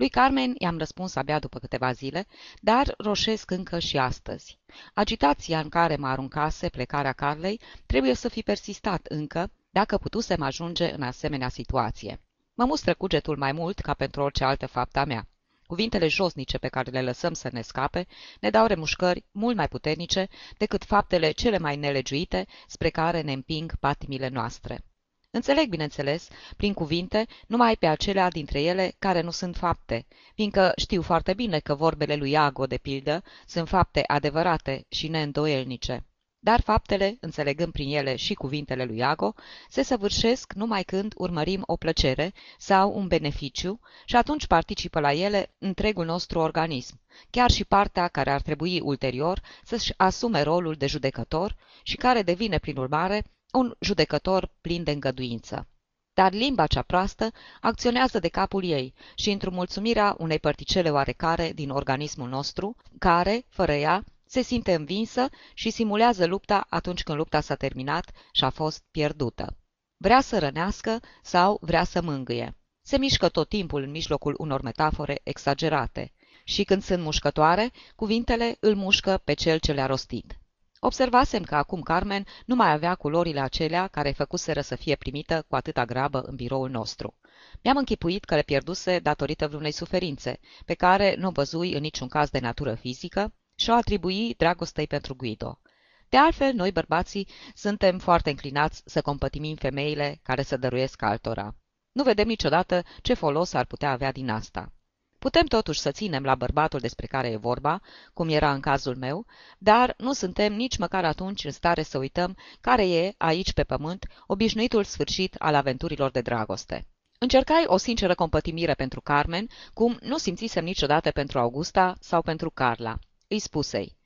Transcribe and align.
Lui 0.00 0.08
Carmen 0.08 0.54
i-am 0.58 0.78
răspuns 0.78 1.14
abia 1.14 1.38
după 1.38 1.58
câteva 1.58 1.92
zile, 1.92 2.26
dar 2.60 2.94
roșesc 2.98 3.50
încă 3.50 3.78
și 3.78 3.98
astăzi. 3.98 4.58
Agitația 4.94 5.60
în 5.60 5.68
care 5.68 5.96
mă 5.96 6.06
aruncase 6.06 6.68
plecarea 6.68 7.12
Carlei 7.12 7.60
trebuie 7.86 8.14
să 8.14 8.28
fi 8.28 8.42
persistat 8.42 9.06
încă, 9.06 9.50
dacă 9.70 9.98
putusem 9.98 10.42
ajunge 10.42 10.92
în 10.92 11.02
asemenea 11.02 11.48
situație. 11.48 12.20
Mă 12.54 12.64
mustră 12.64 12.94
cugetul 12.94 13.36
mai 13.36 13.52
mult 13.52 13.78
ca 13.78 13.94
pentru 13.94 14.22
orice 14.22 14.44
altă 14.44 14.66
fapta 14.66 15.04
mea. 15.04 15.28
Cuvintele 15.66 16.08
josnice 16.08 16.58
pe 16.58 16.68
care 16.68 16.90
le 16.90 17.02
lăsăm 17.02 17.32
să 17.32 17.48
ne 17.52 17.60
scape 17.60 18.06
ne 18.40 18.50
dau 18.50 18.66
remușcări 18.66 19.24
mult 19.32 19.56
mai 19.56 19.68
puternice 19.68 20.28
decât 20.58 20.84
faptele 20.84 21.30
cele 21.30 21.58
mai 21.58 21.76
nelegiuite 21.76 22.46
spre 22.66 22.88
care 22.90 23.20
ne 23.20 23.32
împing 23.32 23.76
patimile 23.76 24.28
noastre. 24.28 24.84
Înțeleg, 25.32 25.68
bineînțeles, 25.68 26.28
prin 26.56 26.72
cuvinte, 26.72 27.26
numai 27.46 27.76
pe 27.76 27.86
acelea 27.86 28.28
dintre 28.28 28.62
ele 28.62 28.94
care 28.98 29.20
nu 29.20 29.30
sunt 29.30 29.56
fapte, 29.56 30.06
fiindcă 30.34 30.72
știu 30.76 31.02
foarte 31.02 31.34
bine 31.34 31.58
că 31.58 31.74
vorbele 31.74 32.16
lui 32.16 32.30
Iago, 32.30 32.66
de 32.66 32.76
pildă, 32.76 33.22
sunt 33.46 33.68
fapte 33.68 34.02
adevărate 34.06 34.86
și 34.88 35.08
neîndoielnice. 35.08 36.04
Dar 36.38 36.60
faptele, 36.60 37.16
înțelegând 37.20 37.72
prin 37.72 37.96
ele 37.96 38.16
și 38.16 38.34
cuvintele 38.34 38.84
lui 38.84 38.96
Iago, 38.96 39.34
se 39.68 39.82
săvârșesc 39.82 40.52
numai 40.52 40.82
când 40.82 41.12
urmărim 41.16 41.62
o 41.66 41.76
plăcere 41.76 42.32
sau 42.58 42.92
un 42.96 43.06
beneficiu 43.06 43.80
și 44.04 44.16
atunci 44.16 44.46
participă 44.46 45.00
la 45.00 45.12
ele 45.12 45.54
întregul 45.58 46.04
nostru 46.04 46.38
organism, 46.38 47.00
chiar 47.30 47.50
și 47.50 47.64
partea 47.64 48.08
care 48.08 48.30
ar 48.30 48.40
trebui 48.40 48.80
ulterior 48.80 49.40
să-și 49.64 49.92
asume 49.96 50.42
rolul 50.42 50.74
de 50.74 50.86
judecător 50.86 51.56
și 51.82 51.96
care 51.96 52.22
devine, 52.22 52.58
prin 52.58 52.76
urmare, 52.76 53.24
un 53.52 53.74
judecător 53.80 54.50
plin 54.60 54.82
de 54.82 54.90
îngăduință. 54.90 55.68
Dar 56.14 56.32
limba 56.32 56.66
cea 56.66 56.82
proastă 56.82 57.32
acționează 57.60 58.18
de 58.18 58.28
capul 58.28 58.64
ei 58.64 58.94
și 59.14 59.30
într-o 59.30 59.50
mulțumirea 59.50 60.14
unei 60.18 60.38
părticele 60.38 60.90
oarecare 60.90 61.52
din 61.52 61.70
organismul 61.70 62.28
nostru, 62.28 62.76
care, 62.98 63.44
fără 63.48 63.72
ea, 63.72 64.04
se 64.26 64.42
simte 64.42 64.74
învinsă 64.74 65.28
și 65.54 65.70
simulează 65.70 66.26
lupta 66.26 66.66
atunci 66.68 67.02
când 67.02 67.18
lupta 67.18 67.40
s-a 67.40 67.54
terminat 67.54 68.10
și 68.32 68.44
a 68.44 68.50
fost 68.50 68.84
pierdută. 68.90 69.56
Vrea 69.96 70.20
să 70.20 70.38
rănească 70.38 71.00
sau 71.22 71.58
vrea 71.60 71.84
să 71.84 72.02
mângâie. 72.02 72.56
Se 72.82 72.98
mișcă 72.98 73.28
tot 73.28 73.48
timpul 73.48 73.82
în 73.82 73.90
mijlocul 73.90 74.34
unor 74.38 74.62
metafore 74.62 75.20
exagerate 75.22 76.12
și 76.44 76.64
când 76.64 76.82
sunt 76.82 77.02
mușcătoare, 77.02 77.70
cuvintele 77.96 78.56
îl 78.60 78.74
mușcă 78.74 79.20
pe 79.24 79.32
cel 79.32 79.58
ce 79.58 79.72
le-a 79.72 79.86
rostit. 79.86 80.38
Observasem 80.82 81.42
că 81.42 81.54
acum 81.54 81.80
Carmen 81.80 82.26
nu 82.46 82.54
mai 82.54 82.72
avea 82.72 82.94
culorile 82.94 83.40
acelea 83.40 83.86
care 83.86 84.10
făcuseră 84.10 84.60
să 84.60 84.76
fie 84.76 84.96
primită 84.96 85.44
cu 85.48 85.56
atâta 85.56 85.84
grabă 85.84 86.20
în 86.20 86.34
biroul 86.34 86.70
nostru. 86.70 87.14
Mi-am 87.62 87.76
închipuit 87.76 88.24
că 88.24 88.34
le 88.34 88.42
pierduse 88.42 88.98
datorită 88.98 89.48
vreunei 89.48 89.72
suferințe, 89.72 90.40
pe 90.64 90.74
care 90.74 91.14
nu 91.18 91.28
o 91.28 91.30
văzui 91.30 91.74
în 91.74 91.80
niciun 91.80 92.08
caz 92.08 92.30
de 92.30 92.38
natură 92.38 92.74
fizică, 92.74 93.34
și 93.54 93.70
o 93.70 93.74
atribui 93.74 94.34
dragostei 94.36 94.86
pentru 94.86 95.14
Guido. 95.14 95.60
De 96.08 96.16
altfel, 96.16 96.52
noi 96.54 96.72
bărbații 96.72 97.28
suntem 97.54 97.98
foarte 97.98 98.30
înclinați 98.30 98.82
să 98.84 99.02
compătimim 99.02 99.56
femeile 99.56 100.20
care 100.22 100.42
să 100.42 100.56
dăruiesc 100.56 101.02
altora. 101.02 101.56
Nu 101.92 102.02
vedem 102.02 102.26
niciodată 102.26 102.84
ce 103.02 103.14
folos 103.14 103.52
ar 103.52 103.64
putea 103.64 103.90
avea 103.90 104.12
din 104.12 104.30
asta. 104.30 104.72
Putem 105.20 105.46
totuși 105.46 105.80
să 105.80 105.90
ținem 105.90 106.22
la 106.22 106.34
bărbatul 106.34 106.80
despre 106.80 107.06
care 107.06 107.28
e 107.28 107.36
vorba, 107.36 107.80
cum 108.12 108.28
era 108.28 108.52
în 108.52 108.60
cazul 108.60 108.96
meu, 108.96 109.26
dar 109.58 109.94
nu 109.98 110.12
suntem 110.12 110.52
nici 110.52 110.78
măcar 110.78 111.04
atunci 111.04 111.44
în 111.44 111.50
stare 111.50 111.82
să 111.82 111.98
uităm 111.98 112.36
care 112.60 112.88
e, 112.88 113.14
aici 113.16 113.52
pe 113.52 113.64
pământ, 113.64 114.06
obișnuitul 114.26 114.84
sfârșit 114.84 115.34
al 115.38 115.54
aventurilor 115.54 116.10
de 116.10 116.20
dragoste. 116.20 116.86
Încercai 117.18 117.64
o 117.66 117.76
sinceră 117.76 118.14
compătimire 118.14 118.74
pentru 118.74 119.00
Carmen, 119.00 119.46
cum 119.74 119.98
nu 120.02 120.16
simțisem 120.16 120.64
niciodată 120.64 121.10
pentru 121.10 121.38
Augusta 121.38 121.96
sau 122.00 122.22
pentru 122.22 122.50
Carla. 122.50 122.98
Îi 123.28 123.38
spusei, 123.38 123.96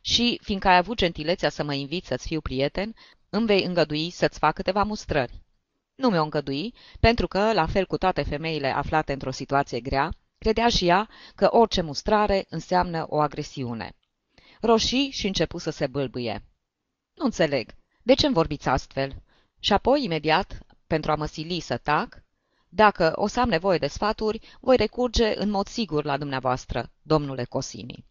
și, 0.00 0.38
fiindcă 0.42 0.68
ai 0.68 0.76
avut 0.76 0.96
gentilețea 0.96 1.48
să 1.48 1.64
mă 1.64 1.74
invit 1.74 2.04
să-ți 2.04 2.26
fiu 2.26 2.40
prieten, 2.40 2.94
îmi 3.30 3.46
vei 3.46 3.64
îngădui 3.64 4.10
să-ți 4.10 4.38
fac 4.38 4.54
câteva 4.54 4.82
mustrări. 4.82 5.42
Nu 5.94 6.08
mi-o 6.08 6.22
îngădui, 6.22 6.74
pentru 7.00 7.26
că, 7.28 7.52
la 7.52 7.66
fel 7.66 7.86
cu 7.86 7.96
toate 7.96 8.22
femeile 8.22 8.68
aflate 8.68 9.12
într-o 9.12 9.30
situație 9.30 9.80
grea, 9.80 10.12
Credea 10.42 10.68
și 10.68 10.86
ea 10.86 11.08
că 11.34 11.48
orice 11.50 11.80
mustrare 11.80 12.46
înseamnă 12.48 13.06
o 13.08 13.20
agresiune. 13.20 13.96
Roșii 14.60 15.10
și 15.10 15.26
începu 15.26 15.58
să 15.58 15.70
se 15.70 15.86
bâlbâie. 15.86 16.44
Nu 17.14 17.24
înțeleg. 17.24 17.74
De 18.02 18.14
ce 18.14 18.26
îmi 18.26 18.34
vorbiți 18.34 18.68
astfel? 18.68 19.22
Și 19.58 19.72
apoi, 19.72 20.04
imediat, 20.04 20.58
pentru 20.86 21.10
a 21.10 21.14
mă 21.14 21.26
sili 21.26 21.60
să 21.60 21.76
tac, 21.76 22.22
dacă 22.68 23.12
o 23.14 23.26
să 23.26 23.40
am 23.40 23.48
nevoie 23.48 23.78
de 23.78 23.86
sfaturi, 23.86 24.40
voi 24.60 24.76
recurge 24.76 25.40
în 25.40 25.50
mod 25.50 25.66
sigur 25.66 26.04
la 26.04 26.16
dumneavoastră, 26.16 26.90
domnule 27.02 27.44
Cosini. 27.44 28.04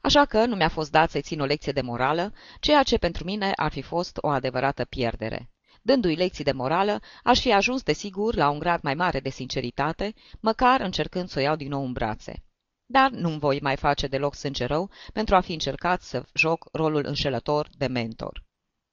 Așa 0.00 0.24
că 0.24 0.44
nu 0.44 0.56
mi-a 0.56 0.68
fost 0.68 0.90
dat 0.90 1.10
să-i 1.10 1.22
țin 1.22 1.40
o 1.40 1.44
lecție 1.44 1.72
de 1.72 1.80
morală, 1.80 2.32
ceea 2.60 2.82
ce 2.82 2.98
pentru 2.98 3.24
mine 3.24 3.52
ar 3.56 3.72
fi 3.72 3.82
fost 3.82 4.18
o 4.20 4.28
adevărată 4.28 4.84
pierdere. 4.84 5.50
Dându-i 5.90 6.14
lecții 6.14 6.44
de 6.44 6.52
morală, 6.52 7.00
aș 7.22 7.40
fi 7.40 7.52
ajuns, 7.52 7.82
desigur, 7.82 8.34
la 8.34 8.50
un 8.50 8.58
grad 8.58 8.82
mai 8.82 8.94
mare 8.94 9.20
de 9.20 9.30
sinceritate, 9.30 10.14
măcar 10.40 10.80
încercând 10.80 11.28
să 11.28 11.38
o 11.38 11.42
iau 11.42 11.56
din 11.56 11.68
nou 11.68 11.84
în 11.84 11.92
brațe. 11.92 12.44
Dar 12.86 13.10
nu-mi 13.10 13.38
voi 13.38 13.60
mai 13.60 13.76
face 13.76 14.06
deloc 14.06 14.34
sânge 14.34 14.64
rău 14.64 14.90
pentru 15.12 15.34
a 15.34 15.40
fi 15.40 15.52
încercat 15.52 16.02
să 16.02 16.24
joc 16.34 16.68
rolul 16.72 17.04
înșelător 17.06 17.68
de 17.76 17.86
mentor. 17.86 18.44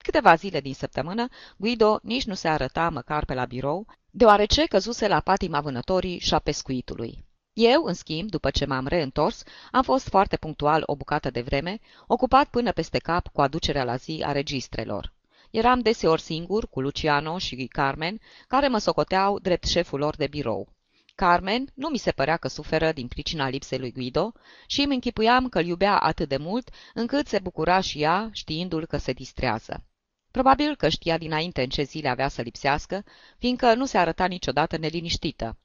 Câteva 0.03 0.35
zile 0.35 0.59
din 0.59 0.73
săptămână, 0.73 1.27
Guido 1.57 1.99
nici 2.03 2.25
nu 2.25 2.33
se 2.33 2.47
arăta 2.47 2.89
măcar 2.89 3.25
pe 3.25 3.33
la 3.33 3.45
birou, 3.45 3.87
deoarece 4.09 4.65
căzuse 4.65 5.07
la 5.07 5.19
patima 5.19 5.61
vânătorii 5.61 6.19
și 6.19 6.33
a 6.33 6.39
pescuitului. 6.39 7.25
Eu, 7.53 7.83
în 7.83 7.93
schimb, 7.93 8.29
după 8.29 8.49
ce 8.49 8.65
m-am 8.65 8.87
reîntors, 8.87 9.43
am 9.71 9.83
fost 9.83 10.07
foarte 10.07 10.37
punctual 10.37 10.83
o 10.85 10.95
bucată 10.95 11.29
de 11.29 11.41
vreme, 11.41 11.79
ocupat 12.07 12.47
până 12.49 12.71
peste 12.71 12.97
cap 12.97 13.27
cu 13.27 13.41
aducerea 13.41 13.83
la 13.83 13.95
zi 13.95 14.23
a 14.25 14.31
registrelor. 14.31 15.15
Eram 15.49 15.79
deseori 15.79 16.21
singur 16.21 16.67
cu 16.69 16.81
Luciano 16.81 17.37
și 17.37 17.67
Carmen, 17.67 18.19
care 18.47 18.67
mă 18.67 18.77
socoteau 18.77 19.39
drept 19.39 19.67
șeful 19.67 19.99
lor 19.99 20.15
de 20.15 20.27
birou. 20.27 20.75
Carmen 21.15 21.71
nu 21.73 21.87
mi 21.87 21.97
se 21.97 22.11
părea 22.11 22.37
că 22.37 22.47
suferă 22.47 22.91
din 22.91 23.07
pricina 23.07 23.49
lipsei 23.49 23.79
lui 23.79 23.91
Guido 23.91 24.33
și 24.67 24.81
îmi 24.81 24.93
închipuiam 24.93 25.49
că 25.49 25.59
îl 25.59 25.65
iubea 25.65 25.97
atât 25.97 26.29
de 26.29 26.37
mult 26.37 26.69
încât 26.93 27.27
se 27.27 27.39
bucura 27.39 27.79
și 27.79 28.01
ea 28.01 28.29
știindu-l 28.31 28.85
că 28.85 28.97
se 28.97 29.11
distrează. 29.11 29.83
Probabil 30.31 30.75
că 30.75 30.89
știa 30.89 31.17
dinainte 31.17 31.61
în 31.61 31.69
ce 31.69 31.83
zile 31.83 32.09
avea 32.09 32.27
să 32.27 32.41
lipsească, 32.41 33.03
fiindcă 33.37 33.73
nu 33.73 33.85
se 33.85 33.97
arăta 33.97 34.25
niciodată 34.25 34.77
neliniștită. 34.77 35.57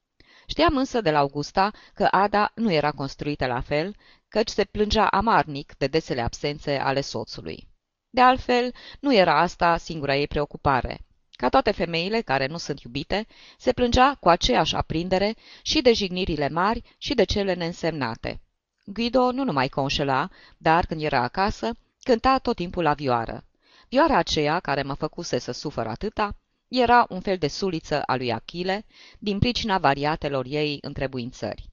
Știam 0.46 0.76
însă 0.76 1.00
de 1.00 1.10
la 1.10 1.18
Augusta 1.18 1.70
că 1.94 2.08
Ada 2.10 2.52
nu 2.54 2.72
era 2.72 2.90
construită 2.90 3.46
la 3.46 3.60
fel, 3.60 3.96
căci 4.28 4.48
se 4.48 4.64
plângea 4.64 5.06
amarnic 5.06 5.74
de 5.76 5.86
desele 5.86 6.20
absențe 6.20 6.78
ale 6.78 7.00
soțului. 7.00 7.71
De 8.14 8.20
altfel, 8.20 8.74
nu 9.00 9.14
era 9.14 9.40
asta 9.40 9.76
singura 9.76 10.16
ei 10.16 10.26
preocupare. 10.26 11.00
Ca 11.30 11.48
toate 11.48 11.70
femeile 11.70 12.20
care 12.20 12.46
nu 12.46 12.56
sunt 12.56 12.80
iubite, 12.80 13.26
se 13.58 13.72
plângea 13.72 14.16
cu 14.20 14.28
aceeași 14.28 14.74
aprindere 14.74 15.34
și 15.62 15.80
de 15.80 15.92
jignirile 15.92 16.48
mari 16.48 16.82
și 16.98 17.14
de 17.14 17.24
cele 17.24 17.54
neînsemnate. 17.54 18.40
Guido 18.84 19.30
nu 19.30 19.44
numai 19.44 19.68
conșela, 19.68 20.28
dar 20.56 20.86
când 20.86 21.02
era 21.02 21.22
acasă, 21.22 21.76
cânta 22.02 22.38
tot 22.38 22.56
timpul 22.56 22.82
la 22.82 22.92
vioară. 22.92 23.44
Vioara 23.88 24.16
aceea, 24.16 24.60
care 24.60 24.82
mă 24.82 24.94
făcuse 24.94 25.38
să 25.38 25.52
sufăr 25.52 25.86
atâta, 25.86 26.36
era 26.68 27.06
un 27.08 27.20
fel 27.20 27.36
de 27.36 27.48
suliță 27.48 28.02
a 28.02 28.16
lui 28.16 28.32
Achile, 28.32 28.84
din 29.18 29.38
pricina 29.38 29.78
variatelor 29.78 30.44
ei 30.48 30.78
întrebuințări. 30.80 31.71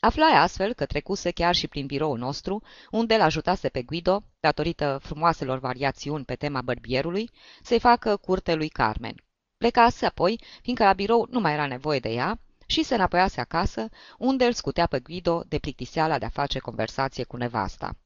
Aflai 0.00 0.32
astfel 0.32 0.72
că 0.72 0.86
trecuse 0.86 1.30
chiar 1.30 1.54
și 1.54 1.68
prin 1.68 1.86
biroul 1.86 2.18
nostru, 2.18 2.62
unde 2.90 3.14
îl 3.14 3.20
ajutase 3.20 3.68
pe 3.68 3.82
Guido, 3.82 4.22
datorită 4.40 4.98
frumoaselor 5.02 5.58
variațiuni 5.58 6.24
pe 6.24 6.34
tema 6.34 6.62
bărbierului, 6.62 7.30
să-i 7.62 7.80
facă 7.80 8.16
curte 8.16 8.54
lui 8.54 8.68
Carmen. 8.68 9.14
Plecase 9.56 10.06
apoi, 10.06 10.40
fiindcă 10.62 10.84
la 10.84 10.92
birou 10.92 11.26
nu 11.30 11.40
mai 11.40 11.52
era 11.52 11.66
nevoie 11.66 11.98
de 11.98 12.08
ea, 12.08 12.40
și 12.66 12.82
se 12.82 12.94
înapoiase 12.94 13.40
acasă, 13.40 13.88
unde 14.18 14.44
îl 14.44 14.52
scutea 14.52 14.86
pe 14.86 15.00
Guido 15.00 15.42
de 15.48 15.58
plictiseala 15.58 16.18
de 16.18 16.24
a 16.24 16.28
face 16.28 16.58
conversație 16.58 17.24
cu 17.24 17.36
nevasta. 17.36 17.96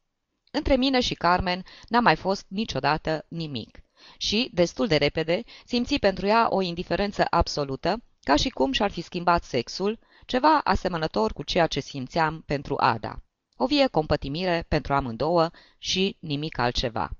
Între 0.50 0.76
mine 0.76 1.00
și 1.00 1.14
Carmen 1.14 1.64
n-a 1.88 2.00
mai 2.00 2.16
fost 2.16 2.46
niciodată 2.48 3.24
nimic 3.28 3.78
și, 4.16 4.50
destul 4.52 4.86
de 4.86 4.96
repede, 4.96 5.42
simți 5.64 5.98
pentru 5.98 6.26
ea 6.26 6.46
o 6.50 6.60
indiferență 6.60 7.24
absolută, 7.30 8.02
ca 8.22 8.36
și 8.36 8.48
cum 8.48 8.72
și-ar 8.72 8.90
fi 8.90 9.00
schimbat 9.00 9.44
sexul, 9.44 9.98
ceva 10.26 10.60
asemănător 10.64 11.32
cu 11.32 11.42
ceea 11.42 11.66
ce 11.66 11.80
simțeam 11.80 12.42
pentru 12.46 12.74
Ada. 12.78 13.22
O 13.56 13.66
vie 13.66 13.86
compătimire 13.86 14.64
pentru 14.68 14.94
amândouă 14.94 15.50
și 15.78 16.16
nimic 16.20 16.58
altceva. 16.58 17.10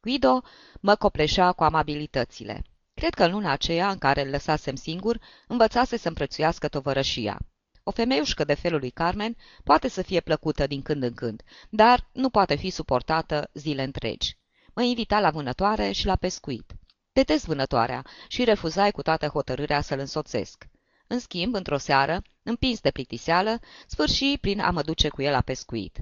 Guido 0.00 0.42
mă 0.80 0.94
copleșea 0.94 1.52
cu 1.52 1.64
amabilitățile. 1.64 2.64
Cred 2.94 3.14
că 3.14 3.24
în 3.24 3.32
luna 3.32 3.50
aceea 3.50 3.90
în 3.90 3.98
care 3.98 4.22
îl 4.22 4.30
lăsasem 4.30 4.74
singur, 4.74 5.20
învățase 5.46 5.96
să 5.96 6.08
împrețuiască 6.08 6.68
tovărășia. 6.68 7.38
O 7.82 7.90
femeiușcă 7.90 8.44
de 8.44 8.54
felul 8.54 8.78
lui 8.78 8.90
Carmen 8.90 9.36
poate 9.64 9.88
să 9.88 10.02
fie 10.02 10.20
plăcută 10.20 10.66
din 10.66 10.82
când 10.82 11.02
în 11.02 11.14
când, 11.14 11.42
dar 11.70 12.08
nu 12.12 12.30
poate 12.30 12.54
fi 12.54 12.70
suportată 12.70 13.50
zile 13.52 13.82
întregi. 13.82 14.38
Mă 14.74 14.82
invita 14.82 15.20
la 15.20 15.30
vânătoare 15.30 15.92
și 15.92 16.06
la 16.06 16.16
pescuit. 16.16 16.74
Detest 17.12 17.46
vânătoarea 17.46 18.04
și 18.28 18.44
refuzai 18.44 18.90
cu 18.90 19.02
toată 19.02 19.26
hotărârea 19.26 19.80
să-l 19.80 19.98
însoțesc. 19.98 20.66
În 21.06 21.18
schimb, 21.18 21.54
într-o 21.54 21.76
seară, 21.76 22.22
împins 22.42 22.80
de 22.80 22.90
plictiseală, 22.90 23.60
sfârși 23.86 24.38
prin 24.38 24.60
a 24.60 24.70
mă 24.70 24.82
duce 24.82 25.08
cu 25.08 25.22
el 25.22 25.30
la 25.30 25.40
pescuit. 25.40 25.98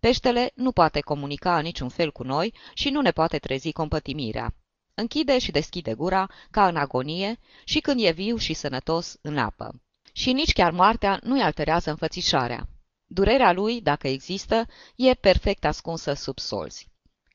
Peștele 0.00 0.52
nu 0.54 0.72
poate 0.72 1.00
comunica 1.00 1.56
în 1.56 1.62
niciun 1.62 1.88
fel 1.88 2.12
cu 2.12 2.22
noi 2.22 2.54
și 2.74 2.90
nu 2.90 3.00
ne 3.00 3.10
poate 3.10 3.38
trezi 3.38 3.72
compătimirea. 3.72 4.54
Închide 4.94 5.38
și 5.38 5.50
deschide 5.50 5.94
gura, 5.94 6.30
ca 6.50 6.66
în 6.66 6.76
agonie, 6.76 7.38
și 7.64 7.80
când 7.80 8.00
e 8.02 8.10
viu 8.10 8.36
și 8.36 8.54
sănătos, 8.54 9.16
în 9.20 9.38
apă. 9.38 9.82
Și 10.12 10.32
nici 10.32 10.52
chiar 10.52 10.72
moartea 10.72 11.20
nu-i 11.22 11.42
alterează 11.42 11.90
înfățișarea. 11.90 12.68
Durerea 13.06 13.52
lui, 13.52 13.80
dacă 13.80 14.08
există, 14.08 14.66
e 14.96 15.14
perfect 15.14 15.64
ascunsă 15.64 16.12
sub 16.12 16.38
solzi. 16.38 16.88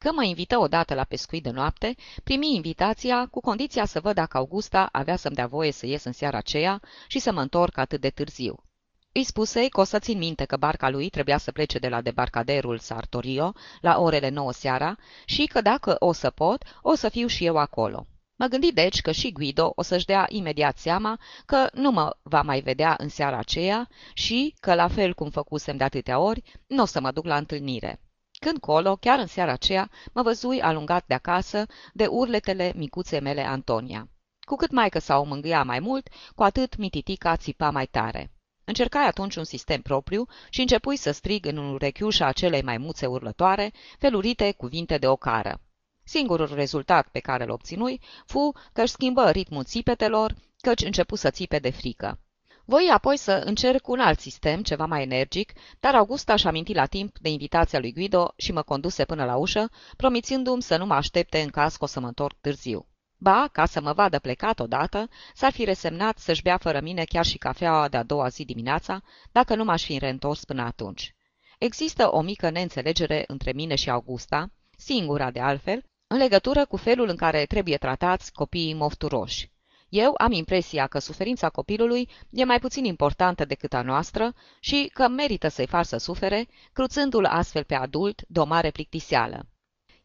Că 0.04 0.12
mă 0.14 0.24
invită 0.24 0.58
odată 0.58 0.94
la 0.94 1.04
pescuit 1.04 1.44
de 1.44 1.50
noapte, 1.50 1.96
primi 2.24 2.56
invitația 2.56 3.28
cu 3.32 3.40
condiția 3.40 3.86
să 3.86 4.00
văd 4.00 4.16
dacă 4.16 4.38
Augusta 4.38 4.90
avea 4.92 5.16
să-mi 5.16 5.36
dea 5.36 5.48
voie 5.48 5.72
să 5.72 5.86
ies 5.86 6.04
în 6.04 6.12
seara 6.12 6.38
aceea 6.38 6.82
și 7.08 7.20
să 7.20 7.32
mă 7.32 7.42
întorc 7.42 7.78
atât 7.78 8.02
de 8.02 8.10
târziu. 8.10 8.64
Îi 9.12 9.24
spuse 9.24 9.68
că 9.68 9.80
o 9.80 9.84
să 9.84 10.00
țin 10.00 10.18
minte 10.18 10.46
că 10.46 10.58
barca 10.58 10.90
lui 10.90 11.10
trebuia 11.10 11.38
să 11.38 11.52
plece 11.52 11.80
de 11.80 11.90
la 11.90 12.02
debarcaderul 12.02 12.78
Sartorio 12.78 13.54
la 13.82 14.00
orele 14.00 14.30
9 14.30 14.52
seara 14.52 14.96
și 15.26 15.46
că 15.46 15.62
dacă 15.62 15.96
o 16.00 16.12
să 16.12 16.30
pot, 16.30 16.64
o 16.82 16.96
să 16.96 17.10
fiu 17.10 17.28
și 17.28 17.46
eu 17.46 17.58
acolo. 17.58 18.08
Mă 18.36 18.46
gândi 18.46 18.72
deci 18.72 19.02
că 19.02 19.12
și 19.12 19.32
Guido 19.32 19.72
o 19.76 19.82
să-și 19.82 20.06
dea 20.06 20.26
imediat 20.30 20.78
seama 20.78 21.20
că 21.46 21.70
nu 21.74 21.92
mă 21.92 22.18
va 22.22 22.42
mai 22.42 22.60
vedea 22.62 22.96
în 22.98 23.10
seara 23.10 23.38
aceea 23.38 23.88
și 24.14 24.56
că, 24.60 24.74
la 24.74 24.88
fel 24.88 25.14
cum 25.14 25.30
făcusem 25.30 25.78
de 25.78 25.84
atâtea 25.84 26.20
ori, 26.20 26.42
nu 26.68 26.82
o 26.82 26.86
să 26.86 27.00
mă 27.02 27.12
duc 27.12 27.26
la 27.26 27.38
întâlnire. 27.38 28.00
Când 28.40 28.60
colo, 28.60 28.96
chiar 28.96 29.20
în 29.20 29.28
seara 29.28 29.52
aceea, 29.52 29.90
mă 30.14 30.22
văzui 30.22 30.62
alungat 30.62 31.06
de 31.08 31.14
acasă 31.14 31.66
de 31.94 32.06
urletele 32.06 32.74
micuței 32.76 33.22
mele 33.22 33.42
Antonia. 33.42 34.10
Cu 34.40 34.56
cât 34.56 34.72
mai 34.72 34.90
că 34.90 35.00
s-au 35.00 35.26
mângâia 35.26 35.64
mai 35.64 35.80
mult, 35.80 36.10
cu 36.36 36.44
atât 36.44 36.76
mititica 36.78 37.38
țipa 37.38 37.70
mai 37.70 37.86
tare. 37.86 38.32
Încercai 38.64 39.08
atunci 39.08 39.36
un 39.36 39.44
sistem 39.44 39.82
propriu 39.82 40.28
și 40.50 40.62
începui 40.62 40.96
să 40.96 41.12
strig 41.12 41.46
în 41.46 41.58
urechiușa 41.58 42.26
acelei 42.26 42.62
maimuțe 42.62 43.06
urlătoare 43.06 43.74
felurite 43.98 44.52
cuvinte 44.52 44.98
de 44.98 45.08
ocară. 45.08 45.62
Singurul 46.04 46.54
rezultat 46.54 47.08
pe 47.08 47.20
care 47.20 47.44
îl 47.44 47.50
obținui 47.50 48.02
fu 48.26 48.52
că 48.74 48.82
își 48.82 48.92
schimbă 48.92 49.30
ritmul 49.30 49.64
țipetelor, 49.64 50.36
căci 50.62 50.84
începu 50.84 51.16
să 51.16 51.30
țipe 51.30 51.60
de 51.60 51.70
frică. 51.70 52.20
Voi 52.70 52.90
apoi 52.94 53.18
să 53.18 53.32
încerc 53.32 53.88
un 53.88 54.00
alt 54.00 54.20
sistem, 54.20 54.62
ceva 54.62 54.86
mai 54.86 55.02
energic, 55.02 55.54
dar 55.80 55.96
Augusta 55.96 56.36
și 56.36 56.48
aminti 56.48 56.74
la 56.74 56.86
timp 56.86 57.18
de 57.20 57.30
invitația 57.30 57.80
lui 57.80 57.94
Guido 57.94 58.34
și 58.36 58.52
mă 58.52 58.62
conduse 58.62 59.06
până 59.06 59.26
la 59.26 59.36
ușă, 59.36 59.70
promițându-mi 59.98 60.62
să 60.62 60.78
nu 60.78 60.86
mă 60.86 60.94
aștepte 60.94 61.40
în 61.40 61.48
caz 61.48 61.76
că 61.76 61.84
o 61.84 61.88
să 61.88 62.00
mă 62.00 62.08
întorc 62.08 62.38
târziu. 62.42 62.88
Ba, 63.18 63.50
ca 63.52 63.66
să 63.66 63.82
mă 63.82 63.94
vadă 63.94 64.20
plecat 64.20 64.60
odată, 64.60 65.10
s-ar 65.34 65.52
fi 65.52 65.64
resemnat 65.64 66.18
să-și 66.18 66.42
bea 66.42 66.58
fără 66.58 66.80
mine 66.80 67.04
chiar 67.04 67.26
și 67.26 67.38
cafeaua 67.38 67.88
de-a 67.88 68.04
doua 68.04 68.28
zi 68.28 68.46
dimineața, 68.46 69.02
dacă 69.32 69.56
nu 69.56 69.64
m-aș 69.64 69.84
fi 69.84 69.98
reîntors 69.98 70.44
până 70.44 70.62
atunci. 70.62 71.16
Există 71.60 72.10
o 72.12 72.22
mică 72.22 72.50
neînțelegere 72.50 73.24
între 73.28 73.52
mine 73.52 73.76
și 73.76 73.90
Augusta, 73.90 74.52
singura 74.78 75.32
de 75.32 75.40
altfel, 75.40 75.84
în 76.08 76.18
legătură 76.18 76.66
cu 76.66 76.78
felul 76.78 77.10
în 77.10 77.16
care 77.16 77.46
trebuie 77.46 77.78
tratați 77.78 78.32
copiii 78.32 78.74
mofturoși. 78.74 79.52
Eu 79.90 80.14
am 80.18 80.32
impresia 80.32 80.88
că 80.88 81.00
suferința 81.00 81.50
copilului 81.50 82.10
e 82.30 82.44
mai 82.44 82.60
puțin 82.60 82.86
importantă 82.86 83.46
decât 83.46 83.74
a 83.74 83.82
noastră 83.82 84.34
și 84.60 84.90
că 84.94 85.08
merită 85.08 85.48
să-i 85.48 85.68
fac 85.68 85.86
să 85.86 85.98
sufere, 85.98 86.48
cruțându-l 86.74 87.26
astfel 87.26 87.64
pe 87.64 87.76
adult 87.76 88.22
de 88.28 88.40
o 88.40 88.46
mare 88.46 88.72
plictiseală. 88.72 89.48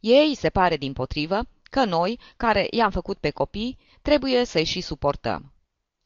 Ei 0.01 0.35
se 0.35 0.51
pare 0.51 0.77
din 0.77 0.93
potrivă 0.93 1.41
că 1.63 1.85
noi, 1.85 2.21
care 2.37 2.67
i-am 2.71 2.91
făcut 2.91 3.19
pe 3.19 3.31
copii, 3.31 3.79
trebuie 4.03 4.45
să-i 4.45 4.65
și 4.65 4.81
suportăm. 4.81 5.53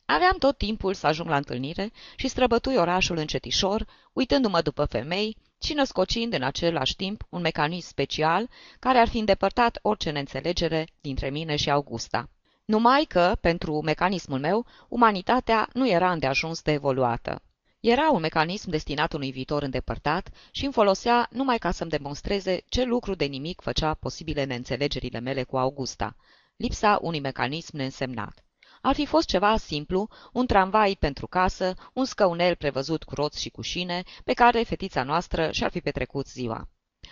Aveam 0.05 0.37
tot 0.39 0.59
timpul 0.59 0.95
să 0.95 1.07
ajung 1.07 1.29
la 1.29 1.37
întâlnire 1.37 1.93
și 2.17 2.29
străbătui 2.29 2.77
orașul 2.77 3.17
încetișor, 3.17 3.87
uitându-mă 4.13 4.61
după 4.61 4.85
femei 4.85 5.37
și 5.63 5.73
născocind 5.73 6.33
în 6.33 6.43
același 6.43 6.97
timp 6.97 7.27
un 7.29 7.41
mecanism 7.41 7.89
special 7.89 8.49
care 8.79 8.99
ar 8.99 9.09
fi 9.09 9.19
îndepărtat 9.19 9.79
orice 9.83 10.11
neînțelegere 10.11 10.87
dintre 11.01 11.31
mine 11.31 11.57
și 11.57 11.71
Augusta. 11.71 12.29
Numai 12.75 13.05
că, 13.05 13.37
pentru 13.41 13.81
mecanismul 13.83 14.39
meu, 14.39 14.67
umanitatea 14.89 15.69
nu 15.73 15.89
era 15.89 16.13
îndeajuns 16.13 16.63
de 16.63 16.73
evoluată. 16.73 17.43
Era 17.81 18.11
un 18.11 18.21
mecanism 18.21 18.71
destinat 18.71 19.13
unui 19.13 19.31
viitor 19.31 19.63
îndepărtat 19.63 20.29
și 20.51 20.65
îmi 20.65 20.73
folosea 20.73 21.29
numai 21.31 21.59
ca 21.59 21.71
să-mi 21.71 21.91
demonstreze 21.91 22.63
ce 22.69 22.85
lucru 22.85 23.15
de 23.15 23.25
nimic 23.25 23.61
făcea 23.61 23.95
posibile 23.95 24.45
neînțelegerile 24.45 25.19
mele 25.19 25.43
cu 25.43 25.59
Augusta, 25.59 26.17
lipsa 26.57 26.99
unui 27.03 27.21
mecanism 27.21 27.77
neînsemnat. 27.77 28.45
Ar 28.81 28.95
fi 28.95 29.07
fost 29.07 29.29
ceva 29.29 29.57
simplu, 29.57 30.09
un 30.33 30.47
tramvai 30.47 30.97
pentru 31.01 31.27
casă, 31.27 31.75
un 31.93 32.05
scăunel 32.05 32.55
prevăzut 32.57 33.03
cu 33.03 33.15
roți 33.15 33.41
și 33.41 33.51
cu 33.51 33.61
șine, 33.63 34.03
pe 34.25 34.33
care 34.33 34.63
fetița 34.63 35.03
noastră 35.03 35.51
și-ar 35.53 35.71
fi 35.71 35.81
petrecut 35.81 36.27
ziua. 36.27 36.69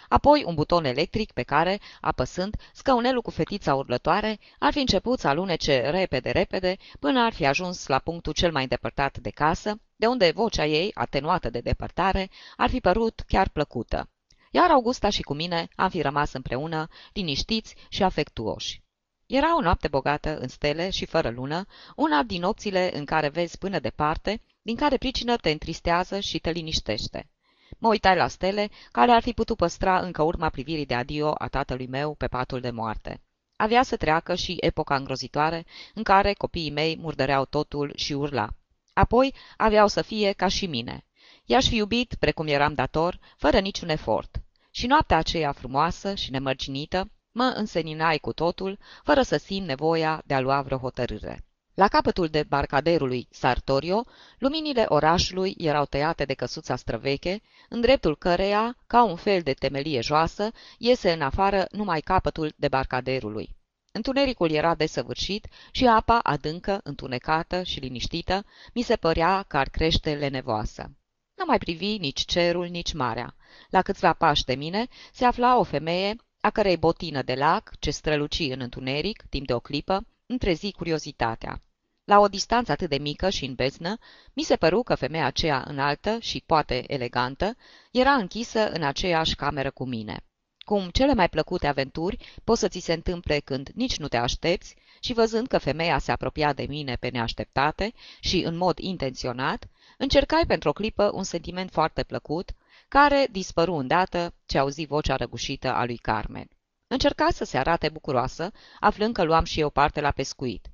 Apoi 0.09 0.43
un 0.47 0.55
buton 0.55 0.85
electric 0.85 1.33
pe 1.33 1.43
care, 1.43 1.81
apăsând, 2.01 2.57
scăunelul 2.73 3.23
cu 3.23 3.31
fetița 3.31 3.75
urlătoare 3.75 4.39
ar 4.59 4.73
fi 4.73 4.79
început 4.79 5.19
să 5.19 5.29
alunece 5.29 5.91
repede-repede 5.91 6.77
până 7.01 7.21
ar 7.21 7.33
fi 7.33 7.47
ajuns 7.47 7.87
la 7.87 7.99
punctul 7.99 8.33
cel 8.33 8.53
mai 8.53 8.63
îndepărtat 8.63 9.19
de 9.19 9.31
casă, 9.31 9.81
de 9.97 10.07
unde 10.07 10.31
vocea 10.35 10.67
ei, 10.67 10.91
atenuată 10.95 11.51
de 11.51 11.61
depărtare, 11.61 12.31
ar 12.57 12.71
fi 12.71 12.81
părut 12.81 13.23
chiar 13.27 13.49
plăcută. 13.49 14.11
Iar 14.51 14.71
Augusta 14.71 15.09
și 15.09 15.23
cu 15.23 15.35
mine 15.35 15.69
am 15.75 15.89
fi 15.89 16.01
rămas 16.01 16.33
împreună, 16.33 16.89
liniștiți 17.13 17.75
și 17.89 18.03
afectuoși. 18.03 18.83
Era 19.27 19.57
o 19.57 19.61
noapte 19.61 19.89
bogată 19.89 20.39
în 20.39 20.49
stele 20.49 20.91
și 20.91 21.07
fără 21.07 21.31
lună, 21.31 21.67
una 21.97 22.23
din 22.23 22.41
nopțile 22.41 22.97
în 22.97 23.05
care 23.05 23.29
vezi 23.29 23.59
până 23.59 23.79
departe, 23.79 24.43
din 24.63 24.77
care 24.77 24.97
pricină 24.97 25.37
te 25.37 25.51
întristează 25.51 26.21
și 26.21 26.39
te 26.39 26.51
liniștește. 26.51 27.31
Mă 27.79 27.89
uitai 27.89 28.17
la 28.17 28.29
stele, 28.29 28.71
care 28.93 29.11
ar 29.11 29.23
fi 29.23 29.33
putut 29.33 29.57
păstra 29.57 29.99
încă 29.99 30.23
urma 30.23 30.49
privirii 30.49 30.87
de 30.87 30.95
adio 30.95 31.35
a 31.39 31.49
tatălui 31.49 31.87
meu 31.87 32.15
pe 32.15 32.27
patul 32.27 32.61
de 32.61 32.71
moarte. 32.71 33.21
Avea 33.57 33.83
să 33.83 33.97
treacă 33.97 34.35
și 34.35 34.57
epoca 34.61 34.97
îngrozitoare 34.97 35.67
în 35.95 36.03
care 36.03 36.33
copiii 36.33 36.71
mei 36.71 36.97
murdăreau 36.97 37.45
totul 37.45 37.93
și 37.97 38.13
urla. 38.13 38.49
Apoi 38.93 39.35
aveau 39.57 39.87
să 39.87 40.03
fie 40.03 40.33
ca 40.33 40.49
și 40.49 40.67
mine. 40.67 41.05
I-aș 41.45 41.69
fi 41.69 41.77
iubit, 41.77 42.15
precum 42.15 42.47
eram 42.47 42.75
dator, 42.75 43.19
fără 43.37 43.59
niciun 43.59 43.89
efort. 43.89 44.41
Și 44.71 44.87
noaptea 44.87 45.17
aceea 45.17 45.53
frumoasă 45.53 46.15
și 46.15 46.31
nemărginită 46.31 47.11
mă 47.33 47.53
înseninai 47.57 48.19
cu 48.19 48.33
totul, 48.33 48.79
fără 49.03 49.23
să 49.23 49.37
simt 49.37 49.67
nevoia 49.67 50.23
de 50.25 50.35
a 50.35 50.41
lua 50.41 50.63
vreo 50.63 50.79
hotărâre. 50.79 51.45
La 51.77 51.89
capătul 51.89 52.29
de 52.29 52.43
barcaderului 52.43 53.29
Sartorio, 53.31 54.05
luminile 54.39 54.85
orașului 54.89 55.55
erau 55.59 55.85
tăiate 55.85 56.25
de 56.25 56.35
căsuța 56.35 56.77
străveche, 56.77 57.43
în 57.69 57.81
dreptul 57.81 58.17
căreia, 58.17 58.77
ca 58.87 59.05
un 59.05 59.17
fel 59.17 59.41
de 59.43 59.53
temelie 59.53 60.01
joasă, 60.01 60.51
iese 60.79 61.13
în 61.13 61.21
afară 61.21 61.67
numai 61.71 62.01
capătul 62.01 62.53
de 62.57 62.69
barcaderului. 62.69 63.57
Întunericul 63.93 64.51
era 64.51 64.75
desăvârșit 64.75 65.47
și 65.71 65.87
apa 65.87 66.19
adâncă, 66.19 66.81
întunecată 66.85 67.63
și 67.63 67.81
liniștită, 67.81 68.45
mi 68.75 68.83
se 68.83 68.97
părea 68.97 69.45
că 69.49 69.57
ar 69.57 69.69
crește 69.69 70.15
lenevoasă. 70.15 70.91
Nu 71.35 71.45
mai 71.47 71.59
privi 71.59 71.99
nici 71.99 72.25
cerul, 72.25 72.67
nici 72.67 72.93
marea. 72.93 73.35
La 73.71 73.83
câțiva 73.83 74.13
pași 74.13 74.45
de 74.45 74.55
mine 74.55 74.87
se 75.13 75.25
afla 75.25 75.59
o 75.59 75.63
femeie, 75.63 76.17
a 76.41 76.51
cărei 76.51 76.77
botină 76.77 77.23
de 77.23 77.35
lac, 77.35 77.71
ce 77.79 77.91
străluci 77.91 78.39
în 78.39 78.61
întuneric, 78.61 79.23
timp 79.29 79.47
de 79.47 79.55
o 79.55 79.61
clipă, 79.61 80.07
întrezi 80.27 80.73
curiozitatea. 80.73 81.63
La 82.05 82.19
o 82.19 82.29
distanță 82.29 82.73
atât 82.73 82.89
de 82.89 82.99
mică 82.99 83.31
și 83.31 83.45
în 83.45 83.55
beznă, 83.55 83.99
mi 84.33 84.43
se 84.43 84.57
păru 84.57 84.83
că 84.83 84.95
femeia 84.95 85.27
aceea 85.27 85.65
înaltă 85.67 86.19
și 86.19 86.43
poate 86.47 86.93
elegantă 86.93 87.57
era 87.91 88.13
închisă 88.13 88.71
în 88.71 88.83
aceeași 88.83 89.35
cameră 89.35 89.71
cu 89.71 89.87
mine. 89.87 90.25
Cum 90.59 90.89
cele 90.89 91.15
mai 91.15 91.29
plăcute 91.29 91.67
aventuri 91.67 92.19
pot 92.45 92.59
să 92.59 92.69
ți 92.69 92.79
se 92.79 92.93
întâmple 92.93 93.39
când 93.39 93.69
nici 93.75 93.97
nu 93.97 94.09
te 94.09 94.17
aștepți 94.17 94.77
și 95.01 95.13
văzând 95.13 95.47
că 95.47 95.59
femeia 95.59 95.99
se 95.99 96.13
apropia 96.13 96.53
de 96.53 96.67
mine 96.69 96.97
pe 96.97 97.09
neașteptate 97.09 97.93
și 98.21 98.41
în 98.41 98.57
mod 98.57 98.79
intenționat, 98.79 99.69
încercai 99.99 100.45
pentru 100.47 100.69
o 100.69 100.73
clipă 100.73 101.11
un 101.15 101.23
sentiment 101.23 101.71
foarte 101.71 102.03
plăcut, 102.03 102.51
care 102.89 103.29
dispăru 103.31 103.75
îndată 103.75 104.35
ce 104.47 104.59
auzi 104.59 104.87
vocea 104.87 105.17
răgușită 105.17 105.75
a 105.75 105.85
lui 105.85 105.97
Carmen. 105.97 106.49
Încerca 106.87 107.29
să 107.31 107.45
se 107.45 107.59
arate 107.59 107.89
bucuroasă, 107.89 108.51
aflând 108.81 109.15
că 109.15 109.23
luam 109.23 109.45
și 109.45 109.61
eu 109.61 109.71
parte 109.71 110.01
la 110.01 110.11
pescuit 110.11 110.69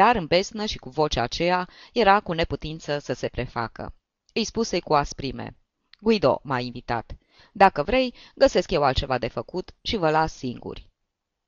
dar 0.00 0.16
în 0.16 0.26
besnă 0.26 0.64
și 0.64 0.78
cu 0.78 0.88
vocea 0.88 1.22
aceea 1.22 1.68
era 1.92 2.20
cu 2.20 2.32
neputință 2.32 2.98
să 2.98 3.12
se 3.12 3.28
prefacă. 3.28 3.94
Îi 4.32 4.44
spuse 4.44 4.80
cu 4.80 4.94
asprime. 4.94 5.56
Guido 6.00 6.40
m-a 6.42 6.58
invitat. 6.58 7.16
Dacă 7.52 7.82
vrei, 7.82 8.14
găsesc 8.34 8.70
eu 8.70 8.82
altceva 8.82 9.18
de 9.18 9.28
făcut 9.28 9.74
și 9.82 9.96
vă 9.96 10.10
las 10.10 10.36
singuri. 10.36 10.88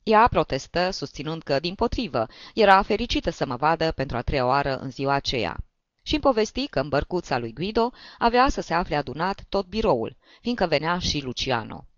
Ea 0.03 0.27
protestă, 0.31 0.91
susținând 0.91 1.43
că, 1.43 1.61
din 1.61 1.75
potrivă, 1.75 2.27
era 2.55 2.83
fericită 2.83 3.31
să 3.31 3.47
mă 3.47 3.57
vadă 3.57 3.93
pentru 3.93 4.17
a 4.17 4.23
treia 4.23 4.47
oară 4.47 4.77
în 4.77 4.91
ziua 4.91 5.15
aceea. 5.15 5.57
Și 6.03 6.13
îmi 6.13 6.23
povesti 6.23 6.69
că 6.69 6.81
în 6.81 6.89
bărcuța 6.89 7.39
lui 7.39 7.53
Guido 7.53 7.93
avea 8.19 8.49
să 8.49 8.61
se 8.61 8.75
afle 8.75 8.97
adunat 8.97 9.45
tot 9.49 9.67
biroul, 9.67 10.17
fiindcă 10.41 10.67
venea 10.67 10.99
și 10.99 11.21
Luciano. 11.23 11.90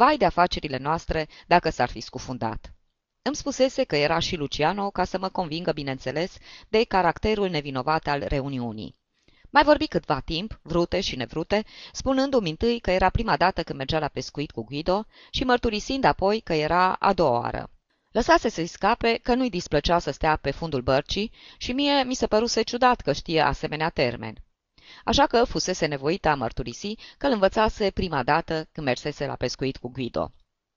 Vai 0.00 0.16
de 0.16 0.24
afacerile 0.24 0.76
noastre 0.76 1.28
dacă 1.46 1.70
s-ar 1.70 1.88
fi 1.88 2.00
scufundat. 2.00 2.74
Îmi 3.22 3.36
spusese 3.36 3.84
că 3.84 3.96
era 3.96 4.18
și 4.18 4.36
Luciano 4.36 4.90
ca 4.90 5.04
să 5.04 5.18
mă 5.18 5.28
convingă, 5.28 5.72
bineînțeles, 5.72 6.36
de 6.68 6.84
caracterul 6.84 7.48
nevinovat 7.48 8.06
al 8.06 8.24
reuniunii. 8.28 8.96
Mai 9.50 9.62
vorbi 9.62 9.86
câtva 9.86 10.20
timp, 10.20 10.60
vrute 10.62 11.00
și 11.00 11.16
nevrute, 11.16 11.64
spunându-mi 11.92 12.50
întâi 12.50 12.80
că 12.80 12.90
era 12.90 13.10
prima 13.10 13.36
dată 13.36 13.62
când 13.62 13.78
mergea 13.78 13.98
la 13.98 14.08
pescuit 14.08 14.50
cu 14.50 14.64
Guido 14.64 15.06
și 15.30 15.44
mărturisind 15.44 16.04
apoi 16.04 16.40
că 16.40 16.52
era 16.52 16.92
a 16.92 17.12
doua 17.12 17.38
oară. 17.38 17.70
Lăsase 18.10 18.48
să-i 18.48 18.66
scape 18.66 19.18
că 19.22 19.34
nu-i 19.34 19.50
displăcea 19.50 19.98
să 19.98 20.10
stea 20.10 20.36
pe 20.36 20.50
fundul 20.50 20.82
bărcii 20.82 21.32
și 21.58 21.72
mie 21.72 22.02
mi 22.04 22.14
se 22.14 22.26
păruse 22.26 22.62
ciudat 22.62 23.00
că 23.00 23.12
știe 23.12 23.40
asemenea 23.40 23.88
termen. 23.88 24.44
Așa 25.04 25.26
că 25.26 25.44
fusese 25.44 25.86
nevoită 25.86 26.28
a 26.28 26.34
mărturisi 26.34 26.94
că 27.18 27.26
îl 27.26 27.32
învățase 27.32 27.90
prima 27.90 28.22
dată 28.22 28.68
când 28.72 28.86
mersese 28.86 29.26
la 29.26 29.34
pescuit 29.34 29.76
cu 29.76 29.88
Guido. 29.88 30.32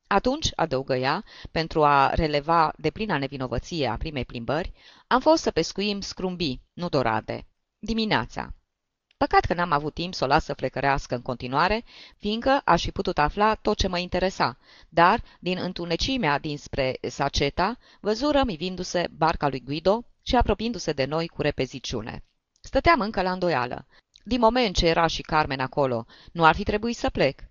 Atunci, 0.08 0.50
adăugă 0.56 0.96
ea, 0.96 1.24
pentru 1.52 1.84
a 1.84 2.10
releva 2.14 2.74
de 2.78 2.90
plina 2.90 3.18
nevinovăție 3.18 3.88
a 3.88 3.98
primei 3.98 4.26
plimbări, 4.26 4.74
am 5.08 5.20
fost 5.20 5.42
să 5.42 5.52
pescuim 5.52 6.02
scrumbii, 6.02 6.62
nu 6.74 6.90
dorade. 6.90 7.46
Dimineața. 7.80 8.54
Păcat 9.18 9.46
că 9.46 9.54
n-am 9.54 9.72
avut 9.72 9.94
timp 9.94 10.14
să 10.14 10.24
o 10.24 10.28
las 10.28 10.44
să 10.44 10.54
flecărească 10.54 11.16
în 11.16 11.22
continuare, 11.22 11.84
fiindcă 12.18 12.62
aș 12.66 12.84
fi 12.84 12.92
putut 12.92 13.18
afla 13.18 13.56
tot 13.56 13.78
ce 13.78 13.88
mă 13.88 13.98
interesa, 13.98 14.58
dar, 14.90 15.24
din 15.40 15.58
întunecimea 15.58 16.40
dinspre 16.40 16.98
Saceta, 17.02 17.78
văzură 18.00 18.44
mivindu-se 18.46 19.08
barca 19.12 19.48
lui 19.48 19.64
Guido 19.64 20.04
și 20.22 20.36
apropiindu-se 20.36 20.92
de 20.92 21.06
noi 21.06 21.28
cu 21.28 21.42
repeziciune. 21.42 22.24
Stăteam 22.66 23.00
încă 23.00 23.22
la 23.22 23.32
îndoială. 23.32 23.88
Din 24.24 24.40
moment 24.40 24.76
ce 24.76 24.88
era 24.88 25.08
și 25.08 25.22
Carmen 25.22 25.60
acolo, 25.60 26.06
nu 26.32 26.46
ar 26.46 26.56
fi 26.56 26.64
trebuit 26.64 26.96
să 26.96 27.10
plec. 27.10 27.42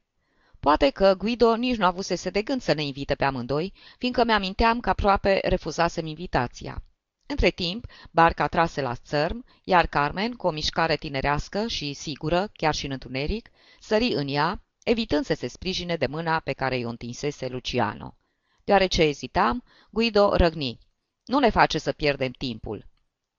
Poate 0.61 0.90
că 0.90 1.14
Guido 1.14 1.54
nici 1.54 1.76
nu 1.76 1.85
avusese 1.85 2.31
de 2.31 2.42
gând 2.42 2.62
să 2.62 2.73
ne 2.73 2.83
invite 2.83 3.14
pe 3.14 3.25
amândoi, 3.25 3.73
fiindcă 3.99 4.25
mi-aminteam 4.25 4.81
că 4.81 4.88
aproape 4.88 5.40
refuzasem 5.45 6.07
invitația. 6.07 6.83
Între 7.26 7.50
timp, 7.50 7.87
barca 8.11 8.47
trase 8.47 8.81
la 8.81 8.95
țărm, 8.95 9.45
iar 9.64 9.87
Carmen, 9.87 10.33
cu 10.33 10.47
o 10.47 10.50
mișcare 10.50 10.97
tinerească 10.97 11.66
și 11.66 11.92
sigură, 11.92 12.50
chiar 12.52 12.75
și 12.75 12.87
în 12.87 12.92
întuneric, 12.92 13.50
sări 13.81 14.12
în 14.12 14.28
ea, 14.28 14.62
evitând 14.85 15.25
să 15.25 15.35
se 15.35 15.47
sprijine 15.47 15.97
de 15.97 16.07
mâna 16.07 16.40
pe 16.40 16.52
care 16.52 16.78
i-o 16.78 16.88
întinsese 16.88 17.49
Luciano. 17.49 18.16
Deoarece 18.64 19.02
ezitam, 19.02 19.64
Guido 19.90 20.37
răgni. 20.37 20.78
Nu 21.25 21.38
ne 21.38 21.50
face 21.50 21.78
să 21.78 21.92
pierdem 21.92 22.31
timpul. 22.31 22.90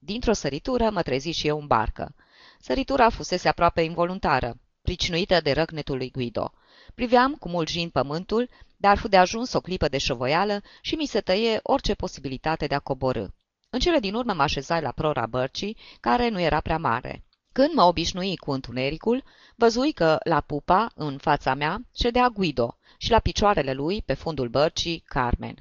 Dintr-o 0.05 0.33
săritură 0.33 0.89
mă 0.89 1.01
trezi 1.01 1.29
și 1.29 1.47
eu 1.47 1.59
în 1.59 1.67
barcă. 1.67 2.15
Săritura 2.59 3.09
fusese 3.09 3.47
aproape 3.47 3.81
involuntară, 3.81 4.57
pricinuită 4.81 5.39
de 5.41 5.51
răgnetul 5.51 5.97
lui 5.97 6.11
Guido. 6.11 6.53
Priveam 6.95 7.33
cu 7.33 7.49
mulgind 7.49 7.91
pământul, 7.91 8.49
dar 8.77 8.97
fu 8.97 9.07
de 9.07 9.17
ajuns 9.17 9.53
o 9.53 9.61
clipă 9.61 9.87
de 9.87 9.97
șovoială 9.97 10.61
și 10.81 10.95
mi 10.95 11.05
se 11.05 11.21
tăie 11.21 11.59
orice 11.63 11.93
posibilitate 11.93 12.67
de 12.67 12.75
a 12.75 12.79
coborâ. 12.79 13.25
În 13.69 13.79
cele 13.79 13.99
din 13.99 14.13
urmă 14.13 14.33
mă 14.33 14.41
așezai 14.41 14.81
la 14.81 14.91
prora 14.91 15.25
bărcii, 15.25 15.77
care 15.99 16.29
nu 16.29 16.39
era 16.39 16.59
prea 16.59 16.77
mare. 16.77 17.23
Când 17.51 17.73
mă 17.73 17.83
obișnui 17.83 18.37
cu 18.37 18.51
întunericul, 18.51 19.23
văzui 19.55 19.91
că 19.91 20.17
la 20.23 20.41
pupa, 20.41 20.91
în 20.95 21.17
fața 21.17 21.53
mea, 21.53 21.81
ședea 21.95 22.27
Guido 22.27 22.77
și 22.97 23.09
la 23.09 23.19
picioarele 23.19 23.73
lui, 23.73 24.01
pe 24.01 24.13
fundul 24.13 24.47
bărcii, 24.47 25.03
Carmen. 25.07 25.55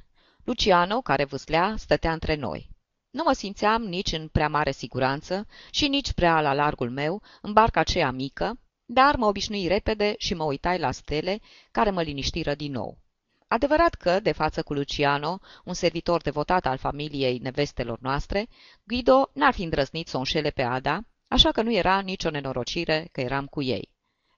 Luciano, 0.45 1.01
care 1.01 1.25
vâslea, 1.25 1.75
stătea 1.79 2.13
între 2.13 2.35
noi. 2.35 2.72
Nu 3.13 3.23
mă 3.27 3.33
simțeam 3.33 3.83
nici 3.83 4.13
în 4.13 4.29
prea 4.29 4.49
mare 4.49 4.71
siguranță 4.71 5.47
și 5.71 5.89
nici 5.89 6.13
prea 6.13 6.41
la 6.41 6.55
largul 6.55 6.91
meu, 6.91 7.23
în 7.41 7.53
barca 7.53 7.81
aceea 7.81 8.11
mică, 8.11 8.59
dar 8.85 9.17
mă 9.17 9.27
obișnui 9.27 9.67
repede 9.67 10.15
și 10.19 10.35
mă 10.35 10.45
uitai 10.45 10.79
la 10.79 10.91
stele, 10.91 11.41
care 11.71 11.91
mă 11.91 12.03
liniștiră 12.03 12.55
din 12.55 12.73
nou. 12.73 12.99
Adevărat 13.49 13.95
că, 13.95 14.21
de 14.21 14.33
față 14.33 14.63
cu 14.63 14.73
Luciano, 14.73 15.39
un 15.65 15.75
servitor 15.75 16.23
devotat 16.23 16.67
al 16.67 16.77
familiei 16.77 17.39
nevestelor 17.39 17.99
noastre, 18.01 18.49
Guido 18.85 19.31
n-ar 19.35 19.53
fi 19.53 19.63
îndrăznit 19.63 20.09
să 20.09 20.17
o 20.17 20.19
înșele 20.19 20.51
pe 20.51 20.63
Ada, 20.63 21.05
așa 21.29 21.51
că 21.51 21.63
nu 21.63 21.73
era 21.73 22.01
nicio 22.01 22.31
nenorocire 22.31 23.09
că 23.13 23.21
eram 23.21 23.47
cu 23.47 23.63
ei. 23.63 23.91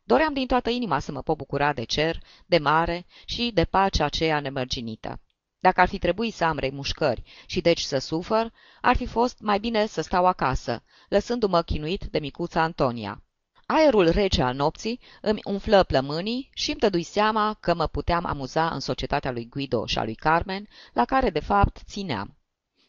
Doream 0.03 0.33
din 0.33 0.47
toată 0.47 0.71
inima 0.71 0.99
să 0.99 1.13
mă 1.13 1.23
pot 1.23 1.37
bucura 1.37 1.73
de 1.73 1.85
cer, 1.85 2.19
de 2.47 2.59
mare 2.59 3.07
și 3.25 3.51
de 3.55 3.65
pacea 3.65 4.05
aceea 4.05 4.41
nemărginită. 4.41 5.21
Dacă 5.65 5.81
ar 5.81 5.89
fi 5.89 5.99
trebuit 5.99 6.35
să 6.35 6.45
am 6.45 6.59
remușcări 6.59 7.23
și 7.47 7.61
deci 7.61 7.81
să 7.81 7.99
sufăr, 7.99 8.53
ar 8.81 8.97
fi 8.97 9.07
fost 9.07 9.41
mai 9.41 9.59
bine 9.59 9.87
să 9.87 10.01
stau 10.01 10.27
acasă, 10.27 10.83
lăsându-mă 11.09 11.63
chinuit 11.63 12.05
de 12.05 12.19
micuța 12.19 12.63
Antonia. 12.63 13.23
Aerul 13.67 14.09
rece 14.09 14.43
al 14.43 14.55
nopții 14.55 15.01
îmi 15.21 15.41
umflă 15.45 15.83
plămânii 15.83 16.51
și 16.55 16.71
îmi 16.71 16.81
tădui 16.81 17.03
seama 17.03 17.57
că 17.61 17.75
mă 17.75 17.87
puteam 17.87 18.25
amuza 18.25 18.69
în 18.69 18.81
societatea 18.81 19.31
lui 19.31 19.49
Guido 19.49 19.87
și 19.87 19.99
a 19.99 20.05
lui 20.05 20.15
Carmen, 20.15 20.69
la 20.93 21.05
care 21.05 21.31
de 21.31 21.41
fapt 21.41 21.81
țineam. 21.85 22.37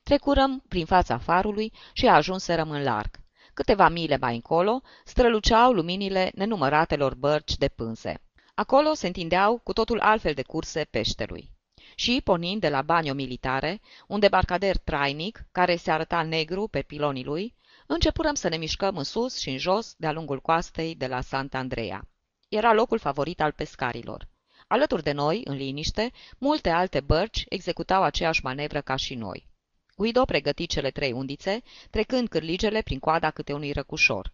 Trecurăm 0.03 0.63
prin 0.67 0.85
fața 0.85 1.17
farului 1.17 1.73
și 1.93 2.07
ajunserăm 2.07 2.71
în 2.71 2.83
larg. 2.83 3.09
Câteva 3.53 3.89
mile 3.89 4.17
mai 4.21 4.35
încolo 4.35 4.81
străluceau 5.05 5.71
luminile 5.71 6.31
nenumăratelor 6.33 7.15
bărci 7.15 7.57
de 7.57 7.67
pânze. 7.67 8.21
Acolo 8.55 8.93
se 8.93 9.07
întindeau 9.07 9.57
cu 9.57 9.73
totul 9.73 9.99
altfel 9.99 10.33
de 10.33 10.43
curse 10.43 10.83
peșterui. 10.83 11.54
Și, 11.95 12.21
pornind 12.23 12.61
de 12.61 12.69
la 12.69 12.81
banio 12.81 13.13
militare, 13.13 13.81
un 14.07 14.19
debarcader 14.19 14.77
trainic, 14.77 15.45
care 15.51 15.75
se 15.75 15.91
arăta 15.91 16.21
negru 16.21 16.67
pe 16.67 16.81
pilonii 16.81 17.23
lui, 17.23 17.55
Începurăm 17.87 18.33
să 18.33 18.47
ne 18.47 18.57
mișcăm 18.57 18.97
în 18.97 19.03
sus 19.03 19.37
și 19.39 19.49
în 19.49 19.57
jos 19.57 19.95
de-a 19.97 20.11
lungul 20.11 20.41
coastei 20.41 20.95
de 20.95 21.07
la 21.07 21.21
Santa 21.21 21.57
Andrea. 21.57 22.07
Era 22.47 22.73
locul 22.73 22.99
favorit 22.99 23.41
al 23.41 23.51
pescarilor. 23.51 24.27
Alături 24.67 25.03
de 25.03 25.11
noi, 25.11 25.41
în 25.43 25.55
liniște, 25.55 26.11
multe 26.37 26.69
alte 26.69 26.99
bărci 26.99 27.45
executau 27.49 28.03
aceeași 28.03 28.43
manevră 28.43 28.81
ca 28.81 28.95
și 28.95 29.15
noi. 29.15 29.47
Guido 29.95 30.25
pregăti 30.25 30.65
cele 30.65 30.91
trei 30.91 31.11
undițe, 31.11 31.61
trecând 31.89 32.27
cârligele 32.27 32.81
prin 32.81 32.99
coada 32.99 33.31
câte 33.31 33.53
unui 33.53 33.71
răcușor. 33.71 34.33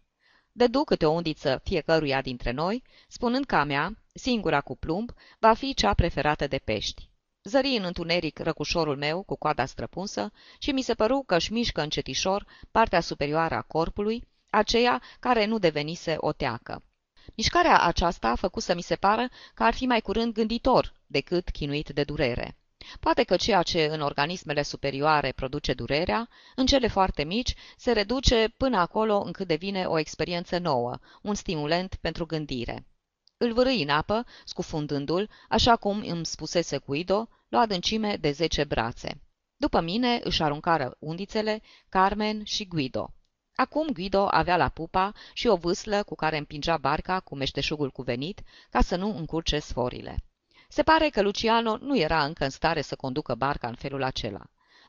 Dădu 0.52 0.84
câte 0.84 1.06
o 1.06 1.12
undiță 1.12 1.62
fiecăruia 1.64 2.22
dintre 2.22 2.52
noi, 2.52 2.84
spunând 3.08 3.46
că 3.46 3.56
a 3.56 3.64
mea, 3.64 3.98
singura 4.14 4.62
cu 4.62 4.78
plumb, 4.78 5.12
va 5.40 5.54
fi 5.54 5.74
cea 5.74 5.94
preferată 5.94 6.48
de 6.48 6.58
pești. 6.58 7.11
Zări 7.44 7.76
în 7.78 7.84
întuneric 7.84 8.40
răcușorul 8.40 8.98
meu 8.98 9.24
cu 9.24 9.36
coada 9.36 9.66
străpunsă 9.66 10.32
și 10.60 10.72
mi 10.72 10.82
se 10.82 10.94
păru 10.94 11.24
că 11.26 11.36
își 11.36 11.54
mișcă 11.54 11.82
încetișor 11.82 12.46
partea 12.72 13.00
superioară 13.00 13.56
a 13.56 13.62
corpului, 13.62 14.28
aceea 14.50 15.02
care 15.20 15.46
nu 15.46 15.58
devenise 15.58 16.16
o 16.18 16.32
teacă. 16.32 16.84
Mișcarea 17.36 17.82
aceasta 17.82 18.28
a 18.28 18.36
făcut 18.36 18.64
să 18.64 18.74
mi 18.76 18.82
se 18.82 18.96
pară 18.96 19.30
că 19.54 19.64
ar 19.64 19.74
fi 19.74 19.86
mai 19.86 20.02
curând 20.02 20.34
gânditor 20.34 20.94
decât 21.08 21.50
chinuit 21.50 21.90
de 21.90 22.04
durere. 22.04 22.58
Poate 23.00 23.24
că 23.24 23.36
ceea 23.36 23.62
ce 23.62 23.86
în 23.86 24.02
organismele 24.02 24.62
superioare 24.62 25.32
produce 25.32 25.74
durerea, 25.74 26.30
în 26.56 26.66
cele 26.66 26.88
foarte 26.88 27.24
mici, 27.24 27.54
se 27.78 27.92
reduce 27.92 28.54
până 28.58 28.78
acolo 28.78 29.22
încât 29.26 29.48
devine 29.48 29.86
o 29.86 30.00
experiență 30.00 30.58
nouă, 30.58 30.98
un 31.22 31.34
stimulent 31.34 31.96
pentru 31.96 32.26
gândire. 32.26 32.86
Îl 33.44 33.54
vârâi 33.54 33.82
în 33.82 33.90
apă, 33.90 34.26
scufundându-l, 34.46 35.30
așa 35.50 35.76
cum 35.76 36.04
îmi 36.08 36.26
spusese 36.26 36.78
Guido, 36.78 37.30
la 37.48 37.60
adâncime 37.60 38.16
de 38.16 38.32
zece 38.32 38.64
brațe. 38.64 39.22
După 39.58 39.82
mine 39.82 40.20
își 40.24 40.44
aruncară 40.44 40.96
undițele 41.00 41.62
Carmen 41.90 42.44
și 42.44 42.68
Guido. 42.68 43.14
Acum 43.56 43.88
Guido 43.94 44.28
avea 44.32 44.58
la 44.58 44.70
pupa 44.70 45.14
și 45.34 45.48
o 45.48 45.56
vâslă 45.56 46.04
cu 46.04 46.16
care 46.16 46.38
împingea 46.38 46.78
barca 46.78 47.20
cu 47.20 47.36
meșteșugul 47.36 47.92
cuvenit 47.92 48.42
ca 48.70 48.82
să 48.82 48.96
nu 48.96 49.18
încurce 49.18 49.60
sforile. 49.60 50.24
Se 50.70 50.84
pare 50.84 51.10
că 51.10 51.22
Luciano 51.22 51.78
nu 51.78 51.98
era 51.98 52.24
încă 52.24 52.44
în 52.44 52.50
stare 52.50 52.82
să 52.82 52.96
conducă 52.96 53.36
barca 53.36 53.68
în 53.68 53.76
felul 53.76 54.04
acela. 54.04 54.44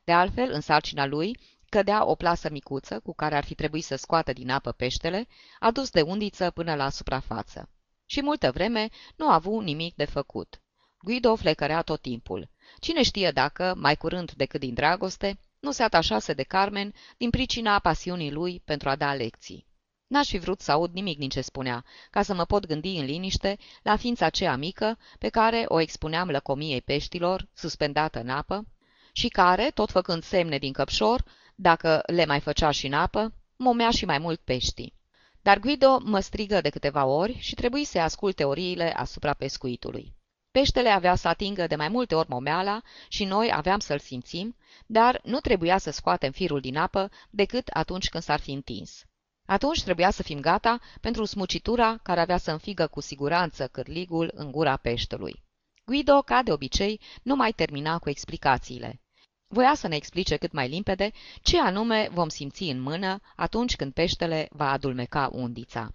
De 0.04 0.12
altfel, 0.12 0.50
în 0.52 0.60
sarcina 0.60 1.06
lui, 1.06 1.38
cădea 1.68 2.06
o 2.06 2.14
plasă 2.14 2.50
micuță 2.50 3.00
cu 3.00 3.14
care 3.14 3.36
ar 3.36 3.44
fi 3.44 3.54
trebuit 3.54 3.84
să 3.84 3.96
scoată 3.96 4.32
din 4.32 4.50
apă 4.50 4.72
peștele, 4.72 5.26
adus 5.58 5.90
de 5.90 6.00
undiță 6.00 6.50
până 6.50 6.74
la 6.74 6.88
suprafață 6.88 7.68
și 8.12 8.22
multă 8.22 8.50
vreme 8.50 8.88
nu 9.16 9.28
a 9.30 9.34
avut 9.34 9.64
nimic 9.64 9.94
de 9.94 10.04
făcut. 10.04 10.60
Guido 11.02 11.36
flecărea 11.36 11.82
tot 11.82 12.00
timpul. 12.00 12.48
Cine 12.80 13.02
știe 13.02 13.30
dacă, 13.30 13.74
mai 13.76 13.96
curând 13.96 14.32
decât 14.32 14.60
din 14.60 14.74
dragoste, 14.74 15.38
nu 15.60 15.70
se 15.70 15.82
atașase 15.82 16.32
de 16.32 16.42
Carmen 16.42 16.94
din 17.16 17.30
pricina 17.30 17.78
pasiunii 17.78 18.32
lui 18.32 18.62
pentru 18.64 18.88
a 18.88 18.96
da 18.96 19.14
lecții. 19.14 19.66
N-aș 20.06 20.28
fi 20.28 20.38
vrut 20.38 20.60
să 20.60 20.72
aud 20.72 20.92
nimic 20.92 21.18
din 21.18 21.28
ce 21.28 21.40
spunea, 21.40 21.84
ca 22.10 22.22
să 22.22 22.34
mă 22.34 22.44
pot 22.44 22.66
gândi 22.66 22.96
în 22.96 23.04
liniște 23.04 23.58
la 23.82 23.96
ființa 23.96 24.26
aceea 24.26 24.56
mică 24.56 24.98
pe 25.18 25.28
care 25.28 25.64
o 25.68 25.80
expuneam 25.80 26.28
lăcomiei 26.28 26.80
peștilor, 26.80 27.48
suspendată 27.54 28.20
în 28.20 28.28
apă, 28.28 28.66
și 29.12 29.28
care, 29.28 29.70
tot 29.74 29.90
făcând 29.90 30.22
semne 30.22 30.58
din 30.58 30.72
căpșor, 30.72 31.24
dacă 31.54 32.02
le 32.06 32.24
mai 32.24 32.40
făcea 32.40 32.70
și 32.70 32.86
în 32.86 32.92
apă, 32.92 33.32
momea 33.56 33.90
și 33.90 34.04
mai 34.04 34.18
mult 34.18 34.40
peștii. 34.40 35.00
Dar 35.42 35.58
Guido 35.58 35.98
mă 36.04 36.20
strigă 36.20 36.60
de 36.60 36.70
câteva 36.70 37.04
ori 37.04 37.38
și 37.38 37.54
trebuie 37.54 37.84
să 37.84 37.98
ascult 37.98 38.36
teoriile 38.36 38.92
asupra 38.92 39.34
pescuitului. 39.34 40.14
Peștele 40.50 40.88
avea 40.88 41.14
să 41.14 41.28
atingă 41.28 41.66
de 41.66 41.76
mai 41.76 41.88
multe 41.88 42.14
ori 42.14 42.28
momeala 42.28 42.82
și 43.08 43.24
noi 43.24 43.50
aveam 43.52 43.78
să-l 43.78 43.98
simțim, 43.98 44.56
dar 44.86 45.20
nu 45.24 45.40
trebuia 45.40 45.78
să 45.78 45.90
scoatem 45.90 46.32
firul 46.32 46.60
din 46.60 46.76
apă 46.76 47.10
decât 47.30 47.68
atunci 47.68 48.08
când 48.08 48.22
s-ar 48.22 48.40
fi 48.40 48.52
întins. 48.52 49.04
Atunci 49.46 49.82
trebuia 49.82 50.10
să 50.10 50.22
fim 50.22 50.40
gata 50.40 50.80
pentru 51.00 51.24
smucitura 51.24 51.98
care 52.02 52.20
avea 52.20 52.38
să 52.38 52.50
înfigă 52.50 52.86
cu 52.86 53.00
siguranță 53.00 53.68
cârligul 53.68 54.30
în 54.34 54.50
gura 54.50 54.76
peștelui. 54.76 55.42
Guido, 55.84 56.22
ca 56.22 56.42
de 56.42 56.52
obicei, 56.52 57.00
nu 57.22 57.34
mai 57.34 57.52
termina 57.52 57.98
cu 57.98 58.08
explicațiile. 58.08 59.00
Voia 59.54 59.74
să 59.74 59.88
ne 59.88 59.96
explice 59.96 60.36
cât 60.36 60.52
mai 60.52 60.68
limpede 60.68 61.10
ce 61.42 61.60
anume 61.60 62.08
vom 62.12 62.28
simți 62.28 62.62
în 62.62 62.80
mână 62.80 63.20
atunci 63.36 63.76
când 63.76 63.92
peștele 63.92 64.48
va 64.50 64.70
adulmeca 64.70 65.28
undița. 65.32 65.94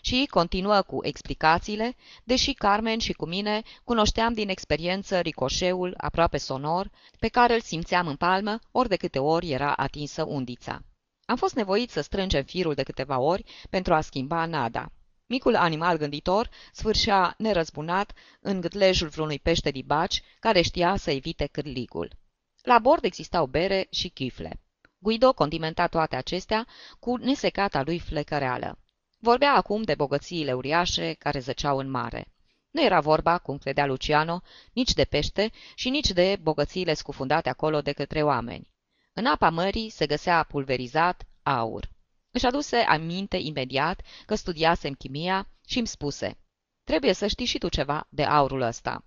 Și 0.00 0.26
continuă 0.30 0.82
cu 0.82 0.98
explicațiile, 1.02 1.96
deși 2.24 2.52
Carmen 2.52 2.98
și 2.98 3.12
cu 3.12 3.26
mine 3.26 3.62
cunoșteam 3.84 4.32
din 4.32 4.48
experiență 4.48 5.20
ricoșeul 5.20 5.94
aproape 5.96 6.36
sonor 6.36 6.90
pe 7.18 7.28
care 7.28 7.54
îl 7.54 7.60
simțeam 7.60 8.06
în 8.06 8.16
palmă 8.16 8.58
ori 8.70 8.88
de 8.88 8.96
câte 8.96 9.18
ori 9.18 9.50
era 9.50 9.72
atinsă 9.72 10.24
undița. 10.24 10.82
Am 11.24 11.36
fost 11.36 11.54
nevoit 11.54 11.90
să 11.90 12.00
strângem 12.00 12.44
firul 12.44 12.74
de 12.74 12.82
câteva 12.82 13.18
ori 13.18 13.44
pentru 13.70 13.94
a 13.94 14.00
schimba 14.00 14.46
nada. 14.46 14.92
Micul 15.26 15.56
animal 15.56 15.96
gânditor 15.96 16.50
sfârșea 16.72 17.34
nerăzbunat 17.38 18.12
în 18.40 18.60
gâtlejul 18.60 19.08
vreunui 19.08 19.38
pește 19.38 19.70
dibaci 19.70 20.22
care 20.40 20.60
știa 20.60 20.96
să 20.96 21.10
evite 21.10 21.46
cârligul. 21.46 22.24
La 22.66 22.78
bord 22.78 23.04
existau 23.04 23.46
bere 23.46 23.86
și 23.90 24.08
chifle. 24.08 24.60
Guido 24.98 25.32
condimenta 25.32 25.86
toate 25.86 26.16
acestea 26.16 26.66
cu 26.98 27.16
nesecata 27.16 27.82
lui 27.82 27.98
flecăreală. 27.98 28.78
Vorbea 29.18 29.54
acum 29.54 29.82
de 29.82 29.94
bogățiile 29.94 30.52
uriașe 30.52 31.12
care 31.12 31.38
zăceau 31.38 31.78
în 31.78 31.90
mare. 31.90 32.32
Nu 32.70 32.82
era 32.82 33.00
vorba, 33.00 33.38
cum 33.38 33.58
credea 33.58 33.86
Luciano, 33.86 34.42
nici 34.72 34.92
de 34.92 35.04
pește 35.04 35.50
și 35.74 35.90
nici 35.90 36.10
de 36.10 36.38
bogățiile 36.42 36.94
scufundate 36.94 37.48
acolo 37.48 37.80
de 37.80 37.92
către 37.92 38.22
oameni. 38.22 38.72
În 39.12 39.26
apa 39.26 39.50
mării 39.50 39.90
se 39.90 40.06
găsea 40.06 40.42
pulverizat 40.42 41.26
aur. 41.42 41.90
Își 42.30 42.46
aduse 42.46 42.76
aminte 42.76 43.36
imediat 43.36 44.00
că 44.24 44.34
studiasem 44.34 44.92
chimia 44.92 45.48
și 45.66 45.78
îmi 45.78 45.86
spuse, 45.86 46.38
trebuie 46.84 47.12
să 47.12 47.26
știi 47.26 47.46
și 47.46 47.58
tu 47.58 47.68
ceva 47.68 48.06
de 48.10 48.24
aurul 48.24 48.60
ăsta. 48.60 49.04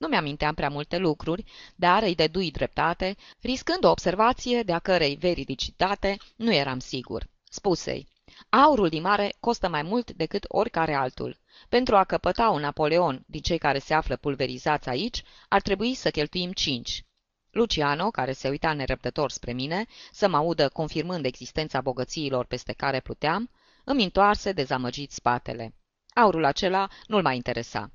Nu 0.00 0.08
mi-aminteam 0.08 0.54
prea 0.54 0.68
multe 0.68 0.98
lucruri, 0.98 1.44
dar 1.74 2.02
îi 2.02 2.14
dedui 2.14 2.50
dreptate, 2.50 3.16
riscând 3.40 3.84
o 3.84 3.90
observație 3.90 4.62
de 4.62 4.72
a 4.72 4.78
cărei 4.78 5.16
veridicitate 5.16 6.16
nu 6.36 6.54
eram 6.54 6.78
sigur. 6.78 7.26
Spusei, 7.50 8.08
aurul 8.48 8.88
din 8.88 9.02
mare 9.02 9.34
costă 9.40 9.68
mai 9.68 9.82
mult 9.82 10.12
decât 10.12 10.44
oricare 10.48 10.94
altul. 10.94 11.38
Pentru 11.68 11.96
a 11.96 12.04
căpăta 12.04 12.48
un 12.48 12.60
Napoleon 12.60 13.24
din 13.26 13.40
cei 13.40 13.58
care 13.58 13.78
se 13.78 13.94
află 13.94 14.16
pulverizați 14.16 14.88
aici, 14.88 15.22
ar 15.48 15.60
trebui 15.60 15.94
să 15.94 16.10
cheltuim 16.10 16.52
cinci. 16.52 17.04
Luciano, 17.50 18.10
care 18.10 18.32
se 18.32 18.48
uita 18.48 18.72
nerăbdător 18.72 19.30
spre 19.30 19.52
mine, 19.52 19.86
să 20.12 20.28
mă 20.28 20.36
audă 20.36 20.68
confirmând 20.68 21.24
existența 21.24 21.80
bogățiilor 21.80 22.44
peste 22.44 22.72
care 22.72 23.00
pluteam, 23.00 23.50
îmi 23.84 24.04
întoarse 24.04 24.52
dezamăgit 24.52 25.10
spatele. 25.10 25.74
Aurul 26.14 26.44
acela 26.44 26.88
nu-l 27.06 27.22
mai 27.22 27.36
interesa. 27.36 27.90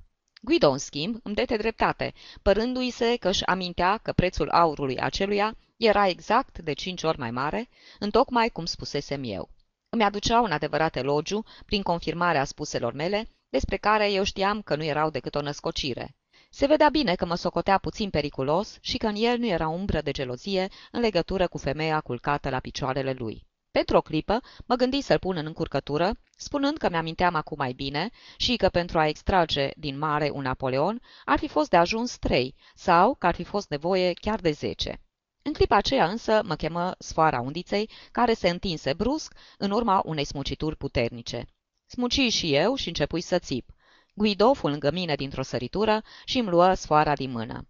Guido, 0.46 0.70
în 0.70 0.78
schimb, 0.78 1.20
îmi 1.24 1.36
dete 1.36 1.58
dreptate, 1.58 2.14
părându-i 2.42 2.90
se 2.90 3.16
că 3.16 3.30
își 3.30 3.46
amintea 3.46 3.98
că 3.98 4.12
prețul 4.12 4.50
aurului 4.50 5.00
aceluia 5.00 5.58
era 5.78 6.08
exact 6.08 6.60
de 6.60 6.74
cinci 6.74 7.04
ori 7.04 7.20
mai 7.20 7.32
mare, 7.32 7.70
întocmai 8.00 8.50
cum 8.50 8.66
spusesem 8.66 9.22
eu. 9.24 9.50
Îmi 9.90 10.04
aducea 10.04 10.42
un 10.42 10.52
adevărat 10.52 10.96
elogiu 10.96 11.44
prin 11.66 11.82
confirmarea 11.82 12.44
spuselor 12.44 12.94
mele, 12.94 13.30
despre 13.50 13.78
care 13.78 14.12
eu 14.12 14.24
știam 14.24 14.62
că 14.62 14.76
nu 14.76 14.84
erau 14.84 15.10
decât 15.10 15.36
o 15.36 15.42
născocire. 15.42 16.16
Se 16.50 16.66
vedea 16.66 16.90
bine 16.90 17.16
că 17.16 17.26
mă 17.26 17.36
socotea 17.36 17.78
puțin 17.78 18.10
periculos 18.10 18.78
și 18.82 18.98
că 18.98 19.08
în 19.08 19.16
el 19.16 19.38
nu 19.38 19.48
era 19.48 19.68
umbră 19.68 20.02
de 20.02 20.12
gelozie 20.12 20.68
în 20.92 21.00
legătură 21.00 21.48
cu 21.48 21.58
femeia 21.58 22.02
culcată 22.02 22.50
la 22.50 22.60
picioarele 22.60 23.14
lui. 23.14 23.46
Pentru 23.76 23.98
o 23.98 24.02
clipă 24.02 24.42
mă 24.66 24.76
gândi 24.76 25.02
să-l 25.02 25.20
pun 25.20 25.36
în 25.36 25.46
încurcătură, 25.46 26.16
spunând 26.38 26.78
că 26.78 26.90
mi-aminteam 26.90 27.36
acum 27.36 27.58
mai 27.58 27.74
bine 27.74 28.10
și 28.38 28.56
că 28.56 28.70
pentru 28.70 29.00
a 29.00 29.08
extrage 29.08 29.70
din 29.78 29.98
mare 29.98 30.30
un 30.34 30.42
Napoleon 30.42 31.02
ar 31.26 31.40
fi 31.40 31.48
fost 31.48 31.70
de 31.70 31.78
ajuns 31.78 32.18
trei 32.18 32.56
sau 32.76 33.16
că 33.16 33.28
ar 33.28 33.36
fi 33.36 33.44
fost 33.44 33.70
nevoie 33.70 34.14
chiar 34.14 34.40
de 34.40 34.52
zece. 34.52 35.02
În 35.42 35.54
clipa 35.54 35.76
aceea 35.76 36.08
însă 36.08 36.42
mă 36.46 36.56
chemă 36.56 36.96
sfoara 37.00 37.40
undiței, 37.40 37.90
care 38.12 38.34
se 38.34 38.50
întinse 38.50 38.94
brusc 38.94 39.34
în 39.58 39.72
urma 39.72 40.02
unei 40.06 40.26
smucituri 40.26 40.76
puternice. 40.76 41.46
Smuci 41.86 42.32
și 42.32 42.54
eu 42.54 42.76
și 42.76 42.88
începui 42.88 43.22
să 43.22 43.40
țip. 43.40 43.70
Guido 44.14 44.54
fu 44.54 44.68
lângă 44.68 44.92
mine 44.92 45.16
dintr-o 45.16 45.42
săritură 45.42 46.02
și 46.26 46.38
îmi 46.38 46.50
luă 46.50 46.74
sfoara 46.74 47.16
din 47.16 47.32
mână. 47.32 47.68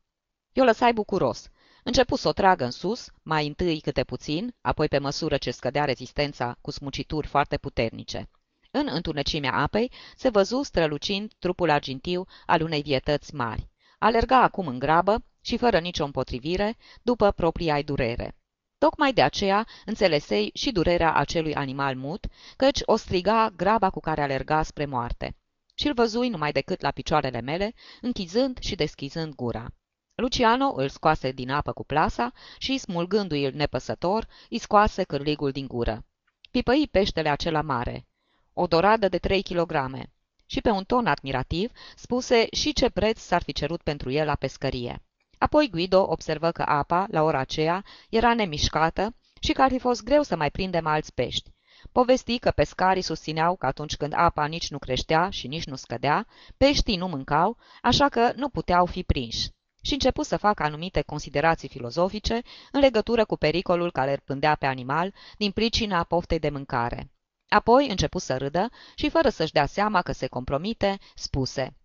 Eu 0.53 0.65
lăsai 0.65 0.93
bucuros. 0.93 1.49
Începu 1.87 2.15
să 2.15 2.27
o 2.27 2.31
tragă 2.31 2.63
în 2.63 2.71
sus, 2.71 3.09
mai 3.23 3.47
întâi 3.47 3.79
câte 3.79 4.03
puțin, 4.03 4.55
apoi 4.61 4.87
pe 4.87 4.97
măsură 4.97 5.37
ce 5.37 5.51
scădea 5.51 5.85
rezistența 5.85 6.57
cu 6.61 6.71
smucituri 6.71 7.27
foarte 7.27 7.57
puternice. 7.57 8.29
În 8.71 8.87
întunecimea 8.91 9.53
apei 9.53 9.91
se 10.15 10.29
văzu 10.29 10.63
strălucind 10.63 11.31
trupul 11.39 11.69
argintiu 11.69 12.25
al 12.45 12.61
unei 12.61 12.81
vietăți 12.81 13.35
mari. 13.35 13.69
Alerga 13.99 14.41
acum 14.41 14.67
în 14.67 14.79
grabă 14.79 15.23
și 15.41 15.57
fără 15.57 15.79
nicio 15.79 16.03
împotrivire, 16.03 16.77
după 17.01 17.31
propria 17.31 17.81
durere. 17.81 18.37
Tocmai 18.77 19.13
de 19.13 19.21
aceea 19.21 19.67
înțelesei 19.85 20.51
și 20.53 20.71
durerea 20.71 21.13
acelui 21.13 21.55
animal 21.55 21.95
mut, 21.95 22.27
căci 22.55 22.79
o 22.85 22.95
striga 22.95 23.53
graba 23.55 23.89
cu 23.89 23.99
care 23.99 24.21
alerga 24.21 24.63
spre 24.63 24.85
moarte. 24.85 25.37
Și-l 25.75 25.93
văzui 25.93 26.29
numai 26.29 26.51
decât 26.51 26.81
la 26.81 26.91
picioarele 26.91 27.41
mele, 27.41 27.73
închizând 28.01 28.57
și 28.59 28.75
deschizând 28.75 29.35
gura. 29.35 29.73
Luciano 30.15 30.73
îl 30.75 30.89
scoase 30.89 31.31
din 31.31 31.51
apă 31.51 31.71
cu 31.71 31.83
plasa 31.83 32.31
și, 32.57 32.77
smulgându-i 32.77 33.49
nepăsător, 33.49 34.27
îi 34.49 34.59
scoase 34.59 35.03
cârligul 35.03 35.51
din 35.51 35.67
gură. 35.67 36.05
Pipăi 36.51 36.87
peștele 36.91 37.29
acela 37.29 37.61
mare, 37.61 38.07
o 38.53 38.67
doradă 38.67 39.07
de 39.07 39.17
trei 39.17 39.41
kilograme, 39.41 40.13
și 40.45 40.61
pe 40.61 40.69
un 40.69 40.83
ton 40.83 41.05
admirativ 41.05 41.71
spuse 41.95 42.47
și 42.51 42.73
ce 42.73 42.89
preț 42.89 43.19
s-ar 43.19 43.43
fi 43.43 43.53
cerut 43.53 43.81
pentru 43.81 44.09
el 44.11 44.25
la 44.25 44.35
pescărie. 44.35 45.03
Apoi 45.37 45.69
Guido 45.69 46.05
observă 46.09 46.51
că 46.51 46.63
apa, 46.67 47.05
la 47.09 47.21
ora 47.21 47.39
aceea, 47.39 47.83
era 48.09 48.33
nemișcată 48.33 49.15
și 49.39 49.51
că 49.51 49.61
ar 49.61 49.69
fi 49.69 49.79
fost 49.79 50.03
greu 50.03 50.21
să 50.21 50.35
mai 50.35 50.51
prindem 50.51 50.87
alți 50.87 51.13
pești. 51.13 51.53
Povesti 51.91 52.39
că 52.39 52.51
pescarii 52.51 53.01
susțineau 53.01 53.55
că 53.55 53.65
atunci 53.65 53.95
când 53.95 54.13
apa 54.15 54.45
nici 54.45 54.69
nu 54.69 54.77
creștea 54.77 55.29
și 55.29 55.47
nici 55.47 55.65
nu 55.65 55.75
scădea, 55.75 56.27
peștii 56.57 56.97
nu 56.97 57.07
mâncau, 57.07 57.57
așa 57.81 58.09
că 58.09 58.31
nu 58.35 58.49
puteau 58.49 58.85
fi 58.85 59.03
prinși 59.03 59.53
și 59.85 59.93
începu 59.93 60.21
să 60.21 60.37
facă 60.37 60.63
anumite 60.63 61.01
considerații 61.01 61.67
filozofice 61.67 62.41
în 62.71 62.79
legătură 62.79 63.25
cu 63.25 63.35
pericolul 63.35 63.91
care 63.91 64.11
îl 64.11 64.21
pândea 64.25 64.55
pe 64.55 64.65
animal 64.65 65.13
din 65.37 65.51
pricina 65.51 66.03
poftei 66.03 66.39
de 66.39 66.49
mâncare. 66.49 67.11
Apoi 67.47 67.89
începu 67.89 68.17
să 68.17 68.37
râdă 68.37 68.69
și, 68.95 69.09
fără 69.09 69.29
să-și 69.29 69.51
dea 69.51 69.65
seama 69.65 70.01
că 70.01 70.11
se 70.11 70.27
compromite, 70.27 70.99
spuse 71.15 71.77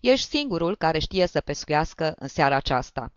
Ești 0.00 0.28
singurul 0.28 0.76
care 0.76 0.98
știe 0.98 1.26
să 1.26 1.40
pescuiască 1.40 2.14
în 2.18 2.28
seara 2.28 2.56
aceasta." 2.56 3.12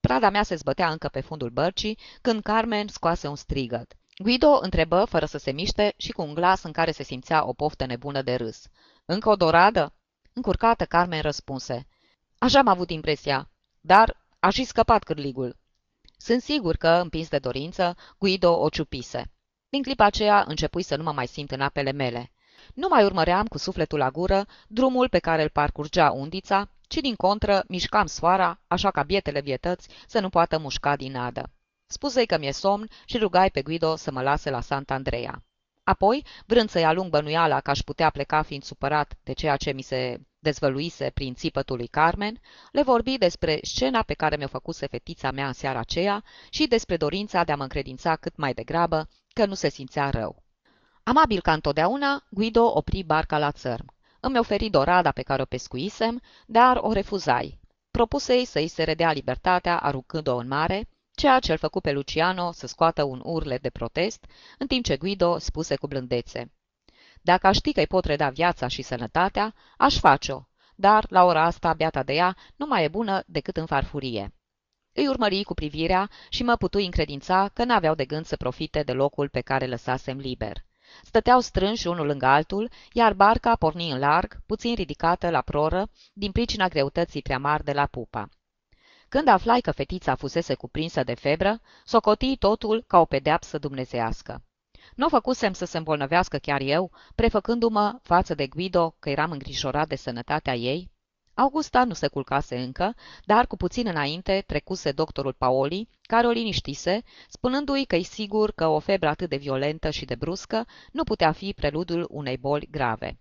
Prada 0.00 0.30
mea 0.30 0.42
se 0.42 0.54
zbătea 0.54 0.90
încă 0.90 1.08
pe 1.08 1.20
fundul 1.20 1.50
bărcii, 1.50 1.98
când 2.20 2.42
Carmen 2.42 2.88
scoase 2.88 3.28
un 3.28 3.36
strigăt. 3.36 3.96
Guido 4.16 4.58
întrebă, 4.62 5.04
fără 5.04 5.26
să 5.26 5.38
se 5.38 5.50
miște, 5.50 5.94
și 5.96 6.12
cu 6.12 6.22
un 6.22 6.34
glas 6.34 6.62
în 6.62 6.72
care 6.72 6.90
se 6.90 7.02
simțea 7.02 7.48
o 7.48 7.52
poftă 7.52 7.86
nebună 7.86 8.22
de 8.22 8.34
râs. 8.34 8.66
Încă 9.04 9.28
o 9.28 9.36
doradă?" 9.36 9.94
Încurcată, 10.32 10.84
Carmen 10.84 11.20
răspunse. 11.20 11.86
Așa 12.38 12.58
am 12.58 12.68
avut 12.68 12.90
impresia. 12.90 13.48
Dar 13.86 14.16
a 14.38 14.48
și 14.48 14.64
scăpat 14.64 15.02
cârligul. 15.02 15.56
Sunt 16.16 16.42
sigur 16.42 16.76
că, 16.76 16.88
împins 16.88 17.28
de 17.28 17.38
dorință, 17.38 17.96
Guido 18.18 18.60
o 18.60 18.68
ciupise. 18.68 19.32
Din 19.68 19.82
clipa 19.82 20.04
aceea 20.04 20.44
începui 20.46 20.82
să 20.82 20.96
nu 20.96 21.02
mă 21.02 21.12
mai 21.12 21.26
simt 21.26 21.50
în 21.50 21.60
apele 21.60 21.92
mele. 21.92 22.32
Nu 22.74 22.88
mai 22.88 23.04
urmăream 23.04 23.46
cu 23.46 23.58
sufletul 23.58 23.98
la 23.98 24.10
gură 24.10 24.46
drumul 24.68 25.08
pe 25.08 25.18
care 25.18 25.42
îl 25.42 25.48
parcurgea 25.48 26.10
undița, 26.10 26.70
ci 26.86 26.94
din 26.94 27.14
contră 27.14 27.64
mișcam 27.68 28.06
soara, 28.06 28.60
așa 28.66 28.90
ca 28.90 29.02
bietele 29.02 29.40
vietăți 29.40 29.88
să 30.06 30.20
nu 30.20 30.28
poată 30.28 30.58
mușca 30.58 30.96
din 30.96 31.16
adă. 31.16 31.50
Spusei 31.86 32.26
că 32.26 32.38
mi-e 32.38 32.52
somn 32.52 32.88
și 33.04 33.18
rugai 33.18 33.50
pe 33.50 33.62
Guido 33.62 33.96
să 33.96 34.10
mă 34.10 34.22
lase 34.22 34.50
la 34.50 34.60
Santa 34.60 34.94
Andreea. 34.94 35.44
Apoi, 35.82 36.24
vrând 36.46 36.68
să-i 36.68 36.84
alung 36.84 37.10
bănuiala 37.10 37.60
că 37.60 37.70
aș 37.70 37.78
putea 37.78 38.10
pleca 38.10 38.42
fiind 38.42 38.62
supărat 38.62 39.14
de 39.22 39.32
ceea 39.32 39.56
ce 39.56 39.72
mi 39.72 39.82
se 39.82 40.20
dezvăluise 40.44 41.10
prin 41.14 41.34
țipătul 41.34 41.76
lui 41.76 41.86
Carmen, 41.86 42.40
le 42.72 42.82
vorbi 42.82 43.18
despre 43.18 43.58
scena 43.62 44.02
pe 44.02 44.14
care 44.14 44.36
mi-o 44.36 44.46
făcuse 44.48 44.86
fetița 44.86 45.30
mea 45.30 45.46
în 45.46 45.52
seara 45.52 45.78
aceea 45.78 46.24
și 46.50 46.66
despre 46.66 46.96
dorința 46.96 47.44
de 47.44 47.52
a 47.52 47.56
mă 47.56 47.62
încredința 47.62 48.16
cât 48.16 48.36
mai 48.36 48.54
degrabă 48.54 49.08
că 49.32 49.46
nu 49.46 49.54
se 49.54 49.68
simțea 49.68 50.10
rău. 50.10 50.42
Amabil 51.02 51.40
ca 51.40 51.52
întotdeauna, 51.52 52.26
Guido 52.30 52.64
opri 52.74 53.02
barca 53.02 53.38
la 53.38 53.52
țărm. 53.52 53.94
Îmi 54.20 54.38
oferi 54.38 54.68
dorada 54.68 55.10
pe 55.10 55.22
care 55.22 55.42
o 55.42 55.44
pescuisem, 55.44 56.20
dar 56.46 56.76
o 56.80 56.92
refuzai. 56.92 57.58
Propusei 57.90 58.44
să-i 58.44 58.68
se 58.68 58.82
redea 58.82 59.12
libertatea 59.12 59.78
aruncând-o 59.78 60.36
în 60.36 60.48
mare, 60.48 60.88
ceea 61.14 61.38
ce 61.38 61.52
îl 61.52 61.58
făcu 61.58 61.80
pe 61.80 61.92
Luciano 61.92 62.52
să 62.52 62.66
scoată 62.66 63.02
un 63.02 63.20
urle 63.24 63.58
de 63.58 63.70
protest, 63.70 64.26
în 64.58 64.66
timp 64.66 64.84
ce 64.84 64.96
Guido 64.96 65.38
spuse 65.38 65.76
cu 65.76 65.86
blândețe. 65.86 66.52
Dacă 67.30 67.46
aș 67.46 67.56
ști 67.56 67.72
că 67.72 67.80
îi 67.80 67.86
pot 67.86 68.04
reda 68.04 68.28
viața 68.28 68.66
și 68.66 68.82
sănătatea, 68.82 69.54
aș 69.76 69.98
face-o, 69.98 70.42
dar 70.74 71.06
la 71.08 71.24
ora 71.24 71.44
asta 71.44 71.74
beata 71.74 72.02
de 72.02 72.12
ea 72.12 72.36
nu 72.56 72.66
mai 72.66 72.84
e 72.84 72.88
bună 72.88 73.22
decât 73.26 73.56
în 73.56 73.66
farfurie. 73.66 74.34
Îi 74.92 75.08
urmări 75.08 75.42
cu 75.42 75.54
privirea 75.54 76.10
și 76.28 76.42
mă 76.42 76.56
putui 76.56 76.84
încredința 76.84 77.50
că 77.52 77.64
n-aveau 77.64 77.94
de 77.94 78.04
gând 78.04 78.24
să 78.24 78.36
profite 78.36 78.82
de 78.82 78.92
locul 78.92 79.28
pe 79.28 79.40
care 79.40 79.66
lăsasem 79.66 80.18
liber. 80.18 80.56
Stăteau 81.02 81.40
strânși 81.40 81.86
unul 81.86 82.06
lângă 82.06 82.26
altul, 82.26 82.70
iar 82.92 83.12
barca 83.12 83.56
porni 83.56 83.90
în 83.90 83.98
larg, 83.98 84.36
puțin 84.46 84.74
ridicată 84.74 85.30
la 85.30 85.40
proră, 85.40 85.88
din 86.12 86.32
pricina 86.32 86.68
greutății 86.68 87.22
prea 87.22 87.38
mari 87.38 87.64
de 87.64 87.72
la 87.72 87.86
pupa. 87.86 88.28
Când 89.08 89.28
aflai 89.28 89.60
că 89.60 89.70
fetița 89.70 90.14
fusese 90.14 90.54
cuprinsă 90.54 91.04
de 91.04 91.14
febră, 91.14 91.60
socotii 91.84 92.36
totul 92.36 92.84
ca 92.86 92.98
o 92.98 93.04
pedeapsă 93.04 93.58
dumnezească. 93.58 94.42
Nu 94.94 95.08
făcusem 95.08 95.52
să 95.52 95.64
se 95.64 95.78
îmbolnăvească 95.78 96.38
chiar 96.38 96.60
eu, 96.60 96.90
prefăcându-mă 97.14 97.98
față 98.02 98.34
de 98.34 98.46
Guido 98.46 98.94
că 98.98 99.10
eram 99.10 99.30
îngrijorat 99.30 99.88
de 99.88 99.96
sănătatea 99.96 100.54
ei? 100.54 100.92
Augusta 101.34 101.84
nu 101.84 101.92
se 101.92 102.08
culcase 102.08 102.58
încă, 102.58 102.94
dar 103.24 103.46
cu 103.46 103.56
puțin 103.56 103.86
înainte 103.86 104.44
trecuse 104.46 104.92
doctorul 104.92 105.32
Paoli, 105.32 105.88
care 106.02 106.26
o 106.26 106.30
liniștise, 106.30 107.02
spunându-i 107.28 107.84
că 107.84 107.96
e 107.96 108.02
sigur 108.02 108.52
că 108.52 108.66
o 108.66 108.78
febră 108.78 109.08
atât 109.08 109.28
de 109.28 109.36
violentă 109.36 109.90
și 109.90 110.04
de 110.04 110.14
bruscă 110.14 110.66
nu 110.92 111.04
putea 111.04 111.32
fi 111.32 111.52
preludul 111.56 112.06
unei 112.10 112.36
boli 112.36 112.68
grave. 112.70 113.16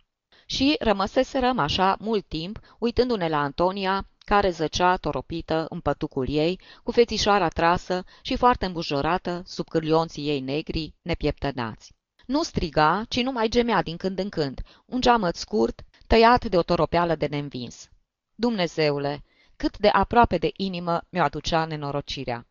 Și 0.46 0.76
rămăseserăm 0.80 1.60
așa 1.60 1.96
mult 2.00 2.28
timp, 2.28 2.60
uitându-ne 2.80 3.28
la 3.30 3.38
Antonia, 3.38 4.08
care 4.26 4.50
zăcea 4.50 4.96
toropită 4.96 5.66
în 5.70 5.80
pătucul 5.80 6.30
ei, 6.30 6.60
cu 6.84 6.92
fețișoara 6.92 7.48
trasă 7.48 8.04
și 8.22 8.36
foarte 8.36 8.66
îmbujorată 8.66 9.42
sub 9.46 9.68
cârlionții 9.68 10.28
ei 10.28 10.40
negri, 10.40 10.94
nepieptănați. 11.02 11.94
Nu 12.26 12.44
striga, 12.44 13.04
ci 13.10 13.22
numai 13.22 13.50
gemea 13.50 13.82
din 13.82 13.98
când 13.98 14.20
în 14.20 14.30
când, 14.30 14.62
un 14.86 15.02
geamăt 15.02 15.36
scurt, 15.36 15.82
tăiat 16.08 16.46
de 16.46 16.58
o 16.58 16.62
toropeală 16.64 17.16
de 17.16 17.26
neînvins. 17.26 17.90
Dumnezeule, 18.36 19.24
cât 19.56 19.78
de 19.78 19.88
aproape 19.88 20.38
de 20.38 20.52
inimă 20.58 21.02
mi-o 21.10 21.24
aducea 21.24 21.66
nenorocirea. 21.66 22.48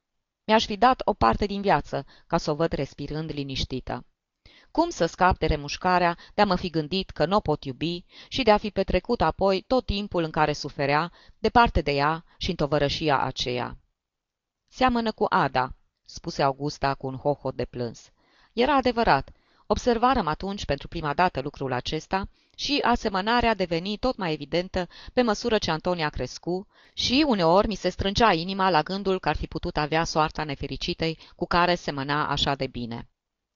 Mi-aș 0.47 0.65
fi 0.65 0.77
dat 0.77 1.01
o 1.05 1.13
parte 1.13 1.47
din 1.47 1.61
viață 1.61 2.07
ca 2.27 2.37
să 2.37 2.51
o 2.51 2.55
văd 2.55 2.73
respirând 2.73 3.31
liniștită. 3.33 4.05
Cum 4.73 4.91
să 4.91 5.07
scap 5.07 5.39
de 5.39 5.47
remușcarea 5.47 6.17
de 6.35 6.43
a 6.43 6.45
mă 6.45 6.57
fi 6.57 6.71
gândit 6.71 7.11
că 7.11 7.27
nu 7.27 7.37
o 7.37 7.41
pot 7.41 7.65
iubi 7.65 8.05
și 8.29 8.43
de 8.43 8.51
a 8.51 8.57
fi 8.57 8.71
petrecut 8.71 9.21
apoi 9.21 9.65
tot 9.67 9.87
timpul 9.87 10.23
în 10.23 10.31
care 10.31 10.53
suferea, 10.53 11.13
departe 11.39 11.81
de 11.81 11.91
ea 11.91 12.25
și 12.37 12.51
în 12.51 12.57
tovărășia 12.57 13.21
aceea? 13.21 13.77
Seamănă 14.69 15.13
cu 15.13 15.27
Ada, 15.29 15.75
spuse 16.05 16.43
Augusta 16.43 16.95
cu 16.95 17.07
un 17.07 17.17
hohot 17.17 17.55
de 17.55 17.65
plâns. 17.65 18.11
Era 18.53 18.77
adevărat. 18.77 19.31
Observarăm 19.67 20.27
atunci 20.27 20.65
pentru 20.65 20.89
prima 20.89 21.15
dată 21.15 21.41
lucrul 21.41 21.73
acesta 21.73 22.29
și 22.57 22.79
asemănarea 22.83 23.55
deveni 23.55 23.97
tot 23.97 24.17
mai 24.17 24.33
evidentă 24.33 24.89
pe 25.13 25.23
măsură 25.23 25.59
ce 25.59 25.71
Antonia 25.71 26.09
crescu 26.09 26.67
și 26.95 27.25
uneori 27.27 27.67
mi 27.67 27.75
se 27.75 27.89
strângea 27.89 28.33
inima 28.33 28.71
la 28.71 28.83
gândul 28.83 29.21
că 29.21 29.29
ar 29.29 29.37
fi 29.37 29.47
putut 29.47 29.77
avea 29.77 30.05
soarta 30.05 30.45
nefericitei 30.45 31.19
cu 31.37 31.47
care 31.47 31.75
semăna 31.75 32.29
așa 32.29 32.55
de 32.55 32.67
bine. 32.67 33.07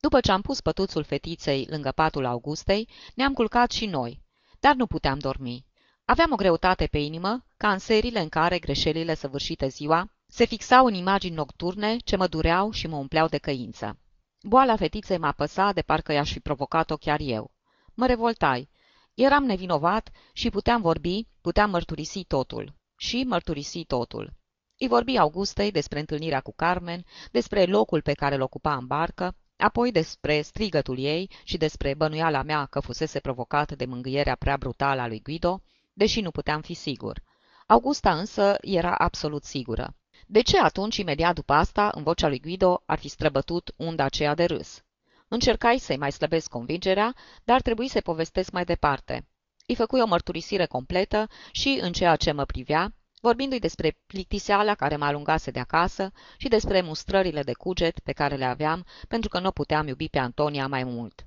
După 0.00 0.20
ce 0.20 0.32
am 0.32 0.40
pus 0.40 0.60
pătuțul 0.60 1.04
fetiței 1.04 1.66
lângă 1.70 1.92
patul 1.92 2.24
Augustei, 2.24 2.88
ne-am 3.14 3.32
culcat 3.32 3.70
și 3.70 3.86
noi, 3.86 4.22
dar 4.60 4.74
nu 4.74 4.86
puteam 4.86 5.18
dormi. 5.18 5.66
Aveam 6.04 6.32
o 6.32 6.36
greutate 6.36 6.86
pe 6.86 6.98
inimă, 6.98 7.44
ca 7.56 7.72
în 7.72 7.78
serile 7.78 8.20
în 8.20 8.28
care 8.28 8.58
greșelile 8.58 9.14
săvârșite 9.14 9.68
ziua 9.68 10.10
se 10.26 10.44
fixau 10.44 10.86
în 10.86 10.94
imagini 10.94 11.34
nocturne 11.34 11.96
ce 11.96 12.16
mă 12.16 12.26
dureau 12.26 12.70
și 12.70 12.86
mă 12.86 12.96
umpleau 12.96 13.26
de 13.28 13.38
căință. 13.38 13.98
Boala 14.42 14.76
fetiței 14.76 15.18
m-a 15.18 15.32
păsat 15.32 15.74
de 15.74 15.82
parcă 15.82 16.12
i-aș 16.12 16.32
fi 16.32 16.40
provocat-o 16.40 16.96
chiar 16.96 17.20
eu. 17.20 17.50
Mă 17.94 18.06
revoltai. 18.06 18.70
Eram 19.14 19.44
nevinovat 19.44 20.10
și 20.32 20.50
puteam 20.50 20.80
vorbi, 20.80 21.26
puteam 21.40 21.70
mărturisi 21.70 22.24
totul. 22.24 22.74
Și 22.96 23.24
mărturisi 23.24 23.84
totul. 23.84 24.32
Îi 24.78 24.88
vorbi 24.88 25.16
Augustei 25.16 25.70
despre 25.70 25.98
întâlnirea 25.98 26.40
cu 26.40 26.52
Carmen, 26.56 27.04
despre 27.30 27.64
locul 27.64 28.02
pe 28.02 28.12
care 28.12 28.34
îl 28.34 28.40
ocupa 28.40 28.76
în 28.76 28.86
barcă, 28.86 29.36
apoi 29.56 29.92
despre 29.92 30.40
strigătul 30.40 30.98
ei 30.98 31.30
și 31.44 31.56
despre 31.56 31.94
bănuiala 31.94 32.42
mea 32.42 32.64
că 32.64 32.80
fusese 32.80 33.20
provocat 33.20 33.72
de 33.72 33.84
mângâierea 33.84 34.34
prea 34.34 34.56
brutală 34.56 35.00
a 35.00 35.06
lui 35.06 35.22
Guido, 35.22 35.62
deși 35.92 36.20
nu 36.20 36.30
puteam 36.30 36.60
fi 36.60 36.74
sigur. 36.74 37.22
Augusta 37.66 38.18
însă 38.18 38.56
era 38.60 38.94
absolut 38.94 39.44
sigură. 39.44 39.94
De 40.26 40.40
ce 40.40 40.58
atunci, 40.58 40.96
imediat 40.96 41.34
după 41.34 41.52
asta, 41.52 41.90
în 41.94 42.02
vocea 42.02 42.28
lui 42.28 42.40
Guido 42.40 42.82
ar 42.86 42.98
fi 42.98 43.08
străbătut 43.08 43.72
unda 43.76 44.04
aceea 44.04 44.34
de 44.34 44.44
râs? 44.44 44.84
Încercai 45.28 45.78
să-i 45.78 45.96
mai 45.96 46.12
slăbesc 46.12 46.48
convingerea, 46.48 47.14
dar 47.44 47.62
trebuie 47.62 47.88
să 47.88 48.00
povestesc 48.00 48.50
mai 48.50 48.64
departe. 48.64 49.28
Îi 49.66 49.74
făcui 49.74 50.00
o 50.00 50.06
mărturisire 50.06 50.66
completă 50.66 51.28
și, 51.52 51.78
în 51.82 51.92
ceea 51.92 52.16
ce 52.16 52.32
mă 52.32 52.44
privea, 52.44 52.94
vorbindu-i 53.26 53.58
despre 53.58 53.98
plictiseala 54.06 54.74
care 54.74 54.96
mă 54.96 55.04
alungase 55.04 55.50
de 55.50 55.60
acasă 55.60 56.12
și 56.36 56.48
despre 56.48 56.80
mustrările 56.80 57.42
de 57.42 57.52
cuget 57.52 57.98
pe 57.98 58.12
care 58.12 58.36
le 58.36 58.44
aveam 58.44 58.86
pentru 59.08 59.28
că 59.28 59.40
nu 59.40 59.50
puteam 59.50 59.86
iubi 59.86 60.08
pe 60.08 60.18
Antonia 60.18 60.66
mai 60.66 60.84
mult. 60.84 61.26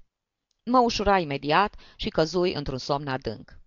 Mă 0.63 0.79
ușura 0.79 1.19
imediat 1.19 1.75
și 1.95 2.09
căzui 2.09 2.53
într-un 2.53 2.77
somn 2.77 3.07
adânc. 3.07 3.57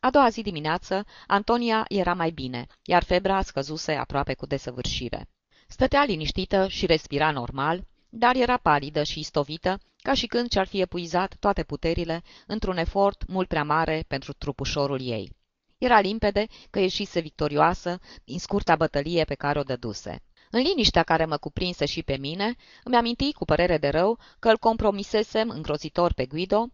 A 0.00 0.10
doua 0.10 0.28
zi 0.28 0.42
dimineață, 0.42 1.04
Antonia 1.26 1.84
era 1.88 2.14
mai 2.14 2.30
bine, 2.30 2.66
iar 2.82 3.02
febra 3.02 3.42
scăzuse 3.42 3.92
aproape 3.92 4.34
cu 4.34 4.46
desăvârșire. 4.46 5.28
Stătea 5.68 6.04
liniștită 6.04 6.68
și 6.68 6.86
respira 6.86 7.30
normal, 7.30 7.84
dar 8.08 8.36
era 8.36 8.56
palidă 8.56 9.02
și 9.02 9.18
istovită, 9.18 9.80
ca 9.96 10.14
și 10.14 10.26
când 10.26 10.48
ce-ar 10.48 10.66
fi 10.66 10.80
epuizat 10.80 11.36
toate 11.40 11.62
puterile 11.62 12.22
într-un 12.46 12.76
efort 12.76 13.26
mult 13.26 13.48
prea 13.48 13.64
mare 13.64 14.04
pentru 14.08 14.32
trupușorul 14.32 15.00
ei. 15.00 15.40
Era 15.82 16.00
limpede 16.00 16.46
că 16.70 16.78
ieșise 16.78 17.20
victorioasă 17.20 17.98
din 18.24 18.38
scurta 18.38 18.76
bătălie 18.76 19.24
pe 19.24 19.34
care 19.34 19.58
o 19.58 19.62
dăduse. 19.62 20.22
În 20.50 20.60
liniștea 20.60 21.02
care 21.02 21.24
mă 21.24 21.36
cuprinse 21.36 21.86
și 21.86 22.02
pe 22.02 22.16
mine, 22.16 22.54
îmi 22.84 22.96
aminti 22.96 23.32
cu 23.32 23.44
părere 23.44 23.78
de 23.78 23.88
rău 23.88 24.18
că 24.38 24.48
îl 24.48 24.58
compromisesem 24.58 25.48
îngrozitor 25.48 26.12
pe 26.12 26.26
Guido 26.26 26.68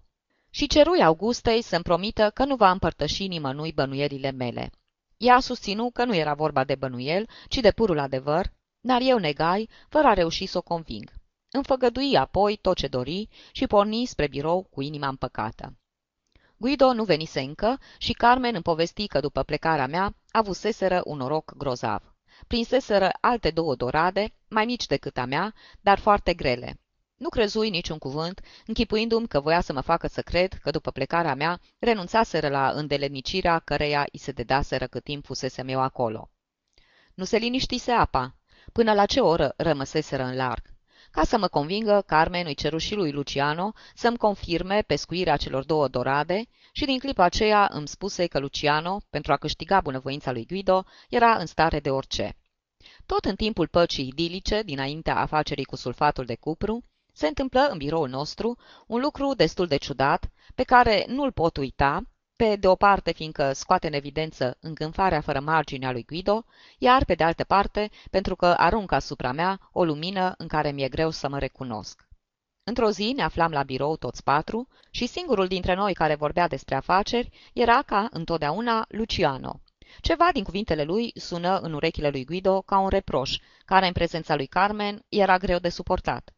și 0.50 0.66
cerui 0.66 1.02
Augustei 1.02 1.62
să-mi 1.62 1.82
promită 1.82 2.30
că 2.34 2.44
nu 2.44 2.56
va 2.56 2.70
împărtăși 2.70 3.26
nimănui 3.26 3.72
bănuierile 3.72 4.30
mele. 4.30 4.70
Ea 5.16 5.40
susținu 5.40 5.90
că 5.90 6.04
nu 6.04 6.14
era 6.14 6.34
vorba 6.34 6.64
de 6.64 6.74
bănuiel, 6.74 7.28
ci 7.48 7.56
de 7.56 7.70
purul 7.70 7.98
adevăr, 7.98 8.52
dar 8.80 9.00
eu 9.00 9.18
negai, 9.18 9.68
fără 9.88 10.06
a 10.06 10.12
reuși 10.12 10.46
să 10.46 10.58
o 10.58 10.62
conving. 10.62 11.12
Îmi 11.50 11.64
făgădui 11.64 12.16
apoi 12.16 12.56
tot 12.56 12.76
ce 12.76 12.86
dori 12.86 13.28
și 13.52 13.66
porni 13.66 14.06
spre 14.06 14.28
birou 14.28 14.62
cu 14.62 14.80
inima 14.80 15.08
împăcată. 15.08 15.76
Guido 16.60 16.92
nu 16.92 17.04
venise 17.04 17.40
încă 17.40 17.80
și 17.98 18.12
Carmen 18.12 18.54
îmi 18.54 18.62
povesti 18.62 19.06
că 19.06 19.20
după 19.20 19.42
plecarea 19.42 19.86
mea 19.86 20.14
avuseseră 20.30 21.00
un 21.04 21.16
noroc 21.16 21.56
grozav. 21.56 22.14
Prinseseră 22.46 23.10
alte 23.20 23.50
două 23.50 23.74
dorade, 23.74 24.34
mai 24.48 24.64
mici 24.64 24.86
decât 24.86 25.16
a 25.16 25.24
mea, 25.24 25.54
dar 25.80 25.98
foarte 25.98 26.34
grele. 26.34 26.80
Nu 27.16 27.28
crezui 27.28 27.70
niciun 27.70 27.98
cuvânt, 27.98 28.40
închipuindu-mi 28.66 29.28
că 29.28 29.40
voia 29.40 29.60
să 29.60 29.72
mă 29.72 29.80
facă 29.80 30.06
să 30.06 30.22
cred 30.22 30.52
că 30.52 30.70
după 30.70 30.90
plecarea 30.90 31.34
mea 31.34 31.60
renunțaseră 31.78 32.48
la 32.48 32.70
îndelemnicirea 32.70 33.58
căreia 33.58 34.06
îi 34.12 34.18
se 34.18 34.32
dedaseră 34.32 34.86
cât 34.86 35.04
timp 35.04 35.24
fusesem 35.24 35.68
eu 35.68 35.80
acolo. 35.80 36.30
Nu 37.14 37.24
se 37.24 37.36
liniștise 37.36 37.90
apa. 37.90 38.34
Până 38.72 38.92
la 38.92 39.06
ce 39.06 39.20
oră 39.20 39.54
rămăseseră 39.56 40.22
în 40.22 40.36
larg? 40.36 40.77
Ca 41.18 41.24
să 41.24 41.38
mă 41.38 41.48
convingă, 41.48 42.02
Carmen 42.06 42.46
îi 42.46 42.54
ceru 42.54 42.78
și 42.78 42.94
lui 42.94 43.12
Luciano 43.12 43.72
să-mi 43.94 44.16
confirme 44.16 44.82
pescuirea 44.86 45.36
celor 45.36 45.64
două 45.64 45.88
dorade 45.88 46.42
și 46.72 46.84
din 46.84 46.98
clipa 46.98 47.24
aceea 47.24 47.68
îmi 47.72 47.88
spuse 47.88 48.26
că 48.26 48.38
Luciano, 48.38 49.00
pentru 49.10 49.32
a 49.32 49.36
câștiga 49.36 49.80
bunăvoința 49.80 50.32
lui 50.32 50.46
Guido, 50.46 50.84
era 51.08 51.36
în 51.36 51.46
stare 51.46 51.80
de 51.80 51.90
orice. 51.90 52.36
Tot 53.06 53.24
în 53.24 53.36
timpul 53.36 53.66
păcii 53.66 54.06
idilice, 54.06 54.62
dinaintea 54.62 55.16
afacerii 55.16 55.64
cu 55.64 55.76
sulfatul 55.76 56.24
de 56.24 56.34
cupru, 56.34 56.84
se 57.12 57.26
întâmplă 57.26 57.68
în 57.70 57.78
biroul 57.78 58.08
nostru 58.08 58.58
un 58.86 59.00
lucru 59.00 59.34
destul 59.34 59.66
de 59.66 59.76
ciudat, 59.76 60.30
pe 60.54 60.62
care 60.62 61.04
nu-l 61.08 61.32
pot 61.32 61.56
uita, 61.56 62.02
pe 62.38 62.56
de 62.56 62.68
o 62.68 62.74
parte 62.74 63.12
fiindcă 63.12 63.52
scoate 63.52 63.86
în 63.86 63.92
evidență 63.92 64.56
îngânfarea 64.60 65.20
fără 65.20 65.40
margine 65.40 65.86
a 65.86 65.92
lui 65.92 66.04
Guido, 66.04 66.44
iar 66.78 67.04
pe 67.04 67.14
de 67.14 67.24
altă 67.24 67.44
parte 67.44 67.90
pentru 68.10 68.36
că 68.36 68.46
aruncă 68.46 68.94
asupra 68.94 69.32
mea 69.32 69.68
o 69.72 69.84
lumină 69.84 70.34
în 70.36 70.46
care 70.46 70.70
mi-e 70.70 70.88
greu 70.88 71.10
să 71.10 71.28
mă 71.28 71.38
recunosc. 71.38 72.08
Într-o 72.64 72.90
zi 72.90 73.12
ne 73.16 73.22
aflam 73.22 73.50
la 73.50 73.62
birou 73.62 73.96
toți 73.96 74.22
patru 74.22 74.68
și 74.90 75.06
singurul 75.06 75.46
dintre 75.46 75.74
noi 75.74 75.94
care 75.94 76.14
vorbea 76.14 76.48
despre 76.48 76.74
afaceri 76.74 77.50
era 77.52 77.82
ca 77.82 78.08
întotdeauna 78.10 78.84
Luciano. 78.88 79.60
Ceva 80.00 80.28
din 80.32 80.44
cuvintele 80.44 80.84
lui 80.84 81.12
sună 81.14 81.58
în 81.58 81.72
urechile 81.72 82.08
lui 82.08 82.24
Guido 82.24 82.62
ca 82.62 82.78
un 82.78 82.88
reproș, 82.88 83.38
care 83.64 83.86
în 83.86 83.92
prezența 83.92 84.34
lui 84.34 84.46
Carmen 84.46 85.04
era 85.08 85.36
greu 85.36 85.58
de 85.58 85.68
suportat. 85.68 86.30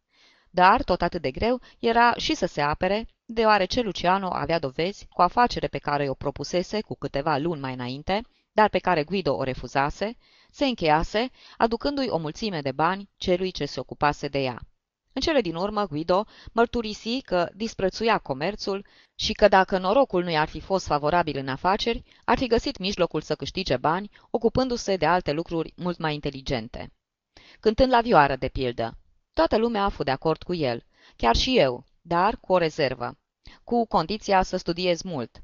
Dar, 0.51 0.83
tot 0.83 1.03
atât 1.03 1.23
de 1.23 1.31
greu, 1.31 1.61
era 1.79 2.15
și 2.17 2.35
să 2.35 2.47
se 2.47 2.61
apere, 2.61 3.07
deoarece 3.33 3.81
Luciano 3.81 4.29
avea 4.33 4.59
dovezi 4.59 5.07
cu 5.07 5.23
afacere 5.23 5.67
pe 5.67 5.79
care 5.79 6.09
o 6.09 6.15
propusese 6.15 6.81
cu 6.81 6.95
câteva 6.95 7.37
luni 7.37 7.61
mai 7.61 7.73
înainte, 7.73 8.23
dar 8.53 8.69
pe 8.69 8.79
care 8.79 9.05
Guido 9.05 9.37
o 9.37 9.43
refuzase, 9.43 10.17
se 10.51 10.65
încheiase, 10.65 11.31
aducându-i 11.57 12.09
o 12.09 12.19
mulțime 12.19 12.61
de 12.61 12.73
bani 12.73 13.09
celui 13.17 13.51
ce 13.51 13.65
se 13.65 13.81
ocupase 13.81 14.29
de 14.29 14.39
ea. 14.39 14.59
În 15.13 15.23
cele 15.23 15.41
din 15.41 15.55
urmă, 15.55 15.87
Guido 15.87 16.27
mărturisi 16.53 17.21
că 17.21 17.49
disprețuia 17.55 18.19
comerțul 18.19 18.87
și 19.15 19.33
că 19.33 19.49
dacă 19.49 19.79
norocul 19.79 20.23
nu 20.23 20.31
i-ar 20.31 20.49
fi 20.49 20.61
fost 20.61 20.87
favorabil 20.87 21.37
în 21.37 21.49
afaceri, 21.49 22.03
ar 22.25 22.39
fi 22.39 22.47
găsit 22.47 22.79
mijlocul 22.79 23.21
să 23.21 23.35
câștige 23.35 23.77
bani, 23.77 24.11
ocupându-se 24.31 24.97
de 24.97 25.07
alte 25.07 25.33
lucruri 25.33 25.73
mult 25.77 25.99
mai 25.99 26.15
inteligente. 26.15 26.93
Cântând 27.61 27.93
la 27.93 28.01
vioară, 28.01 28.37
de 28.37 28.49
pildă. 28.49 28.97
Toată 29.33 29.57
lumea 29.57 29.85
a 29.85 29.89
fost 29.89 30.05
de 30.05 30.11
acord 30.11 30.43
cu 30.43 30.55
el, 30.55 30.85
chiar 31.17 31.37
și 31.37 31.59
eu, 31.59 31.85
dar 32.01 32.37
cu 32.37 32.53
o 32.53 32.59
rezervă, 32.59 33.19
cu 33.65 33.87
condiția 33.87 34.43
să 34.43 34.57
studiez 34.57 35.03
mult. 35.03 35.43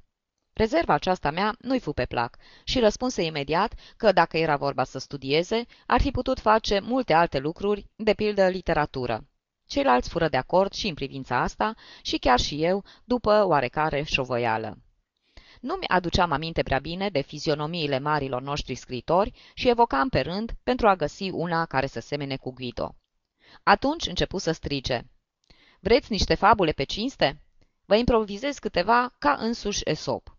Rezerva 0.52 0.94
aceasta 0.94 1.30
mea 1.30 1.56
nu-i 1.58 1.80
fu 1.80 1.92
pe 1.92 2.04
plac 2.04 2.36
și 2.64 2.78
răspunse 2.78 3.22
imediat 3.22 3.74
că, 3.96 4.12
dacă 4.12 4.36
era 4.36 4.56
vorba 4.56 4.84
să 4.84 4.98
studieze, 4.98 5.66
ar 5.86 6.00
fi 6.00 6.10
putut 6.10 6.38
face 6.40 6.80
multe 6.80 7.12
alte 7.12 7.38
lucruri, 7.38 7.86
de 7.96 8.14
pildă 8.14 8.48
literatură. 8.48 9.28
Ceilalți 9.66 10.08
fură 10.08 10.28
de 10.28 10.36
acord 10.36 10.72
și 10.72 10.88
în 10.88 10.94
privința 10.94 11.40
asta 11.40 11.74
și 12.02 12.18
chiar 12.18 12.38
și 12.38 12.64
eu, 12.64 12.84
după 13.04 13.44
oarecare 13.44 14.02
șovăială. 14.02 14.78
Nu-mi 15.60 15.88
aduceam 15.88 16.32
aminte 16.32 16.62
prea 16.62 16.78
bine 16.78 17.08
de 17.08 17.20
fizionomiile 17.20 17.98
marilor 17.98 18.42
noștri 18.42 18.74
scritori 18.74 19.32
și 19.54 19.68
evocam 19.68 20.08
pe 20.08 20.20
rând 20.20 20.52
pentru 20.62 20.88
a 20.88 20.96
găsi 20.96 21.30
una 21.30 21.66
care 21.66 21.86
să 21.86 22.00
semene 22.00 22.36
cu 22.36 22.52
Guido. 22.52 22.94
Atunci 23.62 24.06
începu 24.06 24.38
să 24.38 24.52
strige. 24.52 25.00
Vreți 25.86 26.12
niște 26.12 26.34
fabule 26.34 26.72
pe 26.72 26.84
cinste? 26.84 27.42
Vă 27.84 27.96
improvizez 27.96 28.58
câteva 28.58 29.14
ca 29.18 29.36
însuși 29.40 29.80
Esop. 29.84 30.36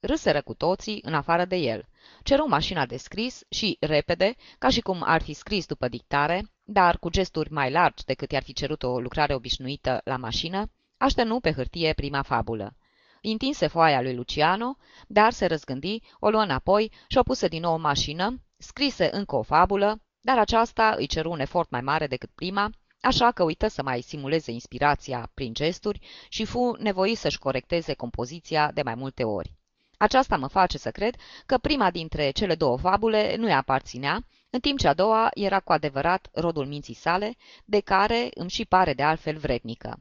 Râseră 0.00 0.42
cu 0.42 0.54
toții, 0.54 1.00
în 1.02 1.14
afară 1.14 1.44
de 1.44 1.56
el. 1.56 1.88
Ceru 2.22 2.48
mașina 2.48 2.86
de 2.86 2.96
scris 2.96 3.42
și, 3.50 3.76
repede, 3.80 4.34
ca 4.58 4.68
și 4.68 4.80
cum 4.80 5.02
ar 5.04 5.22
fi 5.22 5.32
scris 5.32 5.66
după 5.66 5.88
dictare, 5.88 6.52
dar 6.62 6.98
cu 6.98 7.08
gesturi 7.08 7.52
mai 7.52 7.70
largi 7.70 8.04
decât 8.04 8.30
i-ar 8.30 8.42
fi 8.42 8.52
cerut 8.52 8.82
o 8.82 9.00
lucrare 9.00 9.34
obișnuită 9.34 10.00
la 10.04 10.16
mașină, 10.16 10.72
așternu 10.96 11.40
pe 11.40 11.52
hârtie 11.52 11.92
prima 11.92 12.22
fabulă. 12.22 12.76
Întinse 13.22 13.66
foaia 13.66 14.00
lui 14.00 14.14
Luciano, 14.14 14.76
dar 15.06 15.32
se 15.32 15.46
răzgândi, 15.46 16.02
o 16.18 16.30
luă 16.30 16.42
înapoi 16.42 16.92
și 17.08 17.18
o 17.18 17.22
puse 17.22 17.48
din 17.48 17.60
nou 17.60 17.74
în 17.74 17.80
mașină, 17.80 18.42
scrise 18.56 19.08
încă 19.12 19.36
o 19.36 19.42
fabulă, 19.42 20.00
dar 20.20 20.38
aceasta 20.38 20.94
îi 20.96 21.06
ceru 21.06 21.30
un 21.30 21.40
efort 21.40 21.70
mai 21.70 21.80
mare 21.80 22.06
decât 22.06 22.30
prima, 22.34 22.70
așa 23.00 23.32
că 23.32 23.42
uită 23.42 23.68
să 23.68 23.82
mai 23.82 24.00
simuleze 24.00 24.50
inspirația 24.50 25.30
prin 25.34 25.54
gesturi 25.54 26.00
și 26.28 26.44
fu 26.44 26.76
nevoit 26.78 27.18
să-și 27.18 27.38
corecteze 27.38 27.94
compoziția 27.94 28.70
de 28.72 28.82
mai 28.82 28.94
multe 28.94 29.24
ori. 29.24 29.54
Aceasta 29.98 30.36
mă 30.36 30.46
face 30.46 30.78
să 30.78 30.90
cred 30.90 31.14
că 31.46 31.58
prima 31.58 31.90
dintre 31.90 32.30
cele 32.30 32.54
două 32.54 32.78
fabule 32.78 33.36
nu 33.36 33.48
i 33.48 33.52
aparținea, 33.52 34.26
în 34.50 34.60
timp 34.60 34.78
ce 34.78 34.88
a 34.88 34.94
doua 34.94 35.28
era 35.34 35.60
cu 35.60 35.72
adevărat 35.72 36.28
rodul 36.32 36.66
minții 36.66 36.94
sale, 36.94 37.36
de 37.64 37.80
care 37.80 38.28
îmi 38.34 38.50
și 38.50 38.64
pare 38.64 38.94
de 38.94 39.02
altfel 39.02 39.36
vrednică. 39.36 40.00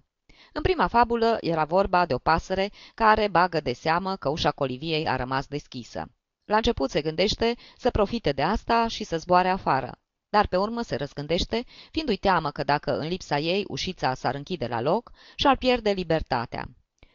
În 0.54 0.62
prima 0.62 0.88
fabulă 0.88 1.38
era 1.42 1.64
vorba 1.64 2.06
de 2.06 2.14
o 2.14 2.18
pasăre 2.18 2.72
care 2.94 3.28
bagă 3.28 3.60
de 3.60 3.74
seamă 3.74 4.16
că 4.16 4.30
ușa 4.30 4.52
coliviei 4.52 5.08
a 5.08 5.16
rămas 5.16 5.48
deschisă. 5.48 6.06
La 6.46 6.56
început 6.56 6.90
se 6.90 7.02
gândește 7.02 7.56
să 7.78 7.90
profite 7.90 8.32
de 8.32 8.42
asta 8.42 8.88
și 8.88 9.04
să 9.04 9.18
zboare 9.18 9.50
afară, 9.50 10.00
dar 10.36 10.48
pe 10.48 10.58
urmă 10.58 10.82
se 10.82 10.96
răzgândește, 10.96 11.66
fiindu-i 11.92 12.18
teamă 12.18 12.52
că 12.52 12.64
dacă 12.64 12.98
în 12.98 13.08
lipsa 13.08 13.38
ei 13.40 13.66
ușița 13.68 14.14
s-ar 14.14 14.36
închide 14.36 14.68
la 14.68 14.82
loc 14.82 15.12
și-ar 15.36 15.58
pierde 15.58 15.92
libertatea. 15.92 16.66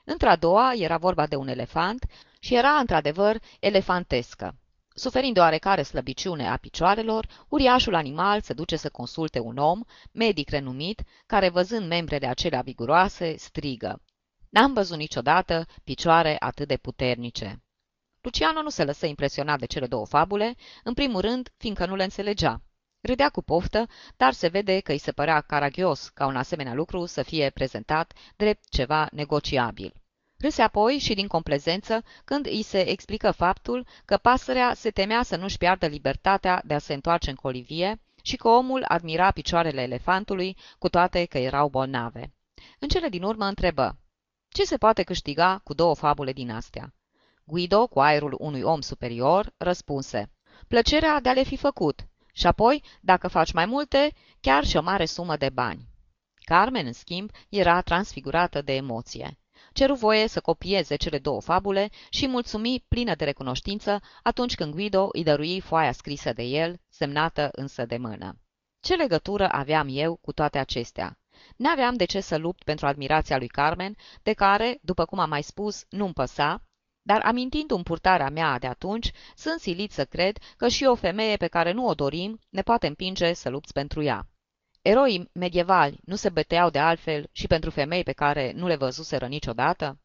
Într-a 0.05 0.37
doua 0.37 0.73
era 0.75 0.97
vorba 0.97 1.27
de 1.27 1.37
un 1.37 1.49
elefant 1.49 2.07
și 2.39 2.55
era 2.55 2.71
într-adevăr 2.71 3.41
elefantescă. 3.59 4.57
Suferind 4.95 5.35
de 5.35 5.41
oarecare 5.41 5.83
slăbiciune 5.83 6.49
a 6.49 6.57
picioarelor, 6.57 7.27
uriașul 7.49 7.95
animal 7.95 8.41
se 8.41 8.53
duce 8.53 8.77
să 8.77 8.89
consulte 8.89 9.39
un 9.39 9.57
om, 9.57 9.81
medic 10.13 10.49
renumit, 10.49 11.03
care 11.27 11.49
văzând 11.49 11.89
membrele 11.89 12.27
acelea 12.27 12.61
viguroase, 12.61 13.37
strigă. 13.37 14.03
N-am 14.49 14.73
văzut 14.73 14.97
niciodată 14.97 15.67
picioare 15.85 16.37
atât 16.39 16.69
de 16.69 16.77
puternice. 16.77 17.63
Luciano 18.21 18.63
nu 18.63 18.69
se 18.69 18.85
lăsă 18.85 19.07
impresionat 19.07 19.59
de 19.59 19.67
cele 19.67 19.87
două 19.87 20.07
fabule, 20.07 20.55
în 20.85 20.95
primul 20.95 21.21
rând, 21.21 21.49
fiindcă 21.57 21.87
nu 21.87 21.95
le 21.95 22.03
înțelegea. 22.03 22.63
Râdea 23.01 23.29
cu 23.29 23.43
poftă, 23.43 23.87
dar 24.17 24.33
se 24.33 24.49
vede 24.49 24.81
că 24.81 24.93
îi 24.93 24.99
se 24.99 25.13
părea 25.13 25.41
caragios 25.41 26.09
ca 26.09 26.27
un 26.27 26.37
asemenea 26.37 26.75
lucru 26.75 27.07
să 27.07 27.23
fie 27.23 27.51
prezentat 27.51 28.13
drept 28.37 28.69
ceva 28.69 29.09
negociabil. 29.13 29.95
Râse 30.39 30.63
apoi 30.63 30.99
și 30.99 31.15
din 31.15 31.27
complezență 31.27 32.05
când 32.25 32.47
îi 32.47 32.63
se 32.63 32.89
explică 32.89 33.31
faptul 33.31 33.87
că 34.05 34.17
pasărea 34.17 34.75
se 34.75 34.91
temea 34.91 35.23
să 35.23 35.37
nu-și 35.37 35.59
piardă 35.59 35.87
libertatea 35.87 36.63
de 36.65 36.75
a 36.75 36.79
se 36.79 36.95
întoarce 36.95 37.31
în 37.31 37.37
colivie 37.37 38.01
și 38.23 38.37
că 38.37 38.49
omul 38.49 38.85
admira 38.89 39.31
picioarele 39.31 39.83
elefantului, 39.83 40.57
cu 40.79 40.89
toate 40.89 41.25
că 41.25 41.39
erau 41.39 41.69
bolnave. 41.69 42.33
În 42.79 42.89
cele 42.89 43.09
din 43.09 43.23
urmă 43.23 43.45
întrebă, 43.45 43.99
ce 44.49 44.65
se 44.65 44.77
poate 44.77 45.03
câștiga 45.03 45.61
cu 45.65 45.75
două 45.75 45.95
fabule 45.95 46.33
din 46.33 46.51
astea? 46.51 46.95
Guido, 47.45 47.87
cu 47.87 48.01
aerul 48.01 48.37
unui 48.39 48.63
om 48.63 48.81
superior, 48.81 49.55
răspunse, 49.57 50.31
plăcerea 50.69 51.21
de 51.21 51.29
a 51.29 51.33
le 51.33 51.43
fi 51.43 51.57
făcut 51.57 52.10
și 52.33 52.47
apoi, 52.47 52.83
dacă 53.01 53.29
faci 53.29 53.53
mai 53.53 53.67
multe, 53.67 54.13
chiar 54.41 54.65
și 54.65 54.77
o 54.77 54.83
mare 54.83 55.05
sumă 55.05 55.37
de 55.37 55.49
bani. 55.49 55.89
Carmen, 56.35 56.87
în 56.87 56.93
schimb, 56.93 57.31
era 57.49 57.81
transfigurată 57.81 58.63
de 58.63 58.75
emoție 58.75 59.41
ceru 59.73 59.95
voie 59.95 60.27
să 60.27 60.41
copieze 60.41 60.97
cele 60.97 61.19
două 61.19 61.41
fabule 61.41 61.91
și 62.11 62.27
mulțumi 62.27 62.85
plină 62.89 63.15
de 63.15 63.25
recunoștință 63.25 64.01
atunci 64.23 64.55
când 64.55 64.73
Guido 64.73 65.09
îi 65.13 65.23
dărui 65.23 65.61
foaia 65.61 65.93
scrisă 65.93 66.33
de 66.33 66.43
el, 66.43 66.81
semnată 66.89 67.49
însă 67.53 67.85
de 67.85 67.97
mână. 67.97 68.39
Ce 68.81 68.95
legătură 68.95 69.49
aveam 69.51 69.89
eu 69.91 70.17
cu 70.17 70.33
toate 70.33 70.59
acestea? 70.59 71.19
N-aveam 71.57 71.97
de 71.97 72.05
ce 72.05 72.21
să 72.21 72.37
lupt 72.37 72.63
pentru 72.63 72.87
admirația 72.87 73.39
lui 73.39 73.49
Carmen, 73.49 73.97
de 74.23 74.33
care, 74.33 74.79
după 74.83 75.05
cum 75.05 75.19
am 75.19 75.29
mai 75.29 75.43
spus, 75.43 75.85
nu-mi 75.89 76.13
păsa, 76.13 76.63
dar 77.03 77.21
amintindu-mi 77.25 77.85
purtarea 77.85 78.31
mea 78.31 78.59
de 78.59 78.67
atunci, 78.67 79.11
sunt 79.37 79.61
silit 79.61 79.93
să 79.93 80.05
cred 80.05 80.39
că 80.57 80.69
și 80.69 80.85
o 80.85 80.95
femeie 80.95 81.37
pe 81.37 81.47
care 81.47 81.73
nu 81.73 81.87
o 81.87 81.95
dorim 81.95 82.39
ne 82.49 82.63
poate 82.63 82.87
împinge 82.87 83.33
să 83.33 83.49
lupți 83.49 83.73
pentru 83.73 84.03
ea. 84.03 84.27
Eroii 84.83 85.31
medievali 85.33 86.01
nu 86.05 86.17
se 86.17 86.29
băteau 86.29 86.71
de 86.71 86.79
altfel 86.79 87.29
și 87.33 87.47
pentru 87.47 87.71
femei 87.71 88.03
pe 88.03 88.13
care 88.13 88.53
nu 88.53 88.67
le 88.67 88.77
văzuseră 88.77 89.27
niciodată? 89.27 89.99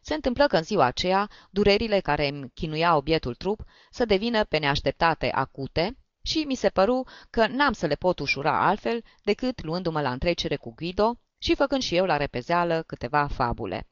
Se 0.00 0.14
întâmplă 0.14 0.46
că 0.46 0.56
în 0.56 0.62
ziua 0.62 0.84
aceea, 0.84 1.30
durerile 1.50 2.00
care 2.00 2.28
îmi 2.28 2.50
chinuiau 2.54 3.00
bietul 3.00 3.34
trup 3.34 3.60
să 3.90 4.04
devină 4.04 4.44
pe 4.44 4.58
neașteptate 4.58 5.30
acute 5.30 5.96
și 6.22 6.38
mi 6.38 6.54
se 6.54 6.68
păru 6.68 7.06
că 7.30 7.46
n-am 7.46 7.72
să 7.72 7.86
le 7.86 7.94
pot 7.94 8.18
ușura 8.18 8.66
altfel 8.66 9.04
decât 9.22 9.62
luându-mă 9.62 10.00
la 10.00 10.12
întrecere 10.12 10.56
cu 10.56 10.74
Guido 10.74 11.18
și 11.38 11.54
făcând 11.54 11.82
și 11.82 11.96
eu 11.96 12.04
la 12.04 12.16
repezeală 12.16 12.82
câteva 12.82 13.26
fabule. 13.26 13.86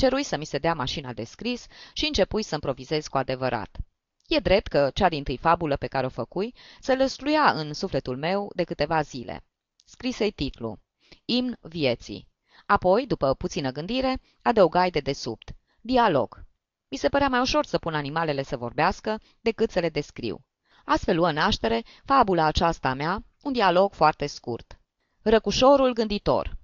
Cerui 0.00 0.22
să 0.22 0.36
mi 0.36 0.44
se 0.44 0.58
dea 0.58 0.74
mașina 0.74 1.12
de 1.12 1.24
scris 1.24 1.66
și 1.92 2.06
începui 2.06 2.42
să 2.42 2.54
improvizez 2.54 3.06
cu 3.06 3.16
adevărat. 3.16 3.76
E 4.28 4.38
drept 4.38 4.66
că 4.66 4.90
cea 4.94 5.08
din 5.08 5.22
tâi 5.22 5.36
fabulă 5.36 5.76
pe 5.76 5.86
care 5.86 6.06
o 6.06 6.08
făcui 6.08 6.54
se 6.80 6.94
lăsluia 6.94 7.52
în 7.52 7.72
sufletul 7.72 8.16
meu 8.16 8.52
de 8.54 8.64
câteva 8.64 9.02
zile 9.02 9.44
scrise 9.84 10.28
titlu 10.28 10.78
Imn 11.24 11.58
vieții. 11.60 12.28
Apoi, 12.66 13.06
după 13.06 13.34
puțină 13.34 13.70
gândire, 13.70 14.20
adăugai 14.42 14.90
de 14.90 15.00
desubt. 15.00 15.50
Dialog. 15.80 16.44
Mi 16.88 16.96
se 16.96 17.08
părea 17.08 17.28
mai 17.28 17.40
ușor 17.40 17.64
să 17.64 17.78
pun 17.78 17.94
animalele 17.94 18.42
să 18.42 18.56
vorbească 18.56 19.20
decât 19.40 19.70
să 19.70 19.80
le 19.80 19.88
descriu. 19.88 20.44
Astfel 20.84 21.16
luă 21.16 21.32
naștere 21.32 21.84
fabula 22.04 22.44
aceasta 22.44 22.94
mea, 22.94 23.24
un 23.42 23.52
dialog 23.52 23.92
foarte 23.92 24.26
scurt. 24.26 24.80
Răcușorul 25.22 25.92
gânditor. 25.92 26.58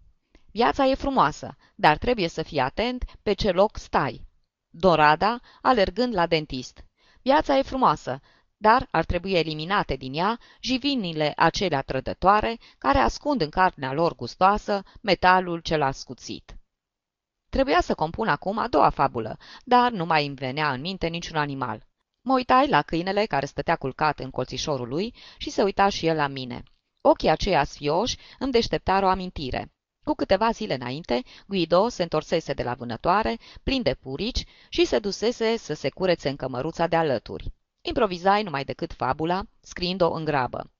Viața 0.56 0.86
e 0.86 0.94
frumoasă, 0.94 1.56
dar 1.74 1.96
trebuie 1.98 2.28
să 2.28 2.42
fii 2.42 2.58
atent 2.60 3.04
pe 3.22 3.32
ce 3.32 3.50
loc 3.50 3.76
stai. 3.76 4.26
Dorada, 4.70 5.40
alergând 5.62 6.14
la 6.14 6.26
dentist. 6.26 6.84
Viața 7.22 7.58
e 7.58 7.62
frumoasă, 7.62 8.20
dar 8.56 8.88
ar 8.90 9.04
trebui 9.04 9.32
eliminate 9.32 9.96
din 9.96 10.14
ea 10.14 10.38
jivinile 10.60 11.32
acelea 11.36 11.82
trădătoare 11.82 12.58
care 12.78 12.98
ascund 12.98 13.40
în 13.40 13.48
carnea 13.48 13.92
lor 13.92 14.14
gustoasă 14.14 14.82
metalul 15.02 15.60
cel 15.60 15.82
ascuțit. 15.82 16.56
Trebuia 17.50 17.80
să 17.80 17.94
compun 17.94 18.28
acum 18.28 18.58
a 18.58 18.68
doua 18.68 18.90
fabulă, 18.90 19.38
dar 19.64 19.90
nu 19.90 20.04
mai 20.04 20.26
îmi 20.26 20.36
venea 20.36 20.72
în 20.72 20.80
minte 20.80 21.06
niciun 21.06 21.36
animal. 21.36 21.86
Mă 22.20 22.32
uitai 22.32 22.68
la 22.68 22.82
câinele 22.82 23.26
care 23.26 23.46
stătea 23.46 23.76
culcat 23.76 24.18
în 24.18 24.30
colțișorul 24.30 24.88
lui 24.88 25.14
și 25.36 25.50
se 25.50 25.62
uita 25.62 25.88
și 25.88 26.06
el 26.06 26.16
la 26.16 26.26
mine. 26.26 26.62
Ochii 27.00 27.30
aceia 27.30 27.64
sfioși 27.64 28.16
îmi 28.38 28.52
deșteptară 28.52 29.06
o 29.06 29.08
amintire. 29.08 29.70
Cu 30.06 30.14
câteva 30.14 30.50
zile 30.50 30.74
înainte, 30.74 31.22
Guido 31.46 31.88
se 31.88 32.02
întorsese 32.02 32.52
de 32.52 32.62
la 32.62 32.74
vânătoare, 32.74 33.38
plin 33.62 33.82
de 33.82 33.94
purici, 33.94 34.44
și 34.68 34.84
se 34.84 34.98
dusese 34.98 35.56
să 35.56 35.74
se 35.74 35.88
curețe 35.88 36.28
în 36.28 36.36
cămăruța 36.36 36.86
de 36.86 36.96
alături. 36.96 37.52
Improvizai 37.82 38.42
numai 38.42 38.64
decât 38.64 38.92
fabula, 38.92 39.42
scriind-o 39.60 40.12
în 40.12 40.24
grabă. 40.24 40.70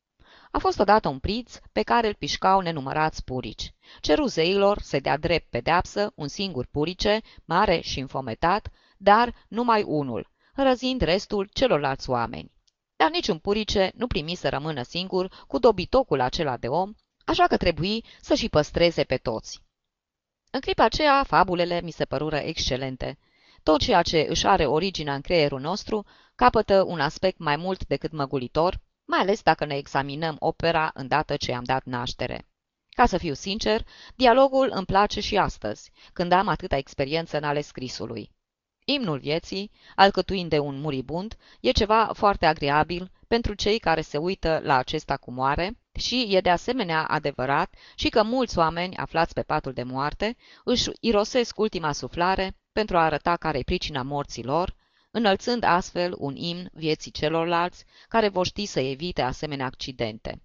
A 0.50 0.58
fost 0.58 0.78
odată 0.78 1.08
un 1.08 1.18
priț 1.18 1.58
pe 1.72 1.82
care 1.82 2.06
îl 2.06 2.14
pișcau 2.14 2.60
nenumărați 2.60 3.24
purici. 3.24 3.74
Ceru 4.00 4.26
zeilor 4.26 4.78
să 4.80 5.00
dea 5.00 5.16
drept 5.16 5.50
pedeapsă 5.50 6.12
un 6.14 6.28
singur 6.28 6.66
purice, 6.70 7.20
mare 7.44 7.80
și 7.80 8.00
înfometat, 8.00 8.70
dar 8.96 9.34
numai 9.48 9.82
unul, 9.82 10.30
răzind 10.54 11.00
restul 11.00 11.48
celorlalți 11.52 12.10
oameni. 12.10 12.52
Dar 12.96 13.10
niciun 13.10 13.38
purice 13.38 13.92
nu 13.94 14.06
primi 14.06 14.34
să 14.34 14.48
rămână 14.48 14.82
singur 14.82 15.44
cu 15.46 15.58
dobitocul 15.58 16.20
acela 16.20 16.56
de 16.56 16.68
om, 16.68 16.94
așa 17.26 17.46
că 17.46 17.56
trebuie 17.56 18.00
să 18.20 18.34
și 18.34 18.48
păstreze 18.48 19.04
pe 19.04 19.16
toți. 19.16 19.62
În 20.50 20.60
clipa 20.60 20.84
aceea, 20.84 21.24
fabulele 21.24 21.80
mi 21.80 21.90
se 21.90 22.04
părură 22.04 22.36
excelente. 22.36 23.18
Tot 23.62 23.80
ceea 23.80 24.02
ce 24.02 24.26
își 24.28 24.46
are 24.46 24.66
originea 24.66 25.14
în 25.14 25.20
creierul 25.20 25.60
nostru 25.60 26.06
capătă 26.34 26.82
un 26.82 27.00
aspect 27.00 27.38
mai 27.38 27.56
mult 27.56 27.86
decât 27.86 28.12
măgulitor, 28.12 28.80
mai 29.04 29.18
ales 29.18 29.42
dacă 29.42 29.64
ne 29.64 29.76
examinăm 29.76 30.36
opera 30.38 30.90
îndată 30.94 31.36
ce 31.36 31.52
am 31.52 31.64
dat 31.64 31.84
naștere. 31.84 32.48
Ca 32.88 33.06
să 33.06 33.18
fiu 33.18 33.34
sincer, 33.34 33.84
dialogul 34.14 34.70
îmi 34.72 34.86
place 34.86 35.20
și 35.20 35.36
astăzi, 35.36 35.90
când 36.12 36.32
am 36.32 36.48
atâta 36.48 36.76
experiență 36.76 37.36
în 37.36 37.44
ale 37.44 37.60
scrisului. 37.60 38.30
Imnul 38.84 39.18
vieții, 39.18 39.70
alcătuind 39.94 40.50
de 40.50 40.58
un 40.58 40.80
muribund, 40.80 41.36
e 41.60 41.70
ceva 41.70 42.10
foarte 42.14 42.46
agreabil 42.46 43.10
pentru 43.28 43.54
cei 43.54 43.78
care 43.78 44.00
se 44.00 44.18
uită 44.18 44.60
la 44.62 44.76
acesta 44.76 45.16
cu 45.16 45.30
moare 45.30 45.76
și 45.96 46.26
e 46.30 46.40
de 46.40 46.50
asemenea 46.50 47.04
adevărat 47.04 47.74
și 47.94 48.08
că 48.08 48.22
mulți 48.22 48.58
oameni 48.58 48.96
aflați 48.96 49.34
pe 49.34 49.42
patul 49.42 49.72
de 49.72 49.82
moarte 49.82 50.36
își 50.64 50.90
irosesc 51.00 51.58
ultima 51.58 51.92
suflare 51.92 52.56
pentru 52.72 52.96
a 52.96 53.04
arăta 53.04 53.36
care-i 53.36 53.64
pricina 53.64 54.02
morții 54.02 54.44
lor, 54.44 54.74
înălțând 55.10 55.64
astfel 55.64 56.14
un 56.18 56.36
imn 56.36 56.70
vieții 56.72 57.10
celorlalți 57.10 57.84
care 58.08 58.28
vor 58.28 58.46
ști 58.46 58.66
să 58.66 58.80
evite 58.80 59.22
asemenea 59.22 59.66
accidente. 59.66 60.40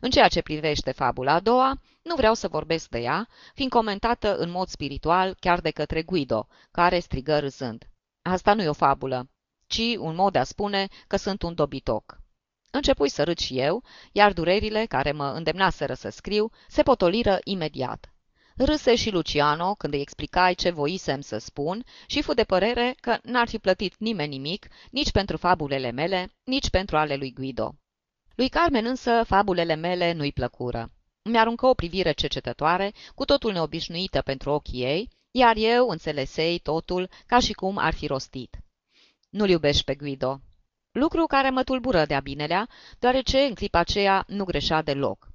În 0.00 0.10
ceea 0.10 0.28
ce 0.28 0.42
privește 0.42 0.90
fabula 0.92 1.32
a 1.32 1.40
doua, 1.40 1.80
nu 2.02 2.14
vreau 2.14 2.34
să 2.34 2.48
vorbesc 2.48 2.88
de 2.88 2.98
ea, 2.98 3.28
fiind 3.54 3.70
comentată 3.70 4.36
în 4.36 4.50
mod 4.50 4.68
spiritual 4.68 5.36
chiar 5.40 5.60
de 5.60 5.70
către 5.70 6.02
Guido, 6.02 6.48
care 6.70 6.98
strigă 6.98 7.38
râzând. 7.38 7.88
Asta 8.22 8.54
nu 8.54 8.62
e 8.62 8.68
o 8.68 8.72
fabulă, 8.72 9.30
ci 9.66 9.96
un 9.98 10.14
mod 10.14 10.32
de 10.32 10.38
a 10.38 10.44
spune 10.44 10.88
că 11.06 11.16
sunt 11.16 11.42
un 11.42 11.54
dobitoc. 11.54 12.20
Începui 12.70 13.08
să 13.08 13.24
râd 13.24 13.38
și 13.38 13.58
eu, 13.58 13.82
iar 14.12 14.32
durerile 14.32 14.86
care 14.86 15.12
mă 15.12 15.26
îndemnaseră 15.26 15.94
să 15.94 16.08
scriu 16.08 16.50
se 16.68 16.82
potoliră 16.82 17.38
imediat. 17.44 18.10
Râse 18.56 18.94
și 18.94 19.10
Luciano 19.10 19.74
când 19.74 19.92
îi 19.92 20.00
explicai 20.00 20.54
ce 20.54 20.70
voisem 20.70 21.20
să 21.20 21.38
spun 21.38 21.84
și 22.06 22.22
fu 22.22 22.34
de 22.34 22.44
părere 22.44 22.94
că 23.00 23.18
n-ar 23.22 23.48
fi 23.48 23.58
plătit 23.58 23.94
nimeni 23.98 24.30
nimic, 24.30 24.66
nici 24.90 25.10
pentru 25.10 25.36
fabulele 25.36 25.90
mele, 25.90 26.32
nici 26.44 26.70
pentru 26.70 26.96
ale 26.96 27.16
lui 27.16 27.32
Guido. 27.32 27.74
Lui 28.34 28.48
Carmen 28.48 28.86
însă 28.86 29.22
fabulele 29.26 29.74
mele 29.74 30.12
nu-i 30.12 30.32
plăcură. 30.32 30.90
Mi-aruncă 31.22 31.66
o 31.66 31.74
privire 31.74 32.12
cercetătoare, 32.12 32.92
cu 33.14 33.24
totul 33.24 33.52
neobișnuită 33.52 34.20
pentru 34.20 34.50
ochii 34.50 34.82
ei, 34.82 35.08
iar 35.30 35.56
eu 35.56 35.88
înțelesei 35.88 36.58
totul 36.58 37.10
ca 37.26 37.38
și 37.38 37.52
cum 37.52 37.78
ar 37.78 37.94
fi 37.94 38.06
rostit. 38.06 38.56
Nu-l 39.30 39.48
iubești 39.48 39.84
pe 39.84 39.94
Guido. 39.94 40.40
Lucru 40.96 41.26
care 41.26 41.50
mă 41.50 41.62
tulbură 41.62 42.04
de-a 42.04 42.20
binelea, 42.20 42.68
deoarece 42.98 43.38
în 43.38 43.54
clipa 43.54 43.78
aceea 43.78 44.24
nu 44.26 44.44
greșea 44.44 44.82
deloc. 44.82 45.28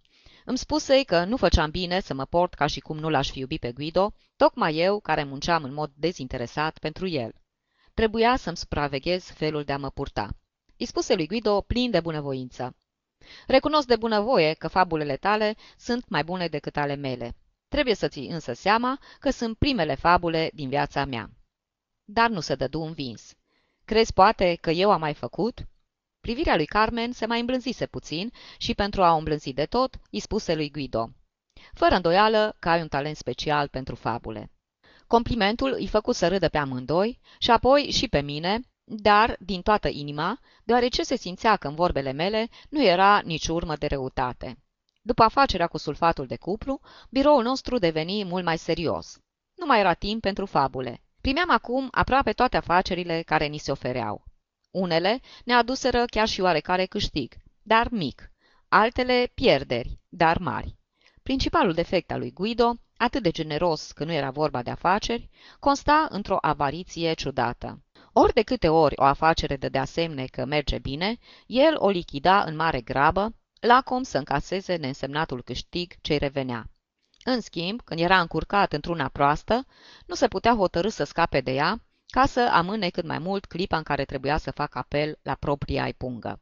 Îmi 0.45 0.57
spusei 0.57 1.03
că 1.03 1.23
nu 1.23 1.37
făceam 1.37 1.69
bine 1.69 1.99
să 1.99 2.13
mă 2.13 2.25
port 2.25 2.53
ca 2.53 2.65
și 2.65 2.79
cum 2.79 2.97
nu 2.97 3.09
l-aș 3.09 3.29
fi 3.29 3.39
iubit 3.39 3.59
pe 3.59 3.71
Guido, 3.71 4.13
tocmai 4.35 4.75
eu 4.75 4.99
care 4.99 5.23
munceam 5.23 5.63
în 5.63 5.73
mod 5.73 5.91
dezinteresat 5.95 6.77
pentru 6.77 7.07
el. 7.07 7.33
Trebuia 7.93 8.35
să-mi 8.35 8.57
supraveghez 8.57 9.23
felul 9.23 9.63
de 9.63 9.71
a 9.71 9.77
mă 9.77 9.89
purta. 9.89 10.29
Îi 10.77 10.85
spuse 10.85 11.15
lui 11.15 11.27
Guido 11.27 11.61
plin 11.61 11.91
de 11.91 11.99
bunăvoință. 11.99 12.75
Recunosc 13.47 13.87
de 13.87 13.95
bunăvoie 13.95 14.53
că 14.53 14.67
fabulele 14.67 15.15
tale 15.15 15.55
sunt 15.77 16.09
mai 16.09 16.23
bune 16.23 16.47
decât 16.47 16.77
ale 16.77 16.95
mele. 16.95 17.35
Trebuie 17.67 17.95
să 17.95 18.07
ții 18.07 18.27
însă 18.27 18.53
seama 18.53 18.99
că 19.19 19.29
sunt 19.29 19.57
primele 19.57 19.95
fabule 19.95 20.51
din 20.53 20.69
viața 20.69 21.05
mea. 21.05 21.29
Dar 22.03 22.29
nu 22.29 22.39
se 22.39 22.55
dădu 22.55 22.81
învins. 22.81 23.35
Crezi 23.91 24.13
poate 24.13 24.57
că 24.61 24.71
eu 24.71 24.91
am 24.91 24.99
mai 24.99 25.13
făcut? 25.13 25.67
Privirea 26.19 26.55
lui 26.55 26.65
Carmen 26.65 27.11
se 27.11 27.25
mai 27.25 27.39
îmblânzise 27.39 27.85
puțin 27.85 28.31
și 28.57 28.73
pentru 28.73 29.03
a 29.03 29.13
o 29.13 29.17
îmblânzi 29.17 29.53
de 29.53 29.65
tot, 29.65 29.99
îi 30.11 30.19
spuse 30.19 30.55
lui 30.55 30.71
Guido. 30.71 31.09
Fără 31.73 31.95
îndoială 31.95 32.55
că 32.59 32.69
ai 32.69 32.81
un 32.81 32.87
talent 32.87 33.15
special 33.15 33.67
pentru 33.67 33.95
fabule. 33.95 34.51
Complimentul 35.07 35.73
îi 35.73 35.87
făcut 35.87 36.15
să 36.15 36.27
râdă 36.27 36.49
pe 36.49 36.57
amândoi 36.57 37.19
și 37.39 37.51
apoi 37.51 37.81
și 37.81 38.07
pe 38.07 38.21
mine, 38.21 38.59
dar 38.83 39.35
din 39.39 39.61
toată 39.61 39.87
inima, 39.87 40.39
deoarece 40.63 41.03
se 41.03 41.15
simțea 41.15 41.55
că 41.55 41.67
în 41.67 41.75
vorbele 41.75 42.11
mele 42.11 42.49
nu 42.69 42.83
era 42.83 43.21
nici 43.23 43.47
urmă 43.47 43.75
de 43.75 43.87
răutate. 43.87 44.57
După 45.01 45.23
afacerea 45.23 45.67
cu 45.67 45.77
sulfatul 45.77 46.25
de 46.25 46.37
cupru, 46.37 46.81
biroul 47.09 47.43
nostru 47.43 47.77
deveni 47.77 48.23
mult 48.23 48.43
mai 48.43 48.57
serios. 48.57 49.17
Nu 49.55 49.65
mai 49.65 49.79
era 49.79 49.93
timp 49.93 50.21
pentru 50.21 50.45
fabule. 50.45 51.01
Primeam 51.21 51.49
acum 51.49 51.87
aproape 51.91 52.31
toate 52.31 52.57
afacerile 52.57 53.21
care 53.21 53.45
ni 53.45 53.57
se 53.57 53.71
ofereau. 53.71 54.23
Unele 54.71 55.19
ne 55.45 55.53
aduseră 55.53 56.05
chiar 56.05 56.27
și 56.27 56.41
oarecare 56.41 56.85
câștig, 56.85 57.33
dar 57.61 57.87
mic, 57.89 58.31
altele 58.67 59.31
pierderi, 59.33 59.99
dar 60.09 60.37
mari. 60.37 60.75
Principalul 61.23 61.73
defect 61.73 62.11
al 62.11 62.19
lui 62.19 62.31
Guido, 62.31 62.75
atât 62.97 63.23
de 63.23 63.31
generos 63.31 63.91
că 63.91 64.03
nu 64.03 64.11
era 64.11 64.29
vorba 64.29 64.61
de 64.61 64.69
afaceri, 64.69 65.29
consta 65.59 66.07
într-o 66.09 66.37
avariție 66.41 67.13
ciudată. 67.13 67.83
Ori 68.13 68.33
de 68.33 68.41
câte 68.41 68.69
ori 68.69 68.95
o 68.97 69.03
afacere 69.03 69.55
dădea 69.55 69.85
semne 69.85 70.25
că 70.25 70.45
merge 70.45 70.77
bine, 70.79 71.17
el 71.45 71.75
o 71.77 71.89
lichida 71.89 72.43
în 72.43 72.55
mare 72.55 72.81
grabă, 72.81 73.35
lacom 73.59 74.03
să 74.03 74.17
încaseze 74.17 74.75
neînsemnatul 74.75 75.43
câștig 75.43 75.93
ce-i 76.01 76.17
revenea. 76.17 76.69
În 77.23 77.41
schimb, 77.41 77.81
când 77.81 77.99
era 77.99 78.19
încurcat 78.19 78.73
într-una 78.73 79.07
proastă, 79.07 79.65
nu 80.05 80.15
se 80.15 80.27
putea 80.27 80.55
hotărâ 80.55 80.89
să 80.89 81.03
scape 81.03 81.41
de 81.41 81.51
ea, 81.51 81.83
ca 82.07 82.25
să 82.25 82.49
amâne 82.51 82.89
cât 82.89 83.05
mai 83.05 83.19
mult 83.19 83.45
clipa 83.45 83.77
în 83.77 83.83
care 83.83 84.05
trebuia 84.05 84.37
să 84.37 84.51
facă 84.51 84.77
apel 84.77 85.19
la 85.21 85.35
propria 85.35 85.83
ai 85.83 85.93
pungă. 85.93 86.41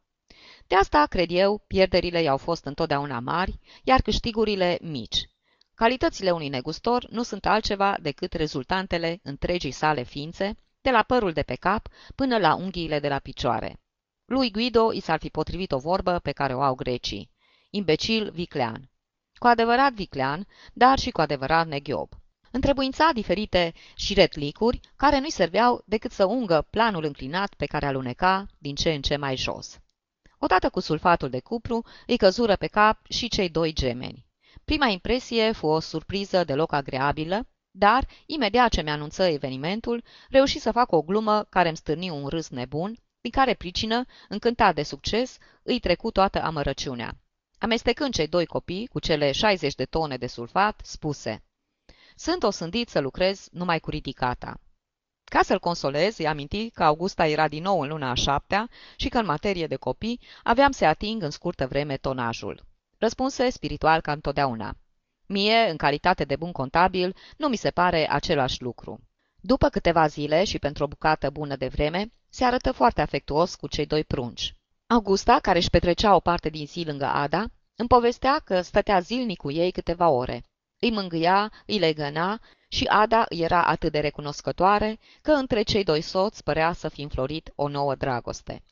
De 0.68 0.76
asta, 0.76 1.06
cred 1.10 1.32
eu, 1.32 1.64
pierderile 1.68 2.22
i-au 2.22 2.38
fost 2.38 2.66
întotdeauna 2.66 3.20
mari, 3.20 3.60
iar 3.84 4.02
câștigurile 4.02 4.78
mici. 4.82 5.30
Calitățile 5.76 6.32
unui 6.32 6.50
negustor 6.50 7.08
nu 7.10 7.24
sunt 7.24 7.46
altceva 7.46 7.98
decât 8.02 8.34
rezultantele 8.34 9.20
întregii 9.24 9.72
sale 9.72 10.04
ființe, 10.04 10.58
de 10.82 10.90
la 10.90 11.04
părul 11.04 11.32
de 11.32 11.42
pe 11.42 11.56
cap 11.56 11.88
până 12.16 12.38
la 12.38 12.56
unghiile 12.56 13.00
de 13.00 13.08
la 13.08 13.20
picioare. 13.20 13.82
Lui 14.26 14.52
Guido 14.52 14.94
i 14.94 15.00
s-ar 15.00 15.20
fi 15.20 15.30
potrivit 15.30 15.72
o 15.72 15.78
vorbă 15.78 16.20
pe 16.20 16.32
care 16.32 16.56
o 16.56 16.62
au 16.62 16.76
grecii. 16.76 17.32
Imbecil 17.70 18.32
viclean. 18.32 18.90
Cu 19.40 19.48
adevărat 19.48 19.94
viclean, 19.94 20.48
dar 20.74 21.00
și 21.00 21.12
cu 21.12 21.22
adevărat 21.22 21.68
neghiob. 21.68 22.10
Întrebuința 22.52 23.10
diferite 23.14 23.74
șiretlicuri 23.96 24.80
care 24.96 25.20
nu-i 25.20 25.32
serveau 25.32 25.84
decât 25.86 26.12
să 26.12 26.26
ungă 26.26 26.68
planul 26.70 27.04
înclinat 27.04 27.54
pe 27.54 27.66
care 27.66 27.86
aluneca 27.86 28.46
din 28.58 28.76
ce 28.76 28.92
în 28.92 29.02
ce 29.02 29.16
mai 29.16 29.36
jos. 29.36 29.80
Odată 30.38 30.70
cu 30.70 30.80
sulfatul 30.80 31.30
de 31.30 31.40
cupru, 31.40 31.86
îi 32.08 32.18
căzură 32.18 32.56
pe 32.56 32.68
cap 32.68 33.00
și 33.10 33.28
cei 33.28 33.50
doi 33.50 33.74
gemeni. 33.74 34.26
Prima 34.66 34.88
impresie 34.88 35.52
fu 35.52 35.68
o 35.68 35.80
surpriză 35.80 36.44
deloc 36.44 36.72
agreabilă, 36.74 37.48
dar, 37.72 38.08
imediat 38.26 38.72
ce 38.72 38.82
mi-anunță 38.82 39.24
evenimentul, 39.24 40.04
reuși 40.30 40.60
să 40.60 40.72
fac 40.72 40.92
o 40.92 41.02
glumă 41.02 41.44
care 41.50 41.68
îmi 41.68 41.78
stârni 41.78 42.10
un 42.10 42.28
râs 42.28 42.50
nebun, 42.50 42.98
din 43.22 43.32
care 43.32 43.54
pricină, 43.54 44.06
încântat 44.30 44.76
de 44.76 44.84
succes, 44.84 45.38
îi 45.64 45.80
trecu 45.80 46.12
toată 46.12 46.42
amărăciunea. 46.42 47.18
Amestecând 47.62 48.14
cei 48.14 48.28
doi 48.28 48.46
copii 48.46 48.88
cu 48.88 49.00
cele 49.00 49.32
60 49.32 49.76
de 49.76 49.86
tone 49.86 50.18
de 50.18 50.28
sulfat, 50.28 50.82
spuse 50.84 51.44
Sunt 52.16 52.44
o 52.44 52.50
sândit 52.50 52.90
să 52.90 53.00
lucrez 53.00 53.48
numai 53.52 53.80
cu 53.80 53.90
ridicata. 53.90 54.60
Ca 55.24 55.42
să-l 55.42 55.60
consolez, 55.60 56.18
îi 56.18 56.28
aminti 56.28 56.70
că 56.70 56.84
Augusta 56.84 57.28
era 57.28 57.48
din 57.48 57.64
nou 57.64 57.82
în 57.82 57.88
luna 57.88 58.10
a 58.10 58.14
șaptea 58.14 58.70
și 58.96 59.10
că 59.10 59.18
în 59.18 59.26
materie 59.26 59.68
de 59.68 59.76
copii 59.76 60.20
aveam 60.44 60.72
să 60.72 60.86
ating 60.86 61.24
în 61.24 61.30
scurtă 61.30 61.68
vreme 61.68 61.98
tonajul. 61.98 62.66
Răspunse 62.98 63.50
spiritual 63.50 64.02
ca 64.02 64.12
întotdeauna. 64.12 64.76
Mie, 65.26 65.70
în 65.70 65.78
calitate 65.78 66.24
de 66.24 66.36
bun 66.36 66.52
contabil, 66.52 67.16
nu 67.38 67.48
mi 67.48 67.56
se 67.56 67.72
pare 67.72 68.10
același 68.10 68.62
lucru. 68.62 69.00
După 69.42 69.70
câteva 69.70 70.08
zile 70.08 70.44
și 70.44 70.60
pentru 70.60 70.84
o 70.84 70.88
bucată 70.88 71.30
bună 71.30 71.56
de 71.56 71.68
vreme, 71.68 72.12
se 72.30 72.44
arătă 72.44 72.72
foarte 72.72 73.02
afectuos 73.02 73.56
cu 73.56 73.68
cei 73.68 73.86
doi 73.86 74.04
prunci. 74.04 74.54
Augusta, 74.92 75.40
care 75.40 75.58
își 75.58 75.70
petrecea 75.70 76.16
o 76.16 76.20
parte 76.20 76.50
din 76.50 76.66
zi 76.66 76.84
lângă 76.86 77.06
Ada, 77.06 77.46
îmi 77.76 77.88
povestea 77.88 78.40
că 78.40 78.62
stătea 78.62 79.00
zilnic 79.00 79.38
cu 79.38 79.52
ei 79.52 79.72
câteva 79.72 80.10
ore. 80.10 80.44
Îi 80.80 80.92
mângâia, 80.92 81.52
îi 81.66 81.80
legăna 81.80 82.40
și 82.70 82.86
Ada 82.86 83.26
îi 83.30 83.40
era 83.40 83.64
atât 83.64 83.92
de 83.92 84.00
recunoscătoare 84.00 85.00
că 85.22 85.32
între 85.32 85.62
cei 85.62 85.84
doi 85.84 86.02
soți 86.02 86.44
părea 86.44 86.74
să 86.74 86.88
fi 86.88 87.02
înflorit 87.02 87.52
o 87.56 87.68
nouă 87.68 87.96
dragoste. 87.96 88.64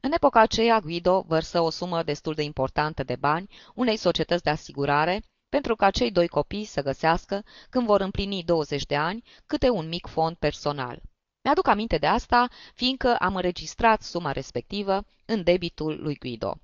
În 0.00 0.12
epoca 0.12 0.40
aceea, 0.40 0.80
Guido 0.80 1.24
vărsă 1.26 1.60
o 1.60 1.70
sumă 1.70 2.02
destul 2.02 2.34
de 2.34 2.42
importantă 2.42 3.02
de 3.02 3.16
bani 3.16 3.48
unei 3.74 3.96
societăți 3.96 4.42
de 4.42 4.50
asigurare 4.50 5.22
pentru 5.48 5.76
ca 5.76 5.90
cei 5.90 6.10
doi 6.10 6.28
copii 6.28 6.64
să 6.64 6.82
găsească, 6.82 7.44
când 7.68 7.86
vor 7.86 8.00
împlini 8.00 8.42
20 8.44 8.86
de 8.86 8.96
ani, 8.96 9.22
câte 9.46 9.68
un 9.68 9.88
mic 9.88 10.06
fond 10.06 10.36
personal. 10.36 11.00
Mi-aduc 11.42 11.66
aminte 11.66 11.98
de 11.98 12.06
asta, 12.06 12.48
fiindcă 12.74 13.16
am 13.16 13.36
înregistrat 13.36 14.02
suma 14.02 14.32
respectivă 14.32 15.04
în 15.24 15.42
debitul 15.42 16.02
lui 16.02 16.16
Guido. 16.18 16.60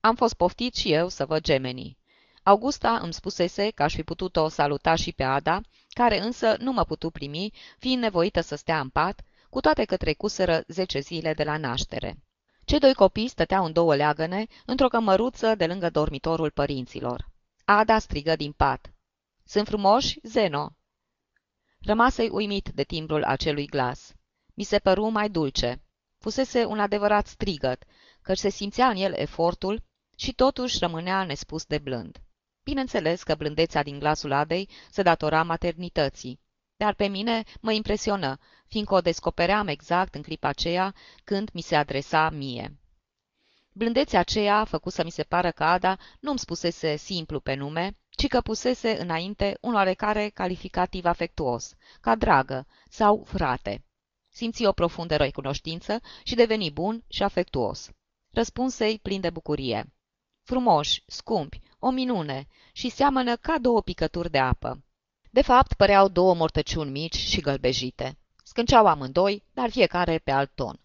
Am 0.00 0.14
fost 0.14 0.34
poftit 0.34 0.74
și 0.74 0.92
eu 0.92 1.08
să 1.08 1.26
văd 1.26 1.42
gemenii. 1.42 1.98
Augusta 2.42 2.98
îmi 2.98 3.12
spusese 3.12 3.70
că 3.70 3.82
aș 3.82 3.94
fi 3.94 4.02
putut-o 4.02 4.48
saluta 4.48 4.94
și 4.94 5.12
pe 5.12 5.22
Ada, 5.22 5.60
care 5.88 6.20
însă 6.20 6.56
nu 6.58 6.72
mă 6.72 6.84
putu 6.84 7.10
primi, 7.10 7.52
fiind 7.78 8.02
nevoită 8.02 8.40
să 8.40 8.54
stea 8.54 8.80
în 8.80 8.88
pat, 8.88 9.24
cu 9.50 9.60
toate 9.60 9.84
că 9.84 9.96
trecuseră 9.96 10.64
zece 10.66 11.00
zile 11.00 11.34
de 11.34 11.44
la 11.44 11.56
naștere. 11.56 12.18
Cei 12.64 12.78
doi 12.78 12.94
copii 12.94 13.28
stăteau 13.28 13.64
în 13.64 13.72
două 13.72 13.94
leagăne, 13.94 14.46
într-o 14.66 14.88
cămăruță 14.88 15.54
de 15.54 15.66
lângă 15.66 15.90
dormitorul 15.90 16.50
părinților. 16.50 17.30
Ada 17.64 17.98
strigă 17.98 18.36
din 18.36 18.52
pat. 18.52 18.92
Sunt 19.44 19.66
frumoși, 19.66 20.18
Zeno?" 20.22 20.72
Rămasei 21.80 22.28
uimit 22.28 22.68
de 22.74 22.82
timbrul 22.82 23.24
acelui 23.24 23.66
glas. 23.66 24.14
Mi 24.54 24.64
se 24.64 24.78
păru 24.78 25.08
mai 25.08 25.30
dulce. 25.30 25.82
Fusese 26.18 26.64
un 26.64 26.80
adevărat 26.80 27.26
strigăt, 27.26 27.84
căci 28.22 28.38
se 28.38 28.48
simțea 28.48 28.88
în 28.88 28.96
el 28.96 29.12
efortul 29.12 29.82
și 30.16 30.32
totuși 30.32 30.78
rămânea 30.78 31.24
nespus 31.24 31.64
de 31.64 31.78
blând. 31.78 32.18
Bineînțeles 32.64 33.22
că 33.22 33.34
blândețea 33.34 33.82
din 33.82 33.98
glasul 33.98 34.32
Adei 34.32 34.68
se 34.90 35.02
datora 35.02 35.42
maternității, 35.42 36.40
dar 36.76 36.94
pe 36.94 37.06
mine 37.06 37.42
mă 37.60 37.72
impresionă, 37.72 38.38
fiindcă 38.66 38.94
o 38.94 39.00
descopeream 39.00 39.66
exact 39.68 40.14
în 40.14 40.22
clipa 40.22 40.48
aceea 40.48 40.94
când 41.24 41.50
mi 41.52 41.60
se 41.60 41.76
adresa 41.76 42.30
mie. 42.30 42.78
Blândețea 43.72 44.20
aceea 44.20 44.56
a 44.56 44.64
făcut 44.64 44.92
să 44.92 45.04
mi 45.04 45.10
se 45.10 45.22
pară 45.22 45.50
că 45.50 45.64
Ada 45.64 45.98
nu-mi 46.20 46.38
spusese 46.38 46.96
simplu 46.96 47.40
pe 47.40 47.54
nume, 47.54 47.96
ci 48.10 48.26
că 48.26 48.40
pusese 48.40 49.00
înainte 49.00 49.58
un 49.60 49.74
oarecare 49.74 50.28
calificativ 50.28 51.04
afectuos, 51.04 51.74
ca 52.00 52.14
dragă 52.14 52.66
sau 52.88 53.24
frate. 53.26 53.84
Simți 54.36 54.64
o 54.64 54.72
profundă 54.72 55.16
recunoștință 55.16 56.00
și 56.24 56.34
deveni 56.34 56.70
bun 56.70 57.04
și 57.08 57.22
afectuos. 57.22 57.90
Răspunsei 58.30 58.98
plin 58.98 59.20
de 59.20 59.30
bucurie. 59.30 59.92
Frumoși, 60.42 61.02
scumpi, 61.06 61.60
o 61.78 61.90
minune 61.90 62.46
și 62.72 62.88
seamănă 62.88 63.36
ca 63.36 63.58
două 63.58 63.82
picături 63.82 64.30
de 64.30 64.38
apă. 64.38 64.84
De 65.30 65.42
fapt, 65.42 65.72
păreau 65.72 66.08
două 66.08 66.34
mortăciuni 66.34 66.90
mici 66.90 67.16
și 67.16 67.40
gălbejite. 67.40 68.18
Scânceau 68.44 68.86
amândoi, 68.86 69.44
dar 69.52 69.70
fiecare 69.70 70.18
pe 70.18 70.30
alt 70.30 70.50
ton. 70.54 70.80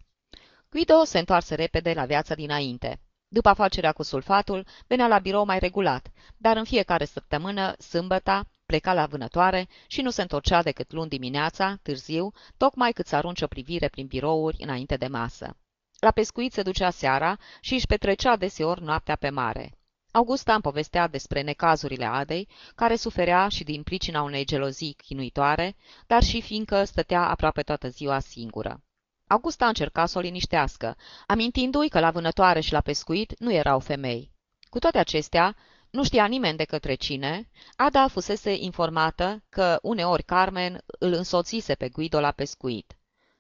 Guido 0.70 1.04
se 1.04 1.20
întoarse 1.20 1.56
repede 1.56 1.94
la 1.94 2.06
viața 2.06 2.36
dinainte. 2.36 3.02
După 3.28 3.50
afacerea 3.50 3.92
cu 3.92 4.04
sulfatul, 4.04 4.66
venea 4.88 5.08
la 5.08 5.20
birou 5.20 5.46
mai 5.46 5.60
regulat, 5.60 6.12
dar 6.38 6.58
în 6.58 6.64
fiecare 6.64 7.06
săptămână, 7.06 7.76
sâmbăta, 7.78 8.50
pleca 8.70 8.94
la 8.94 9.06
vânătoare 9.06 9.68
și 9.88 10.02
nu 10.02 10.10
se 10.10 10.22
întorcea 10.22 10.62
decât 10.64 10.92
luni 10.92 11.10
dimineața, 11.10 11.80
târziu, 11.82 12.32
tocmai 12.58 12.92
cât 12.92 13.08
să 13.08 13.16
arunce 13.16 13.44
o 13.44 13.48
privire 13.48 13.88
prin 13.88 14.08
birouri 14.08 14.58
înainte 14.60 14.96
de 14.96 15.08
masă. 15.08 15.58
La 16.00 16.12
pescuit 16.12 16.54
se 16.54 16.62
ducea 16.62 16.90
seara 16.90 17.38
și 17.62 17.74
își 17.74 17.86
petrecea 17.86 18.36
deseori 18.36 18.84
noaptea 18.84 19.16
pe 19.16 19.30
mare. 19.30 19.78
Augusta 20.12 20.54
îmi 20.54 20.62
povestea 20.62 21.08
despre 21.08 21.42
necazurile 21.42 22.06
Adei, 22.06 22.48
care 22.76 22.96
suferea 22.96 23.48
și 23.48 23.64
din 23.64 23.84
pricina 23.84 24.22
unei 24.22 24.46
gelozii 24.46 24.94
chinuitoare, 24.94 25.76
dar 26.08 26.24
și 26.24 26.42
fiindcă 26.42 26.84
stătea 26.84 27.30
aproape 27.30 27.62
toată 27.62 27.88
ziua 27.88 28.20
singură. 28.20 28.84
Augusta 29.28 29.68
încerca 29.68 30.06
să 30.06 30.18
o 30.18 30.22
liniștească, 30.22 30.96
amintindu-i 31.28 31.90
că 31.90 32.00
la 32.00 32.12
vânătoare 32.12 32.60
și 32.60 32.74
la 32.74 32.82
pescuit 32.82 33.40
nu 33.40 33.54
erau 33.54 33.80
femei. 33.80 34.32
Cu 34.70 34.80
toate 34.80 34.98
acestea, 34.98 35.56
nu 35.92 36.04
știa 36.04 36.26
nimeni 36.26 36.58
de 36.58 36.64
către 36.64 36.96
cine, 36.96 37.50
Ada 37.76 38.08
fusese 38.08 38.56
informată 38.60 39.44
că 39.50 39.80
uneori 39.82 40.24
Carmen 40.24 40.82
îl 40.86 41.14
însoțise 41.14 41.76
pe 41.76 41.90
Guido 41.90 42.20
la 42.20 42.32
pescuit. 42.32 42.94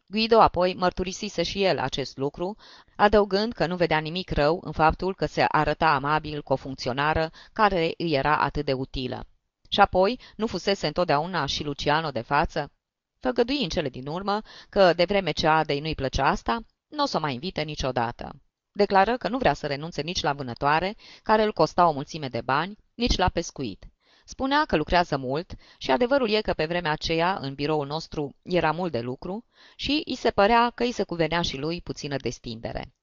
Guido 0.08 0.42
apoi 0.42 0.74
mărturisise 0.74 1.44
și 1.44 1.64
el 1.64 1.80
acest 1.80 2.18
lucru, 2.18 2.58
adăugând 2.96 3.54
că 3.54 3.66
nu 3.66 3.76
vedea 3.76 4.00
nimic 4.00 4.32
rău 4.32 4.62
în 4.64 4.72
faptul 4.72 5.16
că 5.16 5.26
se 5.26 5.46
arăta 5.48 5.94
amabil 5.94 6.42
cu 6.42 6.54
o 6.54 6.56
funcționară 6.56 7.32
care 7.54 7.94
îi 7.98 8.14
era 8.14 8.38
atât 8.38 8.66
de 8.66 8.74
utilă. 8.74 9.28
Și 9.70 9.80
apoi, 9.80 10.20
nu 10.36 10.48
fusese 10.48 10.88
întotdeauna 10.88 11.46
și 11.46 11.64
Luciano 11.64 12.12
de 12.12 12.22
față? 12.22 12.72
Făgădui 13.20 13.64
în 13.64 13.70
cele 13.70 13.90
din 13.90 14.08
urmă 14.08 14.42
că, 14.70 14.94
de 14.94 15.06
vreme 15.06 15.32
ce 15.32 15.48
Adei 15.48 15.80
nu-i 15.80 15.96
plăcea 15.96 16.28
asta, 16.28 16.60
nu 16.88 17.04
o 17.04 17.06
să 17.06 17.20
mai 17.20 17.34
invite 17.34 17.62
niciodată. 17.62 18.32
Declară 18.72 19.18
că 19.18 19.28
nu 19.28 19.38
vrea 19.38 19.54
să 19.54 19.68
renunțe 19.68 20.02
nici 20.02 20.22
la 20.22 20.34
vânătoare, 20.34 20.96
care 21.24 21.44
îl 21.44 21.54
costa 21.54 21.88
o 21.88 21.92
mulțime 21.92 22.28
de 22.28 22.42
bani, 22.42 22.78
nici 22.96 23.18
la 23.18 23.30
pescuit. 23.30 23.86
Spunea 24.26 24.66
că 24.66 24.76
lucrează 24.76 25.18
mult 25.18 25.54
și 25.78 25.92
adevărul 25.92 26.30
e 26.30 26.42
că 26.42 26.54
pe 26.54 26.66
vremea 26.66 26.92
aceea, 26.92 27.38
în 27.42 27.54
biroul 27.54 27.88
nostru, 27.88 28.36
era 28.42 28.72
mult 28.72 28.92
de 28.92 29.00
lucru 29.00 29.46
și 29.76 30.02
îi 30.06 30.16
se 30.16 30.32
părea 30.32 30.72
că 30.76 30.84
îi 30.84 30.92
se 30.92 31.04
cuvenea 31.04 31.42
și 31.42 31.58
lui 31.58 31.82
puțină 31.82 32.16
destindere. 32.16 32.94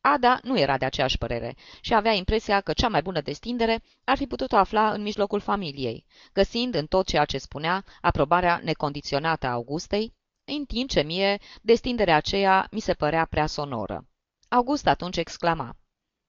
Ada 0.00 0.38
nu 0.42 0.58
era 0.58 0.78
de 0.78 0.84
aceeași 0.84 1.18
părere 1.18 1.56
și 1.80 1.94
avea 1.94 2.12
impresia 2.12 2.60
că 2.60 2.72
cea 2.72 2.88
mai 2.88 3.02
bună 3.02 3.20
destindere 3.20 3.82
ar 4.04 4.16
fi 4.16 4.26
putut 4.26 4.52
afla 4.52 4.92
în 4.92 5.02
mijlocul 5.02 5.40
familiei, 5.40 6.04
găsind 6.32 6.74
în 6.74 6.86
tot 6.86 7.06
ceea 7.06 7.24
ce 7.24 7.38
spunea 7.38 7.84
aprobarea 8.00 8.60
necondiționată 8.62 9.46
a 9.46 9.50
Augustei, 9.50 10.14
în 10.44 10.64
timp 10.64 10.88
ce 10.88 11.02
mie 11.02 11.38
destinderea 11.62 12.16
aceea 12.16 12.66
mi 12.70 12.80
se 12.80 12.94
părea 12.94 13.24
prea 13.24 13.46
sonoră. 13.46 14.06
August 14.54 14.86
atunci 14.86 15.16
exclama, 15.16 15.76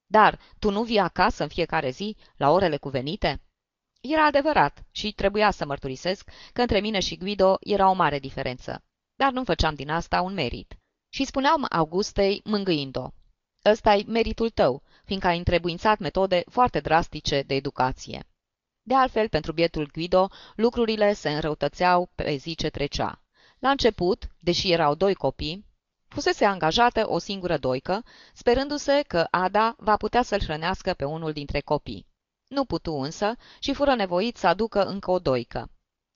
Dar 0.05 0.39
tu 0.59 0.71
nu 0.71 0.83
vii 0.83 0.99
acasă 0.99 1.43
în 1.43 1.49
fiecare 1.49 1.89
zi, 1.89 2.17
la 2.37 2.51
orele 2.51 2.77
cuvenite?" 2.77 3.41
Era 4.01 4.25
adevărat 4.25 4.85
și 4.91 5.11
trebuia 5.11 5.51
să 5.51 5.65
mărturisesc 5.65 6.29
că 6.53 6.61
între 6.61 6.79
mine 6.79 6.99
și 6.99 7.17
Guido 7.17 7.57
era 7.59 7.89
o 7.89 7.93
mare 7.93 8.19
diferență, 8.19 8.83
dar 9.15 9.31
nu 9.31 9.43
făceam 9.43 9.75
din 9.75 9.89
asta 9.89 10.21
un 10.21 10.33
merit. 10.33 10.77
Și 11.09 11.25
spuneam 11.25 11.65
Augustei 11.69 12.41
mângâind-o, 12.43 13.09
ăsta 13.65 13.93
e 13.93 14.03
meritul 14.07 14.49
tău, 14.49 14.83
fiindcă 15.03 15.27
ai 15.27 15.37
întrebuințat 15.37 15.99
metode 15.99 16.43
foarte 16.49 16.79
drastice 16.79 17.41
de 17.41 17.55
educație. 17.55 18.27
De 18.81 18.95
altfel, 18.95 19.29
pentru 19.29 19.51
bietul 19.51 19.89
Guido, 19.93 20.29
lucrurile 20.55 21.13
se 21.13 21.29
înrăutățeau 21.29 22.11
pe 22.15 22.35
zi 22.35 22.55
ce 22.55 22.69
trecea. 22.69 23.21
La 23.59 23.69
început, 23.69 24.27
deși 24.39 24.71
erau 24.71 24.95
doi 24.95 25.13
copii, 25.13 25.65
fusese 26.15 26.45
angajată 26.45 27.09
o 27.09 27.17
singură 27.17 27.57
doică, 27.57 28.03
sperându-se 28.33 29.01
că 29.07 29.27
Ada 29.31 29.75
va 29.77 29.97
putea 29.97 30.21
să-l 30.21 30.41
hrănească 30.41 30.93
pe 30.93 31.05
unul 31.05 31.31
dintre 31.31 31.59
copii. 31.59 32.07
Nu 32.47 32.65
putu 32.65 32.93
însă 32.93 33.35
și 33.59 33.73
fură 33.73 33.95
nevoit 33.95 34.37
să 34.37 34.47
aducă 34.47 34.85
încă 34.85 35.11
o 35.11 35.19
doică. 35.19 35.69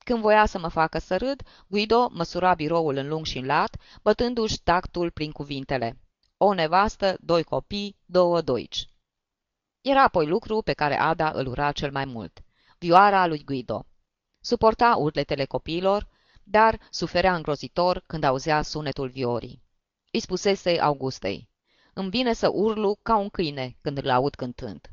Când 0.06 0.22
voia 0.22 0.46
să 0.46 0.60
mă 0.60 0.68
facă 0.68 1.00
să 1.00 1.18
râd, 1.18 1.42
Guido 1.68 2.10
măsura 2.12 2.54
biroul 2.54 2.96
în 2.96 3.08
lung 3.08 3.26
și 3.26 3.38
în 3.38 3.46
lat, 3.46 3.78
bătându-și 4.02 4.62
tactul 4.64 5.12
prin 5.12 5.32
cuvintele. 5.32 6.00
O 6.38 6.54
nevastă, 6.54 7.18
doi 7.20 7.44
copii, 7.44 7.98
două 8.06 8.42
doici. 8.42 8.90
Era 9.82 10.04
apoi 10.04 10.28
lucru 10.28 10.62
pe 10.62 10.74
care 10.74 11.00
Ada 11.00 11.32
îl 11.32 11.48
ura 11.48 11.72
cel 11.72 11.92
mai 11.92 12.06
mult. 12.06 12.40
Vioara 12.78 13.26
lui 13.26 13.44
Guido. 13.44 13.86
Suporta 14.42 14.96
urletele 14.98 15.46
copiilor, 15.46 16.08
dar 16.44 16.80
suferea 16.90 17.36
îngrozitor 17.36 18.04
când 18.08 18.24
auzea 18.24 18.62
sunetul 18.62 19.10
viorii. 19.10 19.68
Îi 20.12 20.20
spusese 20.20 20.80
Augustei. 20.80 21.50
Îmi 21.94 22.10
vine 22.10 22.34
să 22.34 22.50
urlu 22.50 23.00
ca 23.02 23.18
un 23.18 23.30
câine 23.30 23.78
când 23.82 23.98
îl 23.98 24.10
aud 24.10 24.36
cântând. 24.36 24.92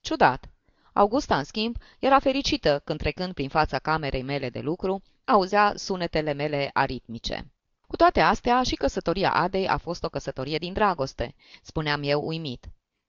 Ciudat, 0.00 0.50
Augusta, 0.92 1.36
în 1.38 1.44
schimb, 1.44 1.76
era 1.98 2.18
fericită 2.18 2.80
când 2.84 2.98
trecând 2.98 3.34
prin 3.34 3.48
fața 3.48 3.78
camerei 3.78 4.22
mele 4.22 4.50
de 4.50 4.60
lucru, 4.60 5.02
auzea 5.24 5.72
sunetele 5.76 6.32
mele 6.32 6.70
aritmice. 6.72 7.52
Cu 7.86 7.96
toate 7.96 8.20
astea, 8.20 8.62
și 8.62 8.74
căsătoria 8.74 9.32
Adei 9.32 9.68
a 9.68 9.76
fost 9.76 10.04
o 10.04 10.08
căsătorie 10.08 10.58
din 10.58 10.72
dragoste, 10.72 11.34
spuneam 11.62 12.02
eu 12.02 12.26
uimit. 12.26 12.66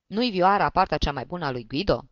Nu-i 0.08 0.30
Vioara 0.30 0.70
partea 0.70 0.98
cea 0.98 1.12
mai 1.12 1.26
bună 1.26 1.46
a 1.46 1.52
lui 1.52 1.68
Guido? 1.68 2.06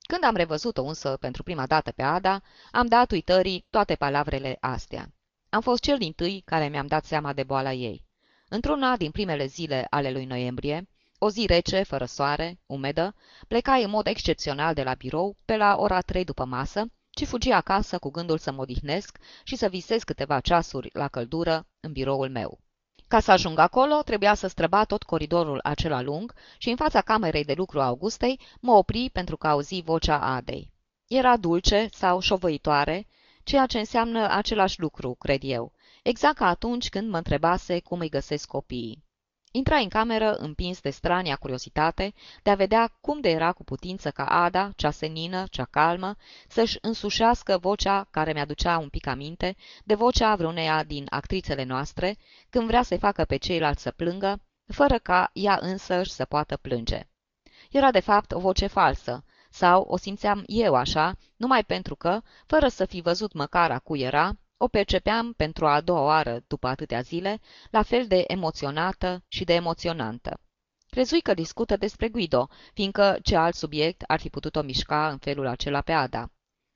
Când 0.00 0.24
am 0.24 0.34
revăzut-o 0.34 0.84
însă 0.84 1.16
pentru 1.20 1.42
prima 1.42 1.66
dată 1.66 1.92
pe 1.92 2.02
Ada, 2.02 2.42
am 2.70 2.86
dat 2.86 3.10
uitării 3.10 3.66
toate 3.70 3.94
palavrele 3.94 4.56
astea. 4.60 5.14
Am 5.50 5.60
fost 5.60 5.82
cel 5.82 5.98
din 5.98 6.12
tâi 6.12 6.42
care 6.44 6.68
mi-am 6.68 6.86
dat 6.86 7.04
seama 7.04 7.32
de 7.32 7.42
boala 7.42 7.72
ei. 7.72 8.04
Într-una 8.54 8.96
din 8.96 9.10
primele 9.10 9.46
zile 9.46 9.86
ale 9.90 10.10
lui 10.10 10.24
noiembrie, 10.24 10.88
o 11.18 11.30
zi 11.30 11.46
rece, 11.46 11.82
fără 11.82 12.04
soare, 12.04 12.58
umedă, 12.66 13.14
plecai 13.48 13.82
în 13.82 13.90
mod 13.90 14.06
excepțional 14.06 14.74
de 14.74 14.82
la 14.82 14.94
birou 14.94 15.36
pe 15.44 15.56
la 15.56 15.76
ora 15.78 16.00
trei 16.00 16.24
după 16.24 16.44
masă, 16.44 16.84
ci 17.10 17.26
fugi 17.26 17.50
acasă 17.50 17.98
cu 17.98 18.10
gândul 18.10 18.38
să 18.38 18.52
mă 18.52 18.60
odihnesc 18.60 19.18
și 19.42 19.56
să 19.56 19.68
visez 19.68 20.02
câteva 20.02 20.40
ceasuri 20.40 20.90
la 20.92 21.08
căldură 21.08 21.66
în 21.80 21.92
biroul 21.92 22.30
meu. 22.30 22.60
Ca 23.08 23.20
să 23.20 23.30
ajung 23.30 23.58
acolo, 23.58 24.02
trebuia 24.02 24.34
să 24.34 24.46
străba 24.46 24.84
tot 24.84 25.02
coridorul 25.02 25.60
acela 25.62 26.00
lung 26.00 26.34
și 26.58 26.70
în 26.70 26.76
fața 26.76 27.00
camerei 27.00 27.44
de 27.44 27.54
lucru 27.56 27.80
a 27.80 27.86
Augustei 27.86 28.40
mă 28.60 28.72
opri 28.72 29.10
pentru 29.12 29.36
că 29.36 29.46
auzi 29.46 29.82
vocea 29.84 30.18
Adei. 30.18 30.72
Era 31.06 31.36
dulce 31.36 31.88
sau 31.92 32.20
șovăitoare, 32.20 33.06
ceea 33.42 33.66
ce 33.66 33.78
înseamnă 33.78 34.28
același 34.30 34.80
lucru, 34.80 35.14
cred 35.14 35.40
eu, 35.42 35.72
exact 36.02 36.36
ca 36.36 36.46
atunci 36.46 36.88
când 36.88 37.10
mă 37.10 37.16
întrebase 37.16 37.80
cum 37.80 38.00
îi 38.00 38.08
găsesc 38.08 38.46
copiii. 38.46 39.04
Intra 39.54 39.76
în 39.76 39.88
cameră 39.88 40.34
împins 40.34 40.80
de 40.80 40.90
strania 40.90 41.36
curiozitate 41.36 42.14
de 42.42 42.50
a 42.50 42.54
vedea 42.54 42.96
cum 43.00 43.20
de 43.20 43.28
era 43.30 43.52
cu 43.52 43.64
putință 43.64 44.10
ca 44.10 44.24
Ada, 44.24 44.72
cea 44.76 44.90
senină, 44.90 45.44
cea 45.50 45.64
calmă, 45.64 46.16
să-și 46.48 46.78
însușească 46.80 47.58
vocea 47.58 48.06
care 48.10 48.32
mi-aducea 48.32 48.78
un 48.78 48.88
pic 48.88 49.06
aminte 49.06 49.56
de 49.84 49.94
vocea 49.94 50.36
vreuneia 50.36 50.82
din 50.84 51.06
actrițele 51.10 51.64
noastre, 51.64 52.18
când 52.50 52.66
vrea 52.66 52.82
să-i 52.82 52.98
facă 52.98 53.24
pe 53.24 53.36
ceilalți 53.36 53.82
să 53.82 53.90
plângă, 53.90 54.40
fără 54.66 54.98
ca 54.98 55.30
ea 55.32 55.58
însăși 55.60 56.10
să 56.10 56.24
poată 56.24 56.56
plânge. 56.56 57.08
Era 57.70 57.90
de 57.90 58.00
fapt 58.00 58.32
o 58.32 58.38
voce 58.38 58.66
falsă, 58.66 59.24
sau 59.50 59.82
o 59.82 59.96
simțeam 59.96 60.42
eu 60.46 60.74
așa, 60.74 61.16
numai 61.36 61.64
pentru 61.64 61.94
că, 61.96 62.20
fără 62.46 62.68
să 62.68 62.84
fi 62.84 63.00
văzut 63.00 63.32
măcar 63.32 63.70
a 63.70 63.78
cui 63.78 64.00
era, 64.00 64.36
o 64.64 64.68
percepeam 64.68 65.32
pentru 65.32 65.66
a 65.66 65.80
doua 65.80 66.00
oară 66.00 66.42
după 66.46 66.66
atâtea 66.66 67.00
zile, 67.00 67.40
la 67.70 67.82
fel 67.82 68.06
de 68.06 68.24
emoționată 68.26 69.24
și 69.28 69.44
de 69.44 69.54
emoționantă. 69.54 70.40
Crezui 70.88 71.20
că 71.20 71.34
discută 71.34 71.76
despre 71.76 72.08
Guido, 72.08 72.48
fiindcă 72.74 73.18
ce 73.22 73.36
alt 73.36 73.54
subiect 73.54 74.02
ar 74.06 74.20
fi 74.20 74.28
putut-o 74.28 74.62
mișca 74.62 75.08
în 75.08 75.18
felul 75.18 75.46
acela 75.46 75.80
pe 75.80 75.92
Ada. 75.92 76.30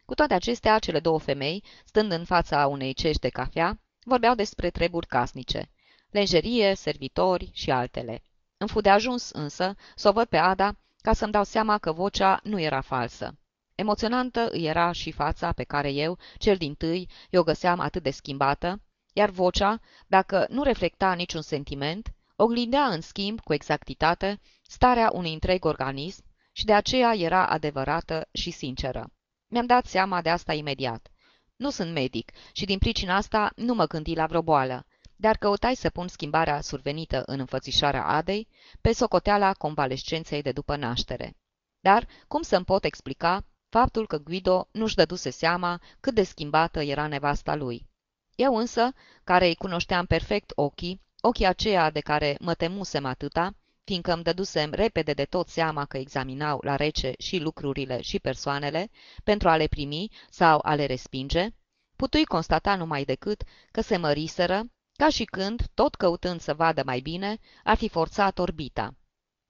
Cu 0.05 0.15
toate 0.15 0.35
acestea, 0.35 0.79
cele 0.79 1.01
două 1.01 1.19
femei, 1.19 1.65
stând 1.85 2.13
în 2.13 2.25
fața 2.25 2.67
unei 2.67 2.93
cești 2.93 3.21
de 3.21 3.29
cafea, 3.29 3.81
vorbeau 4.05 4.35
despre 4.35 4.71
treburi 4.71 5.07
casnice, 5.07 5.71
lenjerie, 6.11 6.75
servitori 6.75 7.51
și 7.53 7.71
altele. 7.71 8.23
Îmi 8.57 8.69
fu 8.69 8.81
de 8.81 8.91
ajuns 8.91 9.31
însă 9.31 9.75
să 9.95 10.09
o 10.09 10.13
văd 10.13 10.27
pe 10.27 10.37
Ada 10.37 10.79
ca 11.03 11.13
să-mi 11.13 11.33
dau 11.33 11.45
seama 11.45 11.79
că 11.79 11.93
vocea 11.93 12.41
nu 12.43 12.61
era 12.61 12.81
falsă. 12.81 13.39
Emoționantă 13.77 14.49
îi 14.51 14.65
era 14.65 14.93
și 14.93 15.11
fața 15.11 15.53
pe 15.53 15.65
care 15.65 15.91
eu, 15.91 16.19
cel 16.39 16.57
din 16.57 16.75
tâi, 16.75 17.09
i-o 17.31 17.43
găseam 17.43 17.81
atât 17.81 18.03
de 18.03 18.11
schimbată, 18.11 18.81
iar 19.13 19.31
vocea, 19.31 19.81
dacă 20.07 20.47
nu 20.49 20.63
reflecta 20.63 21.13
niciun 21.13 21.43
sentiment, 21.43 22.15
oglindea 22.37 22.85
în 22.85 23.01
schimb 23.01 23.41
cu 23.41 23.53
exactitate 23.53 24.41
starea 24.63 25.11
unui 25.13 25.33
întreg 25.33 25.65
organism 25.65 26.25
și 26.53 26.65
de 26.65 26.73
aceea 26.73 27.15
era 27.15 27.47
adevărată 27.47 28.29
și 28.33 28.51
sinceră. 28.51 29.13
Mi-am 29.49 29.67
dat 29.67 29.87
seama 29.87 30.23
de 30.23 30.31
asta 30.31 30.53
imediat. 30.53 31.11
Nu 31.57 31.71
sunt 31.71 31.93
medic 31.93 32.33
și 32.53 32.65
din 32.65 32.79
pricina 32.79 33.17
asta 33.17 33.53
nu 33.57 33.75
mă 33.75 33.87
gândi 33.87 34.15
la 34.15 34.27
vreo 34.27 34.43
boală, 34.43 34.87
dar 35.17 35.37
căutai 35.37 35.75
să 35.75 35.91
pun 35.91 36.09
schimbarea 36.09 36.61
survenită 36.61 37.23
în 37.27 37.39
înfățișarea 37.39 38.05
Adei 38.05 38.49
pe 38.81 38.93
socoteala 38.93 39.53
convalescenței 39.53 40.43
de 40.43 40.53
după 40.53 40.77
naștere. 40.77 41.37
Dar 41.81 42.09
cum 42.29 42.43
să-mi 42.43 42.65
pot 42.65 42.85
explica 42.85 43.45
faptul 43.69 44.07
că 44.07 44.19
Guido 44.19 44.69
nu-și 44.73 44.95
dăduse 44.95 45.31
seama 45.31 45.81
cât 46.01 46.15
de 46.15 46.23
schimbată 46.23 46.83
era 46.83 47.07
nevasta 47.07 47.55
lui? 47.55 47.87
Eu 48.35 48.57
însă, 48.57 48.93
care 49.25 49.47
îi 49.47 49.55
cunoșteam 49.55 50.07
perfect 50.07 50.53
ochii, 50.55 51.01
ochii 51.21 51.47
aceia 51.47 51.91
de 51.91 52.01
care 52.01 52.37
mă 52.41 52.55
temusem 52.55 53.05
atâta, 53.05 53.55
fiindcă 53.85 54.13
îmi 54.13 54.23
dădusem 54.23 54.71
repede 54.73 55.13
de 55.13 55.25
tot 55.25 55.49
seama 55.49 55.85
că 55.85 55.97
examinau 55.97 56.61
la 56.63 56.77
rece 56.77 57.13
și 57.19 57.39
lucrurile 57.39 58.01
și 58.01 58.19
persoanele, 58.19 58.91
pentru 59.25 59.49
a 59.49 59.57
le 59.57 59.67
primi 59.67 60.11
sau 60.31 60.61
a 60.63 60.75
le 60.75 60.87
respinge, 60.87 61.49
putui 61.97 62.25
constata 62.25 62.77
numai 62.77 63.05
decât 63.05 63.43
că 63.71 63.81
se 63.81 63.97
măriseră, 63.97 64.65
ca 64.97 65.09
și 65.09 65.25
când, 65.25 65.67
tot 65.75 65.95
căutând 65.95 66.41
să 66.41 66.55
vadă 66.55 66.83
mai 66.85 67.01
bine, 67.01 67.39
ar 67.65 67.77
fi 67.77 67.89
forțat 67.89 68.39
orbita. 68.39 68.95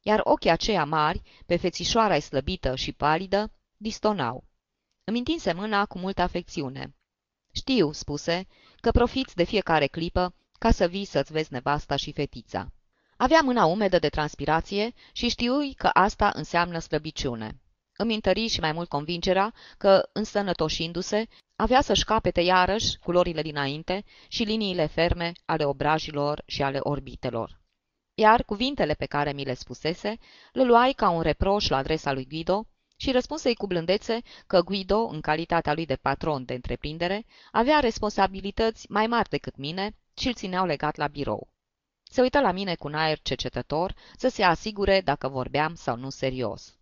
Iar 0.02 0.20
ochii 0.24 0.50
aceia 0.50 0.84
mari, 0.84 1.22
pe 1.46 1.56
fețișoara 1.56 2.18
slăbită 2.18 2.74
și 2.74 2.92
palidă, 2.92 3.50
distonau. 3.76 4.44
Îmi 5.04 5.18
întinse 5.18 5.52
mâna 5.52 5.86
cu 5.86 5.98
multă 5.98 6.22
afecțiune. 6.22 6.94
Știu, 7.52 7.92
spuse, 7.92 8.46
că 8.80 8.90
profiți 8.90 9.34
de 9.34 9.44
fiecare 9.44 9.86
clipă 9.86 10.34
ca 10.58 10.70
să 10.70 10.86
vii 10.86 11.04
să-ți 11.04 11.32
vezi 11.32 11.52
nevasta 11.52 11.96
și 11.96 12.12
fetița. 12.12 12.72
Avea 13.16 13.40
mâna 13.40 13.64
umedă 13.64 13.98
de 13.98 14.08
transpirație 14.08 14.92
și 15.12 15.28
știui 15.28 15.74
că 15.74 15.90
asta 15.92 16.30
înseamnă 16.34 16.78
slăbiciune. 16.78 17.60
Îmi 17.96 18.14
întări 18.14 18.46
și 18.46 18.60
mai 18.60 18.72
mult 18.72 18.88
convingerea 18.88 19.54
că, 19.78 20.08
însănătoșindu-se, 20.12 21.26
avea 21.56 21.80
să-și 21.80 22.04
capete 22.04 22.40
iarăși 22.40 22.98
culorile 22.98 23.42
dinainte 23.42 24.04
și 24.28 24.42
liniile 24.42 24.86
ferme 24.86 25.32
ale 25.44 25.64
obrajilor 25.64 26.42
și 26.46 26.62
ale 26.62 26.78
orbitelor. 26.80 27.60
Iar 28.14 28.44
cuvintele 28.44 28.94
pe 28.94 29.06
care 29.06 29.32
mi 29.32 29.44
le 29.44 29.54
spusese 29.54 30.18
le 30.52 30.64
luai 30.64 30.92
ca 30.92 31.08
un 31.08 31.22
reproș 31.22 31.68
la 31.68 31.76
adresa 31.76 32.12
lui 32.12 32.26
Guido 32.26 32.66
și 32.96 33.10
răspunsei 33.10 33.54
cu 33.54 33.66
blândețe 33.66 34.20
că 34.46 34.60
Guido, 34.60 34.98
în 34.98 35.20
calitatea 35.20 35.74
lui 35.74 35.86
de 35.86 35.96
patron 35.96 36.44
de 36.44 36.54
întreprindere, 36.54 37.26
avea 37.52 37.78
responsabilități 37.78 38.86
mai 38.90 39.06
mari 39.06 39.28
decât 39.28 39.56
mine 39.56 39.96
și 40.16 40.26
îl 40.26 40.34
țineau 40.34 40.66
legat 40.66 40.96
la 40.96 41.06
birou. 41.06 41.48
Se 42.02 42.20
uită 42.20 42.40
la 42.40 42.52
mine 42.52 42.74
cu 42.74 42.86
un 42.86 42.94
aer 42.94 43.18
cercetător 43.22 43.94
să 44.16 44.28
se 44.28 44.42
asigure 44.42 45.00
dacă 45.00 45.28
vorbeam 45.28 45.74
sau 45.74 45.96
nu 45.96 46.10
serios. 46.10 46.76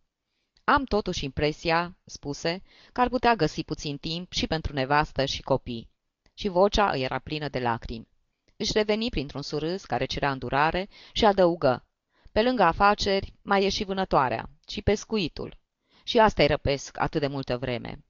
Am 0.64 0.84
totuși 0.84 1.24
impresia, 1.24 1.96
spuse, 2.04 2.62
că 2.92 3.00
ar 3.00 3.08
putea 3.08 3.34
găsi 3.34 3.64
puțin 3.64 3.98
timp 3.98 4.32
și 4.32 4.46
pentru 4.46 4.72
nevastă 4.72 5.24
și 5.24 5.42
copii. 5.42 5.90
Și 6.34 6.48
vocea 6.48 6.90
îi 6.90 7.02
era 7.02 7.18
plină 7.18 7.48
de 7.48 7.58
lacrimi. 7.58 8.08
Își 8.56 8.72
reveni 8.72 9.10
printr-un 9.10 9.42
surâs 9.42 9.84
care 9.84 10.04
cerea 10.04 10.30
îndurare 10.30 10.88
și 11.12 11.24
adăugă. 11.24 11.86
Pe 12.32 12.42
lângă 12.42 12.62
afaceri, 12.62 13.32
mai 13.42 13.64
e 13.64 13.68
și 13.68 13.84
vânătoarea 13.84 14.50
și 14.68 14.82
pescuitul. 14.82 15.58
Și 16.04 16.18
asta 16.18 16.42
îi 16.42 16.48
răpesc 16.48 17.00
atât 17.00 17.20
de 17.20 17.26
multă 17.26 17.56
vreme 17.58 18.04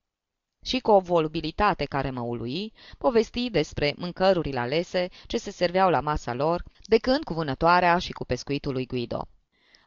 și 0.65 0.79
cu 0.79 0.91
o 0.91 1.01
volubilitate 1.01 1.85
care 1.85 2.11
mă 2.11 2.21
ului, 2.21 2.73
povesti 2.99 3.51
despre 3.51 3.95
mâncărurile 3.97 4.59
alese 4.59 5.09
ce 5.27 5.39
se 5.39 5.51
serveau 5.51 5.91
la 5.91 6.01
masa 6.01 6.35
lor, 6.35 6.65
de 6.83 6.99
când 6.99 7.25
cu 7.25 7.35
vânătoarea 7.35 7.99
și 7.99 8.13
cu 8.13 8.25
pescuitul 8.25 8.73
lui 8.73 8.87
Guido. 8.87 9.29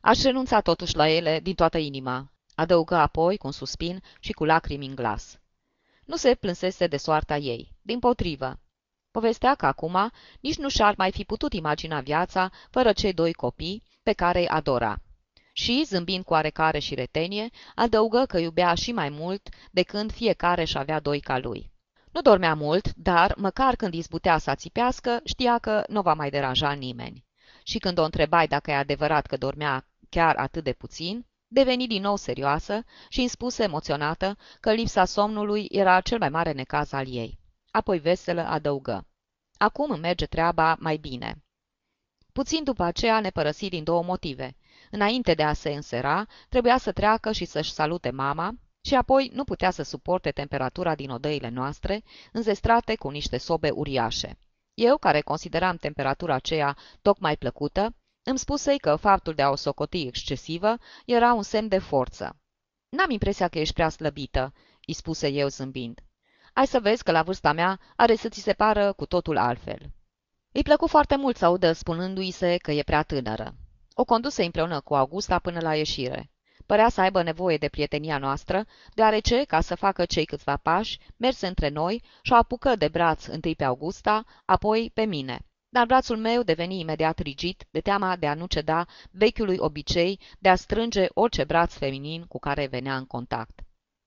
Aș 0.01 0.21
renunța 0.21 0.61
totuși 0.61 0.95
la 0.95 1.09
ele 1.09 1.39
din 1.39 1.55
toată 1.55 1.77
inima, 1.77 2.31
adăugă 2.55 2.95
apoi 2.95 3.37
cu 3.37 3.45
un 3.45 3.51
suspin 3.53 4.03
și 4.19 4.31
cu 4.31 4.45
lacrimi 4.45 4.85
în 4.85 4.95
glas. 4.95 5.39
Nu 6.05 6.15
se 6.15 6.35
plânsese 6.35 6.87
de 6.87 6.97
soarta 6.97 7.37
ei, 7.37 7.71
din 7.81 7.99
potrivă. 7.99 8.59
Povestea 9.11 9.55
că 9.55 9.65
acum 9.65 10.11
nici 10.39 10.57
nu 10.57 10.69
și-ar 10.69 10.93
mai 10.97 11.11
fi 11.11 11.23
putut 11.23 11.53
imagina 11.53 12.01
viața 12.01 12.51
fără 12.69 12.93
cei 12.93 13.13
doi 13.13 13.33
copii 13.33 13.83
pe 14.03 14.13
care 14.13 14.39
îi 14.39 14.47
adora 14.47 15.01
și, 15.57 15.83
zâmbind 15.85 16.23
cu 16.23 16.33
oarecare 16.33 16.79
și 16.79 16.95
retenie, 16.95 17.49
adăugă 17.75 18.25
că 18.27 18.37
iubea 18.37 18.73
și 18.73 18.91
mai 18.91 19.09
mult 19.09 19.49
de 19.71 19.83
când 19.83 20.11
fiecare 20.11 20.63
și 20.63 20.77
avea 20.77 20.99
doi 20.99 21.19
ca 21.19 21.37
lui. 21.37 21.71
Nu 22.11 22.21
dormea 22.21 22.53
mult, 22.53 22.93
dar, 22.95 23.33
măcar 23.37 23.75
când 23.75 23.93
izbutea 23.93 24.37
să 24.37 24.55
țipească, 24.55 25.19
știa 25.23 25.57
că 25.57 25.83
nu 25.87 26.01
va 26.01 26.13
mai 26.13 26.29
deranja 26.29 26.71
nimeni. 26.71 27.25
Și 27.63 27.77
când 27.77 27.97
o 27.97 28.03
întrebai 28.03 28.47
dacă 28.47 28.71
e 28.71 28.75
adevărat 28.75 29.25
că 29.25 29.37
dormea 29.37 29.87
chiar 30.09 30.35
atât 30.35 30.63
de 30.63 30.73
puțin, 30.73 31.25
deveni 31.47 31.87
din 31.87 32.01
nou 32.01 32.15
serioasă 32.15 32.83
și 33.09 33.19
îmi 33.19 33.29
spuse 33.29 33.63
emoționată 33.63 34.37
că 34.59 34.73
lipsa 34.73 35.05
somnului 35.05 35.67
era 35.69 36.01
cel 36.01 36.17
mai 36.17 36.29
mare 36.29 36.51
necaz 36.51 36.91
al 36.91 37.13
ei. 37.13 37.39
Apoi 37.71 37.99
veselă 37.99 38.41
adăugă. 38.41 39.07
Acum 39.57 39.91
îmi 39.91 39.99
merge 39.99 40.25
treaba 40.25 40.75
mai 40.79 40.97
bine. 40.97 41.41
Puțin 42.33 42.63
după 42.63 42.83
aceea 42.83 43.19
ne 43.19 43.29
părăsi 43.29 43.69
din 43.69 43.83
două 43.83 44.03
motive. 44.03 44.55
Înainte 44.91 45.33
de 45.33 45.43
a 45.43 45.53
se 45.53 45.69
însera, 45.69 46.25
trebuia 46.49 46.77
să 46.77 46.91
treacă 46.91 47.31
și 47.31 47.45
să-și 47.45 47.71
salute 47.71 48.09
mama, 48.09 48.53
și 48.81 48.95
apoi 48.95 49.31
nu 49.33 49.43
putea 49.43 49.71
să 49.71 49.83
suporte 49.83 50.31
temperatura 50.31 50.95
din 50.95 51.09
odăile 51.09 51.49
noastre, 51.49 52.03
înzestrate 52.31 52.95
cu 52.95 53.09
niște 53.09 53.37
sobe 53.37 53.69
uriașe. 53.69 54.37
Eu, 54.73 54.97
care 54.97 55.21
consideram 55.21 55.75
temperatura 55.75 56.33
aceea 56.33 56.77
tocmai 57.01 57.37
plăcută, 57.37 57.95
îmi 58.23 58.37
spuse 58.37 58.75
că 58.75 58.95
faptul 58.95 59.33
de 59.33 59.41
a 59.41 59.49
o 59.49 59.55
socoti 59.55 60.01
excesivă 60.01 60.77
era 61.05 61.33
un 61.33 61.43
semn 61.43 61.67
de 61.67 61.77
forță. 61.77 62.35
N-am 62.89 63.09
impresia 63.09 63.47
că 63.47 63.59
ești 63.59 63.73
prea 63.73 63.89
slăbită, 63.89 64.53
îi 64.85 64.93
spuse 64.93 65.27
eu 65.27 65.47
zâmbind. 65.47 65.99
Ai 66.53 66.67
să 66.67 66.79
vezi 66.79 67.03
că 67.03 67.11
la 67.11 67.23
vârsta 67.23 67.53
mea 67.53 67.79
are 67.95 68.15
să 68.15 68.29
ți 68.29 68.41
se 68.41 68.53
pară 68.53 68.93
cu 68.93 69.05
totul 69.05 69.37
altfel. 69.37 69.91
Îi 70.51 70.63
plăcu 70.63 70.87
foarte 70.87 71.15
mult 71.15 71.37
să 71.37 71.45
audă 71.45 71.71
spunându-i 71.71 72.31
se 72.31 72.57
că 72.57 72.71
e 72.71 72.83
prea 72.83 73.03
tânără. 73.03 73.55
O 73.99 74.05
conduse 74.05 74.43
împreună 74.43 74.79
cu 74.79 74.95
Augusta 74.95 75.39
până 75.39 75.59
la 75.59 75.75
ieșire. 75.75 76.31
Părea 76.65 76.89
să 76.89 77.01
aibă 77.01 77.23
nevoie 77.23 77.57
de 77.57 77.67
prietenia 77.67 78.17
noastră, 78.17 78.65
deoarece, 78.93 79.43
ca 79.43 79.61
să 79.61 79.75
facă 79.75 80.05
cei 80.05 80.25
câțiva 80.25 80.57
pași, 80.57 80.99
merse 81.15 81.47
între 81.47 81.69
noi 81.69 82.03
și 82.21 82.31
o 82.31 82.35
apucă 82.35 82.75
de 82.75 82.87
braț 82.87 83.25
întâi 83.25 83.55
pe 83.55 83.63
Augusta, 83.63 84.23
apoi 84.45 84.91
pe 84.93 85.05
mine. 85.05 85.39
Dar 85.69 85.85
brațul 85.85 86.17
meu 86.17 86.43
deveni 86.43 86.79
imediat 86.79 87.19
rigid, 87.19 87.63
de 87.71 87.79
teama 87.79 88.15
de 88.15 88.27
a 88.27 88.33
nu 88.33 88.45
ceda 88.45 88.85
vechiului 89.11 89.57
obicei 89.59 90.19
de 90.39 90.49
a 90.49 90.55
strânge 90.55 91.05
orice 91.13 91.43
braț 91.43 91.73
feminin 91.73 92.23
cu 92.23 92.39
care 92.39 92.67
venea 92.67 92.97
în 92.97 93.05
contact. 93.05 93.59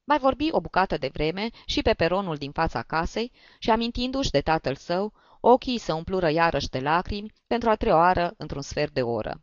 Mai 0.04 0.18
vorbi 0.18 0.48
o 0.50 0.60
bucată 0.60 0.96
de 0.96 1.10
vreme 1.12 1.48
și 1.66 1.82
pe 1.82 1.92
peronul 1.92 2.36
din 2.36 2.52
fața 2.52 2.82
casei 2.82 3.32
și 3.58 3.70
amintindu-și 3.70 4.30
de 4.30 4.40
tatăl 4.40 4.74
său, 4.74 5.12
ochii 5.40 5.78
se 5.78 5.92
umplură 5.92 6.30
iarăși 6.30 6.68
de 6.68 6.78
lacrimi 6.78 7.32
pentru 7.46 7.70
a 7.70 7.74
treia 7.74 7.96
oară 7.96 8.34
într-un 8.36 8.62
sfert 8.62 8.92
de 8.92 9.02
oră. 9.02 9.40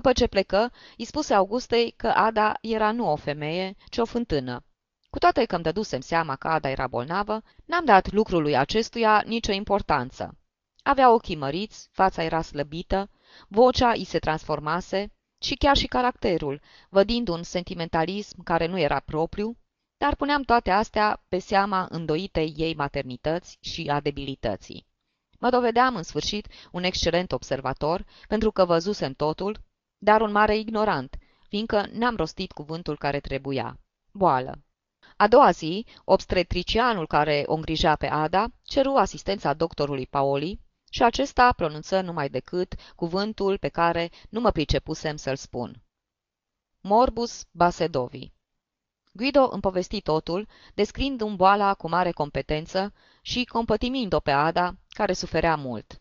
După 0.00 0.14
ce 0.14 0.26
plecă, 0.26 0.72
îi 0.96 1.04
spuse 1.04 1.34
Augustei 1.34 1.90
că 1.96 2.06
Ada 2.06 2.58
era 2.60 2.92
nu 2.92 3.10
o 3.10 3.16
femeie, 3.16 3.76
ci 3.90 3.98
o 3.98 4.04
fântână. 4.04 4.64
Cu 5.10 5.18
toate 5.18 5.44
că 5.44 5.54
îmi 5.54 5.64
dădusem 5.64 6.00
seama 6.00 6.36
că 6.36 6.48
Ada 6.48 6.70
era 6.70 6.86
bolnavă, 6.86 7.42
n-am 7.64 7.84
dat 7.84 8.12
lucrului 8.12 8.56
acestuia 8.56 9.22
nicio 9.26 9.52
importanță. 9.52 10.38
Avea 10.82 11.12
ochii 11.12 11.36
măriți, 11.36 11.88
fața 11.92 12.22
era 12.22 12.42
slăbită, 12.42 13.10
vocea 13.48 13.90
îi 13.90 14.04
se 14.04 14.18
transformase 14.18 15.12
și 15.42 15.54
chiar 15.54 15.76
și 15.76 15.86
caracterul, 15.86 16.60
vădind 16.88 17.28
un 17.28 17.42
sentimentalism 17.42 18.42
care 18.42 18.66
nu 18.66 18.78
era 18.78 19.00
propriu, 19.00 19.56
dar 19.96 20.16
puneam 20.16 20.42
toate 20.42 20.70
astea 20.70 21.24
pe 21.28 21.38
seama 21.38 21.86
îndoitei 21.90 22.54
ei 22.56 22.74
maternități 22.74 23.58
și 23.60 23.88
a 23.90 24.00
debilității. 24.00 24.86
Mă 25.38 25.50
dovedeam 25.50 25.96
în 25.96 26.02
sfârșit 26.02 26.46
un 26.72 26.82
excelent 26.82 27.32
observator, 27.32 28.04
pentru 28.28 28.50
că 28.50 28.64
văzusem 28.64 29.12
totul 29.12 29.68
dar 30.02 30.20
un 30.20 30.32
mare 30.32 30.56
ignorant, 30.56 31.16
fiindcă 31.48 31.86
n-am 31.92 32.16
rostit 32.16 32.52
cuvântul 32.52 32.98
care 32.98 33.20
trebuia. 33.20 33.78
Boală. 34.12 34.58
A 35.16 35.28
doua 35.28 35.50
zi, 35.50 35.86
obstetricianul 36.04 37.06
care 37.06 37.42
o 37.46 37.54
îngrija 37.54 37.96
pe 37.96 38.06
Ada 38.06 38.50
ceru 38.62 38.94
asistența 38.94 39.54
doctorului 39.54 40.06
Paoli 40.06 40.60
și 40.90 41.02
acesta 41.02 41.52
pronunță 41.52 42.00
numai 42.00 42.28
decât 42.28 42.74
cuvântul 42.94 43.58
pe 43.58 43.68
care 43.68 44.10
nu 44.28 44.40
mă 44.40 44.50
pricepusem 44.50 45.16
să-l 45.16 45.36
spun. 45.36 45.82
Morbus 46.80 47.44
Basedovi. 47.50 48.30
Guido 49.12 49.48
îmi 49.52 49.60
povesti 49.60 50.00
totul, 50.00 50.48
descrind 50.74 51.20
un 51.20 51.36
boala 51.36 51.74
cu 51.74 51.88
mare 51.88 52.10
competență 52.10 52.92
și 53.22 53.44
compătimind-o 53.44 54.20
pe 54.20 54.30
Ada, 54.30 54.74
care 54.88 55.12
suferea 55.12 55.56
mult. 55.56 56.00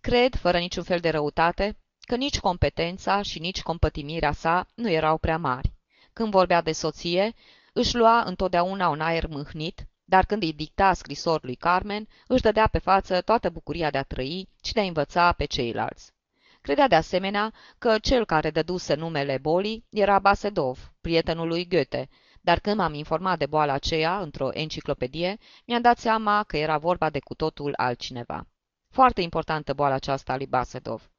Cred, 0.00 0.34
fără 0.34 0.58
niciun 0.58 0.82
fel 0.82 0.98
de 0.98 1.10
răutate, 1.10 1.76
că 2.04 2.16
nici 2.16 2.40
competența 2.40 3.22
și 3.22 3.38
nici 3.38 3.62
compătimirea 3.62 4.32
sa 4.32 4.66
nu 4.74 4.90
erau 4.90 5.18
prea 5.18 5.38
mari. 5.38 5.72
Când 6.12 6.30
vorbea 6.30 6.62
de 6.62 6.72
soție, 6.72 7.34
își 7.72 7.96
lua 7.96 8.22
întotdeauna 8.26 8.88
un 8.88 9.00
aer 9.00 9.26
mâhnit, 9.26 9.86
dar 10.04 10.24
când 10.24 10.42
îi 10.42 10.52
dicta 10.52 10.92
scrisor 10.92 11.42
lui 11.42 11.54
Carmen, 11.54 12.08
își 12.26 12.42
dădea 12.42 12.66
pe 12.66 12.78
față 12.78 13.20
toată 13.20 13.50
bucuria 13.50 13.90
de 13.90 13.98
a 13.98 14.02
trăi 14.02 14.48
și 14.64 14.72
de 14.72 14.80
a 14.80 14.84
învăța 14.84 15.32
pe 15.32 15.44
ceilalți. 15.44 16.12
Credea 16.60 16.88
de 16.88 16.94
asemenea 16.94 17.52
că 17.78 17.98
cel 17.98 18.24
care 18.24 18.50
dăduse 18.50 18.94
numele 18.94 19.38
bolii 19.38 19.86
era 19.90 20.18
Basedov, 20.18 20.92
prietenul 21.00 21.48
lui 21.48 21.68
Goethe, 21.68 22.08
dar 22.40 22.60
când 22.60 22.76
m-am 22.76 22.94
informat 22.94 23.38
de 23.38 23.46
boala 23.46 23.72
aceea 23.72 24.20
într-o 24.20 24.48
enciclopedie, 24.52 25.38
mi-am 25.66 25.80
dat 25.80 25.98
seama 25.98 26.42
că 26.42 26.56
era 26.56 26.78
vorba 26.78 27.10
de 27.10 27.18
cu 27.18 27.34
totul 27.34 27.72
altcineva. 27.76 28.46
Foarte 28.90 29.20
importantă 29.20 29.74
boala 29.74 29.94
aceasta 29.94 30.32
a 30.32 30.36
lui 30.36 30.46
Basedov. 30.46 31.10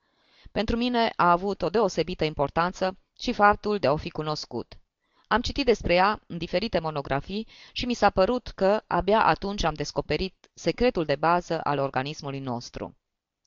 Pentru 0.56 0.76
mine 0.76 1.14
a 1.16 1.32
avut 1.32 1.62
o 1.62 1.70
deosebită 1.70 2.24
importanță 2.24 2.97
și 3.20 3.34
faptul 3.34 3.78
de 3.78 3.88
a 3.88 3.91
o 3.91 3.95
fi 3.95 4.10
cunoscut. 4.10 4.74
Am 5.28 5.41
citit 5.41 5.66
despre 5.66 5.93
ea 5.93 6.20
în 6.28 6.38
diferite 6.38 6.80
monografii 6.80 7.47
și 7.72 7.86
mi 7.86 7.93
s-a 7.93 8.10
părut 8.10 8.47
că 8.47 8.82
abia 8.88 9.26
atunci 9.26 9.64
am 9.64 9.74
descoperit 9.74 10.49
secretul 10.53 11.06
de 11.06 11.16
bază 11.16 11.62
al 11.64 11.80
organismului 11.80 12.39
nostru. 12.39 12.97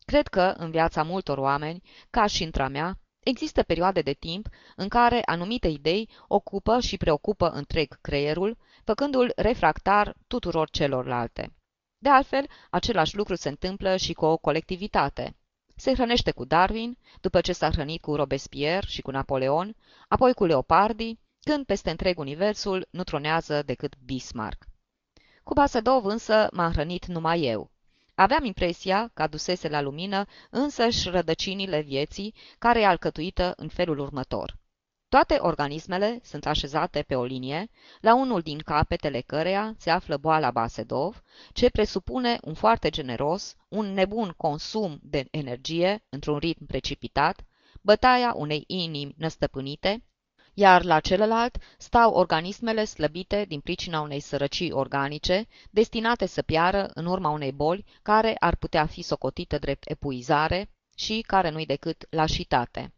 Cred 0.05 0.27
că, 0.27 0.55
în 0.57 0.71
viața 0.71 1.03
multor 1.03 1.39
oameni, 1.39 1.83
ca 2.11 2.27
și 2.27 2.43
într-a 2.43 2.69
mea, 2.69 2.99
există 3.19 3.63
perioade 3.63 4.01
de 4.01 4.13
timp 4.13 4.49
în 4.77 4.89
care 4.89 5.23
anumite 5.25 5.69
idei 5.69 6.09
ocupă 6.27 6.81
și 6.81 6.97
preocupă 6.97 7.49
întreg 7.49 7.99
creierul, 8.01 8.59
făcându-l 8.85 9.33
refractar 9.37 10.15
tuturor 10.27 10.71
celorlalte. 10.71 11.55
De 11.99 12.09
altfel, 12.09 12.47
același 12.71 13.17
lucru 13.17 13.35
se 13.35 13.49
întâmplă 13.49 13.97
și 13.97 14.13
cu 14.13 14.25
o 14.25 14.37
colectivitate. 14.37 15.38
Se 15.81 15.95
hrănește 15.95 16.31
cu 16.31 16.45
Darwin, 16.45 16.99
după 17.21 17.41
ce 17.41 17.53
s-a 17.53 17.71
hrănit 17.71 18.01
cu 18.01 18.15
Robespierre 18.15 18.87
și 18.87 19.03
cu 19.03 19.11
Napoleon, 19.11 19.77
apoi 20.09 20.35
cu 20.35 20.45
Leopardi, 20.45 21.19
când 21.41 21.67
peste 21.67 21.91
întreg 21.91 22.19
universul 22.19 22.89
nu 22.91 23.05
tronează 23.05 23.63
decât 23.63 23.95
Bismarck. 24.05 24.65
Cu 25.43 25.55
Basadov 25.55 26.05
însă 26.05 26.49
m-am 26.53 26.73
hrănit 26.73 27.07
numai 27.07 27.43
eu. 27.43 27.71
Aveam 28.15 28.45
impresia 28.45 29.11
că 29.15 29.23
adusese 29.23 29.69
la 29.69 29.81
lumină 29.81 30.25
însăși 30.51 31.09
rădăcinile 31.09 31.81
vieții, 31.81 32.35
care 32.59 32.81
e 32.81 32.87
alcătuită 32.87 33.53
în 33.57 33.69
felul 33.69 33.99
următor. 33.99 34.59
Toate 35.09 35.39
organismele 35.41 36.21
sunt 36.23 36.47
așezate 36.47 37.03
pe 37.03 37.15
o 37.15 37.25
linie, 37.25 37.71
la 38.01 38.15
unul 38.15 38.41
din 38.41 38.59
capetele 38.59 39.21
căreia 39.21 39.75
se 39.79 39.91
află 39.91 40.17
boala 40.17 40.51
Basedov, 40.51 41.23
ce 41.53 41.71
presupune 41.71 42.39
un 42.43 42.55
foarte 42.55 42.91
generos, 42.91 43.55
un 43.69 43.93
nebun 43.93 44.35
consum 44.37 44.99
de 45.03 45.29
energie 45.31 46.05
într-un 46.09 46.39
ritm 46.39 46.67
precipitat, 46.67 47.45
bătaia 47.81 48.33
unei 48.37 48.65
inimi 48.67 49.15
năstăpânite, 49.19 50.05
iar 50.55 50.85
la 50.85 51.01
celălalt 51.01 51.59
stau 51.79 52.13
organismele 52.13 52.85
slăbite 52.85 53.45
din 53.49 53.61
pricina 53.61 54.01
unei 54.01 54.21
sărăcii 54.21 54.73
organice, 54.73 55.47
destinate 55.71 56.27
să 56.27 56.43
piară 56.43 56.91
în 56.95 57.07
urma 57.07 57.31
unei 57.31 57.53
boli 57.53 57.85
care 58.03 58.37
ar 58.39 58.57
putea 58.57 58.87
fi 58.87 59.03
socotită 59.03 59.59
drept 59.59 59.91
epuizare 59.91 60.71
și 60.97 61.25
care 61.27 61.51
nu-i 61.51 61.67
decât 61.67 62.07
lașitate. 62.11 62.93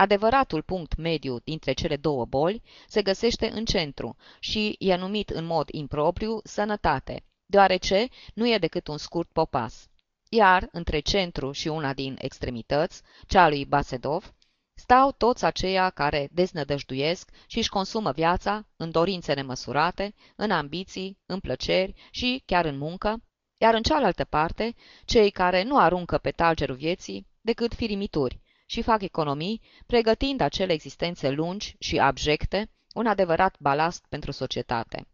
Adevăratul 0.00 0.62
punct 0.62 0.96
mediu 0.96 1.38
dintre 1.38 1.72
cele 1.72 1.96
două 1.96 2.24
boli 2.24 2.62
se 2.86 3.02
găsește 3.02 3.50
în 3.50 3.64
centru 3.64 4.16
și 4.38 4.76
e 4.78 4.96
numit 4.96 5.30
în 5.30 5.44
mod 5.44 5.68
impropriu 5.68 6.40
sănătate, 6.44 7.24
deoarece 7.46 8.08
nu 8.34 8.48
e 8.48 8.58
decât 8.58 8.86
un 8.86 8.98
scurt 8.98 9.28
popas. 9.32 9.88
Iar 10.28 10.68
între 10.72 10.98
centru 11.00 11.52
și 11.52 11.68
una 11.68 11.92
din 11.92 12.16
extremități, 12.20 13.02
cea 13.26 13.48
lui 13.48 13.64
Basedov, 13.64 14.34
stau 14.74 15.12
toți 15.12 15.44
aceia 15.44 15.90
care 15.90 16.28
deznădăjduiesc 16.32 17.30
și 17.46 17.58
își 17.58 17.68
consumă 17.68 18.12
viața 18.12 18.66
în 18.76 18.90
dorințe 18.90 19.32
nemăsurate, 19.32 20.14
în 20.36 20.50
ambiții, 20.50 21.18
în 21.26 21.40
plăceri 21.40 21.94
și 22.10 22.42
chiar 22.46 22.64
în 22.64 22.78
muncă, 22.78 23.22
iar 23.56 23.74
în 23.74 23.82
cealaltă 23.82 24.24
parte, 24.24 24.74
cei 25.04 25.30
care 25.30 25.62
nu 25.62 25.78
aruncă 25.78 26.18
pe 26.18 26.30
talgerul 26.30 26.76
vieții 26.76 27.26
decât 27.40 27.74
firimituri 27.74 28.40
și 28.70 28.82
fac 28.82 29.02
economii, 29.02 29.60
pregătind 29.86 30.40
acele 30.40 30.72
existențe 30.72 31.30
lungi 31.30 31.76
și 31.78 31.98
abjecte, 31.98 32.70
un 32.94 33.06
adevărat 33.06 33.56
balast 33.58 34.06
pentru 34.08 34.30
societate. 34.30 35.06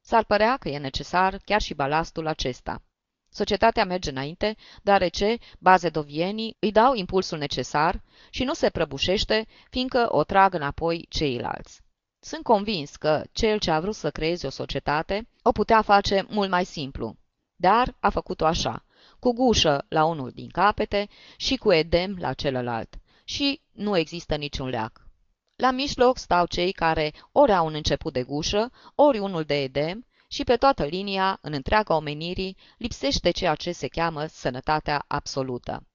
S-ar 0.00 0.24
părea 0.24 0.56
că 0.56 0.68
e 0.68 0.78
necesar 0.78 1.38
chiar 1.44 1.60
și 1.60 1.74
balastul 1.74 2.26
acesta. 2.26 2.82
Societatea 3.30 3.84
merge 3.84 4.10
înainte, 4.10 4.56
deoarece 4.82 5.38
bazedovienii 5.58 6.56
îi 6.58 6.72
dau 6.72 6.94
impulsul 6.94 7.38
necesar 7.38 8.02
și 8.30 8.44
nu 8.44 8.54
se 8.54 8.70
prăbușește, 8.70 9.46
fiindcă 9.70 10.06
o 10.10 10.24
trag 10.24 10.54
înapoi 10.54 11.06
ceilalți. 11.08 11.82
Sunt 12.20 12.42
convins 12.42 12.96
că 12.96 13.24
cel 13.32 13.58
ce 13.58 13.70
a 13.70 13.80
vrut 13.80 13.94
să 13.94 14.10
creeze 14.10 14.46
o 14.46 14.50
societate 14.50 15.28
o 15.42 15.52
putea 15.52 15.82
face 15.82 16.26
mult 16.28 16.50
mai 16.50 16.64
simplu, 16.64 17.16
dar 17.56 17.96
a 18.00 18.10
făcut-o 18.10 18.46
așa, 18.46 18.84
cu 19.24 19.32
gușă 19.32 19.84
la 19.88 20.04
unul 20.04 20.30
din 20.30 20.48
capete 20.48 21.08
și 21.36 21.56
cu 21.56 21.72
edem 21.72 22.16
la 22.18 22.32
celălalt. 22.32 22.98
Și 23.24 23.60
nu 23.72 23.96
există 23.96 24.36
niciun 24.36 24.68
leac. 24.68 25.06
La 25.56 25.70
mijloc 25.70 26.18
stau 26.18 26.46
cei 26.46 26.72
care 26.72 27.12
ori 27.32 27.52
au 27.52 27.66
un 27.66 27.74
început 27.74 28.12
de 28.12 28.22
gușă, 28.22 28.70
ori 28.94 29.18
unul 29.18 29.42
de 29.42 29.62
edem 29.62 30.06
și 30.28 30.44
pe 30.44 30.56
toată 30.56 30.84
linia, 30.84 31.38
în 31.40 31.52
întreaga 31.52 31.96
omenirii, 31.96 32.56
lipsește 32.78 33.30
ceea 33.30 33.54
ce 33.54 33.72
se 33.72 33.88
cheamă 33.88 34.26
sănătatea 34.26 35.04
absolută. 35.06 35.86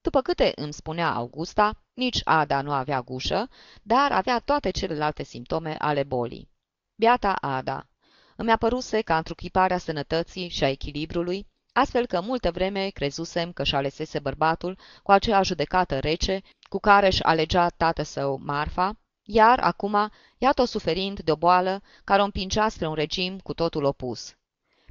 După 0.00 0.20
câte 0.20 0.52
îmi 0.54 0.72
spunea 0.72 1.14
Augusta, 1.14 1.82
nici 1.92 2.20
Ada 2.24 2.60
nu 2.60 2.72
avea 2.72 3.00
gușă, 3.00 3.48
dar 3.82 4.12
avea 4.12 4.38
toate 4.38 4.70
celelalte 4.70 5.22
simptome 5.22 5.76
ale 5.78 6.02
bolii. 6.02 6.50
Biata 6.94 7.32
Ada! 7.32 7.88
Îmi 8.36 8.50
apăruse 8.50 9.00
ca 9.00 9.16
întruchiparea 9.16 9.78
sănătății 9.78 10.48
și 10.48 10.64
a 10.64 10.68
echilibrului, 10.68 11.46
astfel 11.76 12.06
că 12.06 12.20
multă 12.20 12.50
vreme 12.50 12.88
crezusem 12.88 13.52
că 13.52 13.64
și 13.64 13.74
alesese 13.74 14.18
bărbatul 14.18 14.78
cu 15.02 15.10
acea 15.10 15.42
judecată 15.42 15.98
rece 15.98 16.42
cu 16.68 16.78
care 16.78 17.06
își 17.06 17.22
alegea 17.22 17.68
tată 17.68 18.02
său 18.02 18.40
Marfa, 18.42 18.96
iar 19.22 19.58
acum, 19.58 20.10
iată-o 20.38 20.64
suferind 20.64 21.20
de 21.20 21.30
o 21.30 21.36
boală 21.36 21.82
care 22.04 22.20
o 22.20 22.24
împingea 22.24 22.68
spre 22.68 22.86
un 22.86 22.94
regim 22.94 23.38
cu 23.38 23.54
totul 23.54 23.84
opus. 23.84 24.34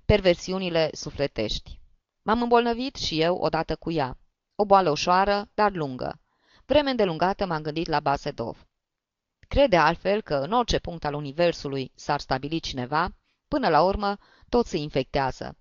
Perversiunile 0.06 0.90
sufletești. 0.94 1.80
M-am 2.22 2.42
îmbolnăvit 2.42 2.96
și 2.96 3.22
eu 3.22 3.36
odată 3.36 3.76
cu 3.76 3.92
ea. 3.92 4.18
O 4.56 4.66
boală 4.66 4.90
ușoară, 4.90 5.50
dar 5.54 5.72
lungă. 5.72 6.20
Vreme 6.66 6.90
îndelungată 6.90 7.46
m-am 7.46 7.62
gândit 7.62 7.88
la 7.88 8.00
Basedov. 8.00 8.68
Crede 9.48 9.78
altfel 9.78 10.22
că 10.22 10.36
în 10.36 10.52
orice 10.52 10.80
punct 10.80 11.06
al 11.06 11.14
universului 11.14 11.92
s-ar 11.96 12.20
stabili 12.20 12.60
cineva, 12.60 13.16
până 13.48 13.70
la 13.70 13.84
urmă 13.84 14.18
tot 14.50 14.66
se 14.66 14.78
infectează. 14.78 15.58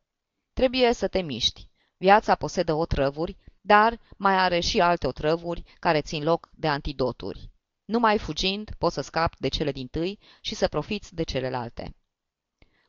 Trebuie 0.52 0.92
să 0.92 1.08
te 1.08 1.20
miști. 1.20 1.68
Viața 1.96 2.34
posedă 2.34 2.72
otrăvuri, 2.74 3.36
dar 3.60 4.00
mai 4.16 4.36
are 4.36 4.60
și 4.60 4.80
alte 4.80 5.06
otrăvuri 5.06 5.62
care 5.78 6.00
țin 6.00 6.22
loc 6.22 6.50
de 6.54 6.68
antidoturi. 6.68 7.50
Numai 7.84 8.18
fugind 8.18 8.70
poți 8.78 8.94
să 8.94 9.00
scapi 9.00 9.36
de 9.38 9.48
cele 9.48 9.72
din 9.72 9.86
tâi 9.86 10.18
și 10.40 10.54
să 10.54 10.68
profiți 10.68 11.14
de 11.14 11.22
celelalte. 11.22 11.96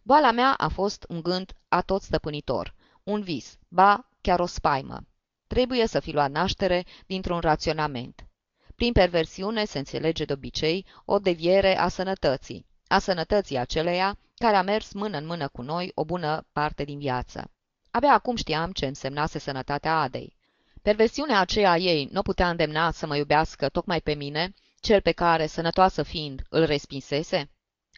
Boala 0.02 0.32
mea 0.32 0.54
a 0.54 0.68
fost 0.68 1.06
un 1.08 1.22
gând 1.22 1.54
atot 1.68 2.02
stăpânitor, 2.02 2.76
un 3.04 3.22
vis, 3.22 3.58
ba 3.68 4.10
chiar 4.22 4.40
o 4.40 4.46
spaimă. 4.46 5.06
Trebuie 5.48 5.88
să 5.88 6.00
fi 6.00 6.12
luat 6.12 6.32
naștere 6.32 6.86
dintr-un 7.06 7.40
raționament. 7.40 8.28
Prin 8.76 8.92
perversiune 8.92 9.66
se 9.66 9.78
înțelege 9.78 10.26
de 10.26 10.34
obicei 10.34 10.86
o 11.06 11.20
deviere 11.20 11.78
a 11.78 11.88
sănătății, 11.88 12.66
a 12.88 13.00
sănătății 13.00 13.58
aceleia 13.58 14.18
care 14.36 14.56
a 14.56 14.62
mers 14.62 14.94
mână 14.94 15.18
în 15.18 15.26
mână 15.26 15.48
cu 15.48 15.62
noi 15.62 15.92
o 15.96 16.06
bună 16.06 16.48
parte 16.52 16.84
din 16.84 17.00
viață. 17.00 17.53
Abia 17.96 18.14
acum 18.14 18.36
știam 18.36 18.72
ce 18.72 18.86
însemnase 18.86 19.40
sănătatea 19.40 20.00
Adei. 20.00 20.36
Perversiunea 20.82 21.40
aceea 21.40 21.78
ei 21.78 22.10
nu 22.12 22.22
putea 22.22 22.50
îndemna 22.50 22.92
să 22.92 23.06
mă 23.08 23.16
iubească 23.16 23.70
tocmai 23.70 24.02
pe 24.02 24.14
mine, 24.14 24.54
cel 24.80 25.02
pe 25.02 25.12
care, 25.12 25.46
sănătoasă 25.46 26.04
fiind, 26.04 26.42
îl 26.50 26.66
respinsese? 26.66 27.50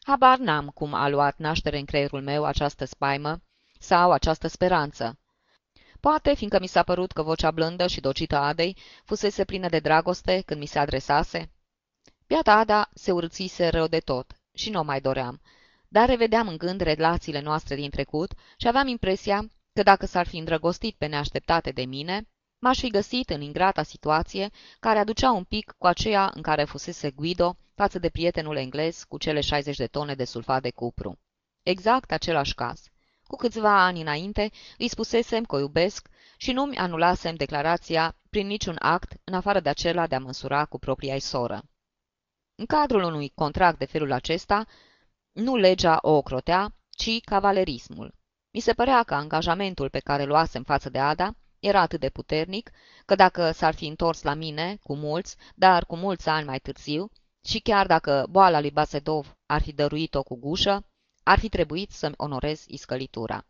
Habar 0.03 0.37
n-am 0.37 0.67
cum 0.67 0.93
a 0.93 1.07
luat 1.07 1.37
naștere 1.37 1.77
în 1.77 1.85
creierul 1.85 2.21
meu 2.21 2.45
această 2.45 2.85
spaimă 2.85 3.41
sau 3.79 4.11
această 4.11 4.47
speranță. 4.47 5.19
Poate, 5.99 6.35
fiindcă 6.35 6.59
mi 6.59 6.67
s-a 6.67 6.83
părut 6.83 7.11
că 7.11 7.21
vocea 7.23 7.51
blândă 7.51 7.87
și 7.87 7.99
docită 7.99 8.37
Adei 8.37 8.77
fusese 9.03 9.45
plină 9.45 9.69
de 9.69 9.79
dragoste 9.79 10.43
când 10.45 10.59
mi 10.59 10.65
se 10.65 10.79
adresase. 10.79 11.51
Piata 12.27 12.53
Ada 12.53 12.89
se 12.93 13.11
urțise 13.11 13.67
rău 13.67 13.87
de 13.87 13.99
tot 13.99 14.35
și 14.53 14.69
nu 14.69 14.79
o 14.79 14.83
mai 14.83 15.01
doream, 15.01 15.41
dar 15.87 16.07
revedeam 16.07 16.47
în 16.47 16.57
gând 16.57 16.81
relațiile 16.81 17.41
noastre 17.41 17.75
din 17.75 17.89
trecut 17.89 18.31
și 18.57 18.67
aveam 18.67 18.87
impresia 18.87 19.49
că 19.76 19.84
dacă 19.84 20.05
s-ar 20.05 20.28
fi 20.28 20.38
îndrăgostit 20.38 20.95
pe 20.95 21.05
neașteptate 21.05 21.71
de 21.71 21.86
mine, 21.86 22.28
m-aș 22.59 22.80
fi 22.80 22.89
găsit 22.89 23.30
în 23.30 23.41
ingrata 23.41 23.84
situație 23.84 24.49
care 24.80 24.99
aducea 24.99 25.32
un 25.32 25.43
pic 25.43 25.73
cu 25.78 25.88
aceea 25.88 26.32
în 26.34 26.41
care 26.41 26.63
fusese 26.63 27.11
Guido 27.11 27.57
față 27.73 27.99
de 27.99 28.09
prietenul 28.09 28.55
englez 28.55 29.03
cu 29.03 29.17
cele 29.17 29.41
60 29.41 29.78
de 29.78 29.88
tone 29.88 30.15
de 30.15 30.23
sulfat 30.23 30.61
de 30.61 30.71
cupru. 30.71 31.19
Exact 31.63 32.11
același 32.11 32.53
caz. 32.53 32.84
Cu 33.23 33.36
câțiva 33.36 33.86
ani 33.86 34.01
înainte 34.01 34.51
îi 34.78 34.88
spusesem 34.88 35.43
că 35.43 35.55
o 35.55 35.59
iubesc 35.59 36.07
și 36.38 36.51
nu-mi 36.51 36.78
anulasem 36.78 37.36
declarația 37.36 38.17
prin 38.30 38.47
niciun 38.47 38.76
act 38.80 39.13
în 39.23 39.34
afară 39.34 39.59
de 39.59 39.69
acela 39.69 40.07
de 40.07 40.15
a 40.15 40.19
măsura 40.19 40.65
cu 40.65 40.80
propria 40.80 41.19
soră. 41.19 41.63
În 42.55 42.65
cadrul 42.65 43.03
unui 43.03 43.30
contract 43.30 43.78
de 43.78 43.86
felul 43.86 44.11
acesta, 44.11 44.65
Nu 45.32 45.55
legea 45.55 45.97
o 46.01 46.11
ocrotea, 46.11 46.76
ci 46.89 47.21
cavalerismul. 47.23 48.13
Mi 48.55 48.61
se 48.61 48.73
părea 48.73 49.03
că 49.03 49.13
angajamentul 49.13 49.89
pe 49.89 49.99
care 49.99 50.23
luasem 50.23 50.63
față 50.63 50.89
de 50.89 50.99
Ada 50.99 51.35
era 51.59 51.81
atât 51.81 51.99
de 51.99 52.09
puternic, 52.09 52.71
că 53.05 53.15
dacă 53.15 53.51
s-ar 53.51 53.73
fi 53.73 53.87
întors 53.87 54.21
la 54.21 54.33
mine, 54.33 54.79
cu 54.83 54.95
mulți, 54.95 55.35
dar 55.55 55.85
cu 55.85 55.95
mulți 55.95 56.29
ani 56.29 56.45
mai 56.45 56.59
târziu, 56.59 57.11
și 57.45 57.59
chiar 57.59 57.87
dacă 57.87 58.27
boala 58.29 58.59
lui 58.59 58.71
Basedov 58.71 59.37
ar 59.45 59.61
fi 59.61 59.73
dăruit-o 59.73 60.23
cu 60.23 60.35
gușă, 60.35 60.85
ar 61.23 61.39
fi 61.39 61.49
trebuit 61.49 61.91
să-mi 61.91 62.13
onorez 62.17 62.63
iscălitura. 62.67 63.45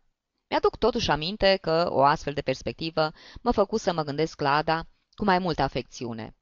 Mi-aduc 0.50 0.76
totuși 0.76 1.10
aminte 1.10 1.58
că 1.60 1.86
o 1.90 2.02
astfel 2.02 2.32
de 2.32 2.40
perspectivă 2.40 3.12
mă 3.42 3.50
făcu 3.50 3.76
să 3.76 3.92
mă 3.92 4.02
gândesc 4.02 4.40
la 4.40 4.54
Ada 4.54 4.86
cu 5.14 5.24
mai 5.24 5.38
multă 5.38 5.62
afecțiune. 5.62 6.36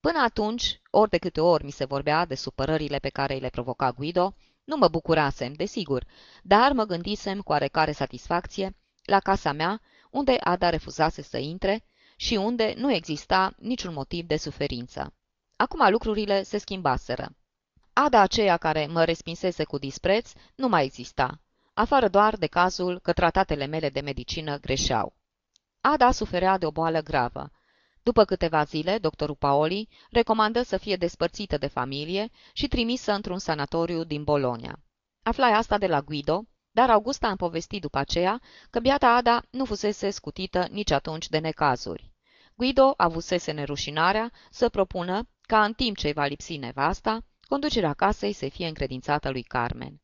Până 0.00 0.18
atunci, 0.18 0.80
ori 0.90 1.10
de 1.10 1.18
câte 1.18 1.40
ori 1.40 1.64
mi 1.64 1.70
se 1.70 1.84
vorbea 1.84 2.24
de 2.24 2.34
supărările 2.34 2.98
pe 2.98 3.08
care 3.08 3.34
îi 3.34 3.40
le 3.40 3.48
provoca 3.48 3.90
Guido, 3.90 4.34
nu 4.64 4.76
mă 4.76 4.88
bucurasem, 4.88 5.52
desigur, 5.52 6.06
dar 6.42 6.72
mă 6.72 6.84
gândisem 6.84 7.40
cu 7.40 7.52
oarecare 7.52 7.92
satisfacție 7.92 8.76
la 9.04 9.20
casa 9.20 9.52
mea, 9.52 9.80
unde 10.10 10.36
Ada 10.40 10.70
refuzase 10.70 11.22
să 11.22 11.38
intre 11.38 11.84
și 12.16 12.34
unde 12.34 12.74
nu 12.76 12.92
exista 12.92 13.54
niciun 13.58 13.92
motiv 13.92 14.26
de 14.26 14.36
suferință. 14.36 15.12
Acum 15.56 15.90
lucrurile 15.90 16.42
se 16.42 16.58
schimbaseră. 16.58 17.36
Ada 17.92 18.20
aceea 18.20 18.56
care 18.56 18.86
mă 18.86 19.04
respinsese 19.04 19.64
cu 19.64 19.78
dispreț 19.78 20.32
nu 20.54 20.68
mai 20.68 20.84
exista, 20.84 21.40
afară 21.74 22.08
doar 22.08 22.36
de 22.36 22.46
cazul 22.46 22.98
că 22.98 23.12
tratatele 23.12 23.66
mele 23.66 23.88
de 23.88 24.00
medicină 24.00 24.58
greșeau. 24.58 25.16
Ada 25.80 26.10
suferea 26.10 26.58
de 26.58 26.66
o 26.66 26.70
boală 26.70 27.00
gravă. 27.00 27.50
După 28.04 28.24
câteva 28.24 28.64
zile, 28.64 28.98
doctorul 28.98 29.34
Paoli 29.34 29.88
recomandă 30.10 30.62
să 30.62 30.76
fie 30.76 30.96
despărțită 30.96 31.58
de 31.58 31.66
familie 31.66 32.30
și 32.52 32.68
trimisă 32.68 33.12
într-un 33.12 33.38
sanatoriu 33.38 34.04
din 34.04 34.24
Bologna. 34.24 34.78
Aflai 35.22 35.52
asta 35.52 35.78
de 35.78 35.86
la 35.86 36.00
Guido, 36.00 36.44
dar 36.70 36.90
Augusta 36.90 37.28
am 37.28 37.36
povestit 37.36 37.80
după 37.80 37.98
aceea 37.98 38.40
că 38.70 38.80
biata 38.80 39.14
Ada 39.14 39.42
nu 39.50 39.64
fusese 39.64 40.10
scutită 40.10 40.66
nici 40.70 40.90
atunci 40.90 41.28
de 41.28 41.38
necazuri. 41.38 42.12
Guido 42.54 42.94
avusese 42.96 43.52
nerușinarea 43.52 44.32
să 44.50 44.68
propună 44.68 45.28
ca 45.40 45.64
în 45.64 45.72
timp 45.72 45.96
ce 45.96 46.12
va 46.12 46.24
lipsi 46.26 46.56
nevasta, 46.56 47.24
conducerea 47.48 47.92
casei 47.92 48.32
să 48.32 48.48
fie 48.48 48.66
încredințată 48.66 49.30
lui 49.30 49.42
Carmen. 49.42 50.02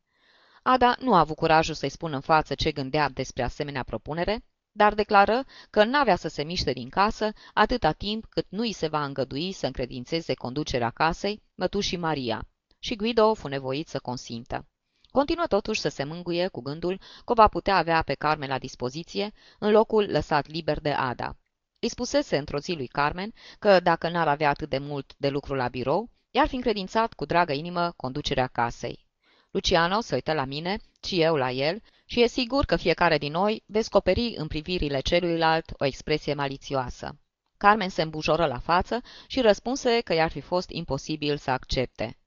Ada 0.63 0.95
nu 0.99 1.13
a 1.13 1.19
avut 1.19 1.35
curajul 1.35 1.73
să-i 1.73 1.89
spună 1.89 2.15
în 2.15 2.21
față 2.21 2.55
ce 2.55 2.71
gândea 2.71 3.09
despre 3.09 3.43
asemenea 3.43 3.83
propunere, 3.83 4.43
dar 4.71 4.93
declară 4.93 5.45
că 5.69 5.83
n-avea 5.83 6.15
să 6.15 6.27
se 6.27 6.43
miște 6.43 6.71
din 6.71 6.89
casă 6.89 7.33
atâta 7.53 7.91
timp 7.91 8.25
cât 8.29 8.45
nu 8.49 8.61
îi 8.61 8.73
se 8.73 8.87
va 8.87 9.03
îngădui 9.03 9.51
să 9.51 9.65
încredințeze 9.65 10.33
conducerea 10.33 10.89
casei 10.89 11.43
mătușii 11.55 11.97
Maria, 11.97 12.47
și 12.79 12.95
Guido 12.95 13.33
fu 13.33 13.47
nevoit 13.47 13.87
să 13.87 13.99
consintă. 13.99 14.65
Continuă 15.11 15.45
totuși 15.47 15.79
să 15.79 15.89
se 15.89 16.03
mânguie 16.03 16.47
cu 16.47 16.61
gândul 16.61 16.99
că 17.25 17.33
va 17.33 17.47
putea 17.47 17.75
avea 17.75 18.01
pe 18.01 18.13
Carmen 18.13 18.49
la 18.49 18.59
dispoziție 18.59 19.31
în 19.59 19.71
locul 19.71 20.11
lăsat 20.11 20.47
liber 20.47 20.79
de 20.79 20.91
Ada. 20.91 21.37
Îi 21.79 21.89
spusese 21.89 22.37
într-o 22.37 22.59
zi 22.59 22.73
lui 22.73 22.87
Carmen 22.87 23.33
că 23.59 23.79
dacă 23.79 24.09
n-ar 24.09 24.27
avea 24.27 24.49
atât 24.49 24.69
de 24.69 24.77
mult 24.77 25.13
de 25.17 25.29
lucru 25.29 25.53
la 25.53 25.67
birou, 25.67 26.09
i-ar 26.31 26.47
fi 26.47 26.55
încredințat 26.55 27.13
cu 27.13 27.25
dragă 27.25 27.53
inimă 27.53 27.93
conducerea 27.95 28.47
casei. 28.47 29.05
Luciano 29.51 30.01
se 30.01 30.15
uită 30.15 30.33
la 30.33 30.45
mine 30.45 30.79
și 31.03 31.21
eu 31.21 31.35
la 31.35 31.51
el 31.51 31.81
și 32.11 32.21
e 32.21 32.27
sigur 32.27 32.65
că 32.65 32.75
fiecare 32.75 33.17
din 33.17 33.31
noi 33.31 33.63
descoperi 33.65 34.33
în 34.37 34.47
privirile 34.47 34.99
celuilalt 34.99 35.71
o 35.77 35.85
expresie 35.85 36.33
malițioasă. 36.33 37.19
Carmen 37.57 37.89
se 37.89 38.01
îmbujoră 38.01 38.45
la 38.45 38.59
față 38.59 39.01
și 39.27 39.41
răspunse 39.41 40.01
că 40.01 40.13
i-ar 40.13 40.31
fi 40.31 40.39
fost 40.39 40.69
imposibil 40.69 41.37
să 41.37 41.51
accepte. 41.51 42.17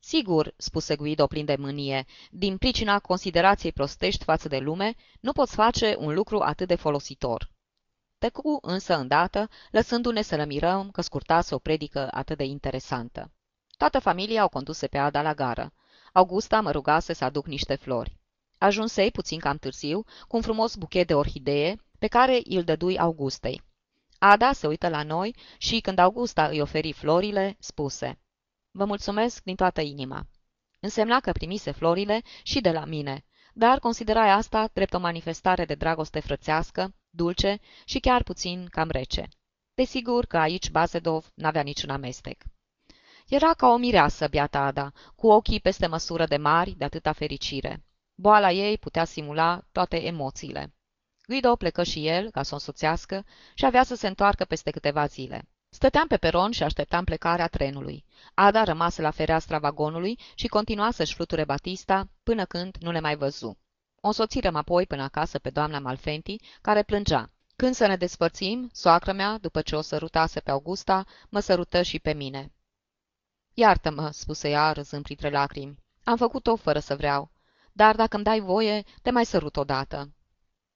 Sigur, 0.00 0.54
spuse 0.56 0.96
Guido 0.96 1.26
plin 1.26 1.44
de 1.44 1.56
mânie, 1.58 2.04
din 2.30 2.56
pricina 2.56 2.98
considerației 2.98 3.72
prostești 3.72 4.24
față 4.24 4.48
de 4.48 4.58
lume, 4.58 4.94
nu 5.20 5.32
poți 5.32 5.54
face 5.54 5.96
un 5.98 6.14
lucru 6.14 6.40
atât 6.40 6.68
de 6.68 6.74
folositor. 6.74 7.50
Tăcu 8.18 8.58
însă 8.62 8.96
îndată, 8.96 9.48
lăsându-ne 9.70 10.22
să 10.22 10.36
lămirăm 10.36 10.90
că 10.90 11.00
scurtase 11.00 11.54
o 11.54 11.58
predică 11.58 12.08
atât 12.10 12.36
de 12.36 12.44
interesantă. 12.44 13.32
Toată 13.76 13.98
familia 13.98 14.40
au 14.40 14.48
conduse 14.48 14.86
pe 14.86 14.98
Ada 14.98 15.22
la 15.22 15.34
gară. 15.34 15.72
Augusta 16.12 16.60
mă 16.60 16.70
rugase 16.70 17.12
să 17.12 17.24
aduc 17.24 17.46
niște 17.46 17.74
flori. 17.74 18.19
Ajunsei 18.62 19.10
puțin 19.10 19.38
cam 19.38 19.56
târziu, 19.56 20.04
cu 20.28 20.36
un 20.36 20.42
frumos 20.42 20.76
buchet 20.76 21.06
de 21.06 21.14
orhidee, 21.14 21.76
pe 21.98 22.06
care 22.06 22.40
îl 22.44 22.62
dădui 22.62 22.98
Augustei. 22.98 23.62
Ada 24.18 24.52
se 24.52 24.66
uită 24.66 24.88
la 24.88 25.02
noi 25.02 25.36
și, 25.58 25.80
când 25.80 25.98
Augusta 25.98 26.46
îi 26.46 26.60
oferi 26.60 26.92
florile, 26.92 27.56
spuse 27.58 28.18
Vă 28.70 28.84
mulțumesc 28.84 29.42
din 29.42 29.54
toată 29.54 29.80
inima. 29.80 30.26
Însemna 30.80 31.20
că 31.20 31.32
primise 31.32 31.70
florile 31.70 32.22
și 32.42 32.60
de 32.60 32.70
la 32.70 32.84
mine, 32.84 33.24
dar 33.52 33.78
considerai 33.78 34.30
asta 34.30 34.70
drept 34.72 34.94
o 34.94 34.98
manifestare 34.98 35.64
de 35.64 35.74
dragoste 35.74 36.20
frățească, 36.20 36.94
dulce 37.10 37.58
și 37.84 37.98
chiar 37.98 38.22
puțin 38.22 38.66
cam 38.70 38.90
rece. 38.90 39.28
Desigur 39.74 40.26
că 40.26 40.38
aici 40.38 40.70
Bazedov 40.70 41.30
n-avea 41.34 41.62
niciun 41.62 41.90
amestec. 41.90 42.44
Era 43.28 43.54
ca 43.54 43.68
o 43.68 43.76
mireasă, 43.76 44.26
biata 44.28 44.58
Ada, 44.58 44.92
cu 45.14 45.26
ochii 45.26 45.60
peste 45.60 45.86
măsură 45.86 46.26
de 46.26 46.36
mari 46.36 46.70
de 46.70 46.84
atâta 46.84 47.12
fericire. 47.12 47.84
Boala 48.20 48.50
ei 48.52 48.78
putea 48.78 49.04
simula 49.04 49.64
toate 49.72 50.02
emoțiile. 50.02 50.74
Guido 51.26 51.56
plecă 51.56 51.82
și 51.82 52.06
el, 52.06 52.30
ca 52.30 52.42
să 52.42 52.50
o 52.52 52.54
însoțească, 52.54 53.24
și 53.54 53.64
avea 53.64 53.82
să 53.82 53.94
se 53.94 54.06
întoarcă 54.06 54.44
peste 54.44 54.70
câteva 54.70 55.06
zile. 55.06 55.48
Stăteam 55.68 56.06
pe 56.06 56.16
peron 56.16 56.50
și 56.50 56.62
așteptam 56.62 57.04
plecarea 57.04 57.46
trenului. 57.46 58.04
Ada 58.34 58.64
rămase 58.64 59.02
la 59.02 59.10
fereastra 59.10 59.58
vagonului 59.58 60.18
și 60.34 60.46
continua 60.46 60.90
să-și 60.90 61.14
fluture 61.14 61.44
Batista 61.44 62.08
până 62.22 62.44
când 62.44 62.76
nu 62.80 62.90
le 62.90 63.00
mai 63.00 63.16
văzu. 63.16 63.58
O 64.00 64.06
însoțirăm 64.06 64.56
apoi 64.56 64.86
până 64.86 65.02
acasă 65.02 65.38
pe 65.38 65.50
doamna 65.50 65.78
Malfenti, 65.78 66.40
care 66.60 66.82
plângea. 66.82 67.30
Când 67.56 67.74
să 67.74 67.86
ne 67.86 67.96
despărțim, 67.96 68.70
soacră 68.72 69.12
mea, 69.12 69.38
după 69.38 69.60
ce 69.60 69.76
o 69.76 69.80
sărutase 69.80 70.40
pe 70.40 70.50
Augusta, 70.50 71.04
mă 71.28 71.40
sărută 71.40 71.82
și 71.82 71.98
pe 71.98 72.12
mine. 72.12 72.52
Iartă-mă, 73.54 74.10
spuse 74.10 74.48
ea, 74.48 74.72
râzând 74.72 75.02
printre 75.02 75.30
lacrimi. 75.30 75.78
Am 76.04 76.16
făcut-o 76.16 76.56
fără 76.56 76.78
să 76.78 76.96
vreau. 76.96 77.30
Dar 77.72 77.96
dacă 77.96 78.16
îmi 78.16 78.24
dai 78.24 78.40
voie, 78.40 78.84
te 79.02 79.10
mai 79.10 79.24
sărut 79.24 79.56
odată. 79.56 80.14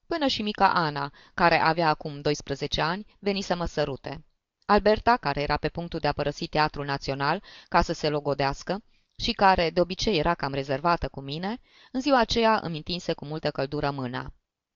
Până 0.06 0.26
și 0.26 0.42
mica 0.42 0.72
Ana, 0.72 1.12
care 1.34 1.58
avea 1.60 1.88
acum 1.88 2.20
12 2.20 2.80
ani, 2.80 3.06
veni 3.18 3.40
să 3.40 3.56
mă 3.56 3.64
sărute. 3.64 4.24
Alberta, 4.66 5.16
care 5.16 5.40
era 5.40 5.56
pe 5.56 5.68
punctul 5.68 5.98
de 5.98 6.08
a 6.08 6.12
părăsi 6.12 6.46
Teatrul 6.46 6.84
Național 6.84 7.42
ca 7.68 7.82
să 7.82 7.92
se 7.92 8.08
logodească 8.08 8.82
și 9.16 9.32
care 9.32 9.70
de 9.70 9.80
obicei 9.80 10.18
era 10.18 10.34
cam 10.34 10.52
rezervată 10.52 11.08
cu 11.08 11.20
mine, 11.20 11.60
în 11.92 12.00
ziua 12.00 12.18
aceea 12.18 12.60
îmi 12.62 12.76
întinse 12.76 13.12
cu 13.12 13.24
multă 13.24 13.50
căldură 13.50 13.90
mâna. 13.90 14.32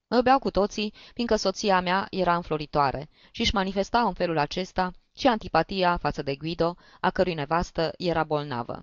Mă 0.08 0.20
beau 0.20 0.38
cu 0.38 0.50
toții, 0.50 0.94
fiindcă 1.14 1.36
soția 1.36 1.80
mea 1.80 2.06
era 2.10 2.36
înfloritoare 2.36 3.08
și 3.30 3.40
își 3.40 3.54
manifesta 3.54 4.00
în 4.00 4.12
felul 4.12 4.38
acesta 4.38 4.92
și 5.16 5.26
antipatia 5.26 5.96
față 5.96 6.22
de 6.22 6.34
Guido, 6.34 6.76
a 7.00 7.10
cărui 7.10 7.34
nevastă 7.34 7.92
era 7.96 8.24
bolnavă. 8.24 8.82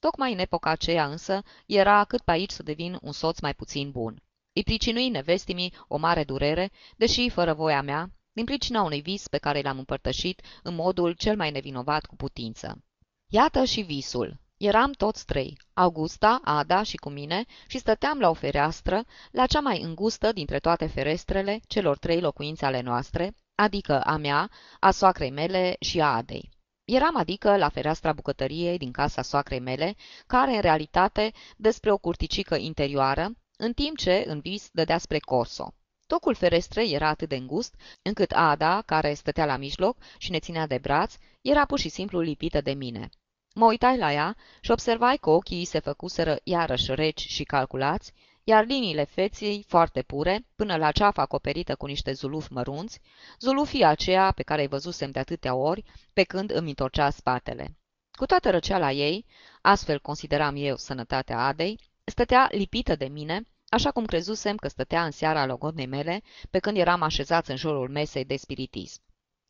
Tocmai 0.00 0.32
în 0.32 0.38
epoca 0.38 0.70
aceea 0.70 1.06
însă 1.06 1.42
era 1.66 2.04
cât 2.04 2.20
pe 2.20 2.30
aici 2.30 2.50
să 2.50 2.62
devin 2.62 2.98
un 3.02 3.12
soț 3.12 3.40
mai 3.40 3.54
puțin 3.54 3.90
bun. 3.90 4.22
Îi 4.52 4.62
pricinui 4.62 5.08
nevestimii 5.08 5.74
o 5.88 5.96
mare 5.96 6.24
durere, 6.24 6.70
deși 6.96 7.28
fără 7.28 7.54
voia 7.54 7.82
mea, 7.82 8.10
din 8.32 8.44
pricina 8.44 8.82
unui 8.82 9.00
vis 9.00 9.28
pe 9.28 9.38
care 9.38 9.60
l-am 9.60 9.78
împărtășit 9.78 10.42
în 10.62 10.74
modul 10.74 11.12
cel 11.12 11.36
mai 11.36 11.50
nevinovat 11.50 12.06
cu 12.06 12.16
putință. 12.16 12.84
Iată 13.26 13.64
și 13.64 13.80
visul. 13.80 14.40
Eram 14.56 14.92
toți 14.92 15.24
trei, 15.24 15.58
Augusta, 15.72 16.40
Ada 16.44 16.82
și 16.82 16.96
cu 16.96 17.08
mine, 17.08 17.44
și 17.66 17.78
stăteam 17.78 18.18
la 18.18 18.28
o 18.28 18.32
fereastră, 18.32 19.04
la 19.30 19.46
cea 19.46 19.60
mai 19.60 19.82
îngustă 19.82 20.32
dintre 20.32 20.58
toate 20.58 20.86
ferestrele 20.86 21.60
celor 21.66 21.98
trei 21.98 22.20
locuințe 22.20 22.64
ale 22.64 22.80
noastre, 22.80 23.34
adică 23.54 24.00
a 24.00 24.16
mea, 24.16 24.50
a 24.80 24.90
soacrei 24.90 25.30
mele 25.30 25.76
și 25.80 26.00
a 26.00 26.06
Adei. 26.06 26.50
Eram 26.90 27.16
adică 27.16 27.56
la 27.56 27.68
fereastra 27.68 28.12
bucătăriei 28.12 28.78
din 28.78 28.90
casa 28.90 29.22
soacrei 29.22 29.60
mele, 29.60 29.94
care 30.26 30.54
în 30.54 30.60
realitate 30.60 31.32
despre 31.56 31.92
o 31.92 31.98
curticică 31.98 32.56
interioară, 32.56 33.30
în 33.56 33.72
timp 33.72 33.96
ce 33.96 34.24
în 34.26 34.40
vis 34.40 34.68
dădea 34.72 34.98
spre 34.98 35.18
Corso. 35.18 35.74
Tocul 36.06 36.34
ferestrei 36.34 36.92
era 36.92 37.08
atât 37.08 37.28
de 37.28 37.36
îngust, 37.36 37.74
încât 38.02 38.30
Ada, 38.30 38.82
care 38.86 39.14
stătea 39.14 39.46
la 39.46 39.56
mijloc 39.56 39.96
și 40.18 40.30
ne 40.30 40.38
ținea 40.38 40.66
de 40.66 40.78
braț, 40.78 41.14
era 41.40 41.64
pur 41.64 41.78
și 41.78 41.88
simplu 41.88 42.20
lipită 42.20 42.60
de 42.60 42.72
mine. 42.72 43.08
Mă 43.54 43.64
uitai 43.64 43.98
la 43.98 44.12
ea 44.12 44.36
și 44.60 44.70
observai 44.70 45.16
că 45.16 45.30
ochii 45.30 45.64
se 45.64 45.78
făcuseră 45.78 46.38
iarăși 46.42 46.94
reci 46.94 47.20
și 47.20 47.44
calculați, 47.44 48.12
iar 48.48 48.64
liniile 48.64 49.04
feței, 49.04 49.64
foarte 49.66 50.02
pure, 50.02 50.46
până 50.56 50.76
la 50.76 50.90
ceafa 50.90 51.22
acoperită 51.22 51.76
cu 51.76 51.86
niște 51.86 52.12
zulufi 52.12 52.52
mărunți, 52.52 53.00
zulufii 53.38 53.84
aceea 53.84 54.32
pe 54.32 54.42
care 54.42 54.60
îi 54.60 54.68
văzusem 54.68 55.10
de 55.10 55.18
atâtea 55.18 55.54
ori, 55.54 55.84
pe 56.12 56.22
când 56.22 56.50
îmi 56.50 56.68
întorcea 56.68 57.10
spatele. 57.10 57.76
Cu 58.18 58.26
toată 58.26 58.50
răceala 58.50 58.92
ei, 58.92 59.26
astfel 59.62 60.00
consideram 60.00 60.54
eu 60.56 60.76
sănătatea 60.76 61.38
Adei, 61.38 61.80
stătea 62.04 62.48
lipită 62.50 62.96
de 62.96 63.04
mine, 63.04 63.42
așa 63.68 63.90
cum 63.90 64.04
crezusem 64.04 64.56
că 64.56 64.68
stătea 64.68 65.04
în 65.04 65.10
seara 65.10 65.46
logodnei 65.46 65.86
mele, 65.86 66.22
pe 66.50 66.58
când 66.58 66.76
eram 66.76 67.02
așezați 67.02 67.50
în 67.50 67.56
jurul 67.56 67.88
mesei 67.88 68.24
de 68.24 68.36
spiritism. 68.36 69.00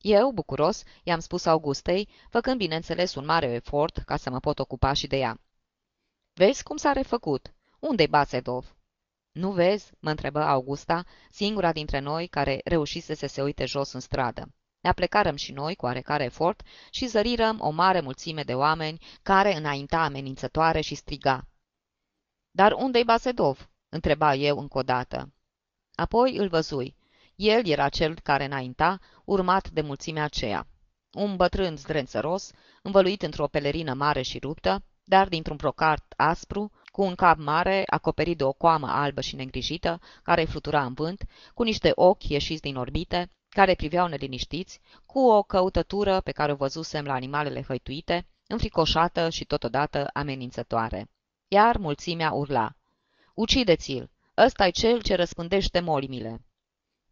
Eu, 0.01 0.31
bucuros, 0.31 0.83
i-am 1.03 1.21
spus 1.21 1.47
Augustei, 1.47 2.09
făcând 2.31 2.59
bineînțeles 2.59 3.15
un 3.15 3.25
mare 3.25 3.47
efort 3.47 3.97
ca 3.97 4.17
să 4.17 4.31
mă 4.31 4.41
pot 4.41 4.59
ocupa 4.59 4.93
și 4.93 5.07
de 5.07 5.17
ea. 5.17 5.41
Vezi 6.35 6.63
cum 6.63 6.77
s-a 6.77 6.93
refăcut? 6.93 7.53
Unde-i 7.79 8.09
Basedov?" 8.09 8.78
Nu 9.39 9.53
vezi?" 9.53 9.91
mă 9.99 10.11
întrebă 10.11 10.41
Augusta, 10.41 11.05
singura 11.31 11.73
dintre 11.73 11.99
noi 11.99 12.27
care 12.27 12.61
reușise 12.65 13.15
să 13.15 13.27
se 13.27 13.43
uite 13.43 13.65
jos 13.65 13.93
în 13.93 14.01
stradă. 14.01 14.55
Ne 14.81 14.89
aplecarăm 14.89 15.37
și 15.37 15.53
noi 15.53 15.75
cu 15.75 15.85
oarecare 15.85 16.25
efort 16.25 16.63
și 16.91 17.07
zărirăm 17.07 17.61
o 17.61 17.71
mare 17.71 18.01
mulțime 18.01 18.43
de 18.43 18.55
oameni 18.55 18.99
care 19.23 19.57
înainta 19.57 20.03
amenințătoare 20.03 20.81
și 20.81 20.95
striga. 20.95 21.49
Dar 22.51 22.73
unde-i 22.73 23.05
Basedov?" 23.05 23.71
întreba 23.89 24.35
eu 24.35 24.59
încă 24.59 24.79
o 24.79 24.83
dată. 24.83 25.33
Apoi 25.95 26.37
îl 26.37 26.49
văzui. 26.49 26.97
El 27.35 27.67
era 27.67 27.89
cel 27.89 28.21
care 28.21 28.45
înainta, 28.45 28.99
urmat 29.25 29.71
de 29.71 29.81
mulțimea 29.81 30.25
aceea. 30.25 30.67
Un 31.13 31.37
bătrân 31.37 31.77
zdrențăros, 31.77 32.51
învăluit 32.83 33.23
într-o 33.23 33.47
pelerină 33.47 33.95
mare 33.95 34.23
și 34.23 34.39
ruptă, 34.39 34.83
dar 35.05 35.29
dintr-un 35.29 35.57
procart 35.57 36.13
aspru, 36.17 36.71
cu 36.99 37.05
un 37.05 37.15
cap 37.15 37.39
mare, 37.39 37.83
acoperit 37.87 38.37
de 38.37 38.45
o 38.45 38.53
coamă 38.53 38.87
albă 38.87 39.21
și 39.21 39.37
negrijită, 39.37 40.01
care 40.23 40.45
flutura 40.45 40.85
în 40.85 40.93
vânt, 40.93 41.25
cu 41.55 41.63
niște 41.63 41.93
ochi 41.95 42.29
ieșiți 42.29 42.61
din 42.61 42.77
orbite, 42.77 43.31
care 43.49 43.75
priveau 43.75 44.07
neliniștiți, 44.07 44.81
cu 45.07 45.19
o 45.19 45.43
căutătură 45.43 46.21
pe 46.21 46.33
care 46.33 46.53
o 46.53 46.55
văzusem 46.55 47.05
la 47.05 47.13
animalele 47.13 47.63
hăituite, 47.63 48.27
înfricoșată 48.47 49.31
și 49.31 49.45
totodată 49.45 50.11
amenințătoare. 50.13 51.11
Iar 51.49 51.77
mulțimea 51.77 52.33
urla. 52.33 52.75
Ucideți-l! 53.35 54.11
ăsta 54.37 54.67
e 54.67 54.71
cel 54.71 55.03
ce 55.03 55.15
răspândește 55.15 55.81
molimile!" 55.81 56.45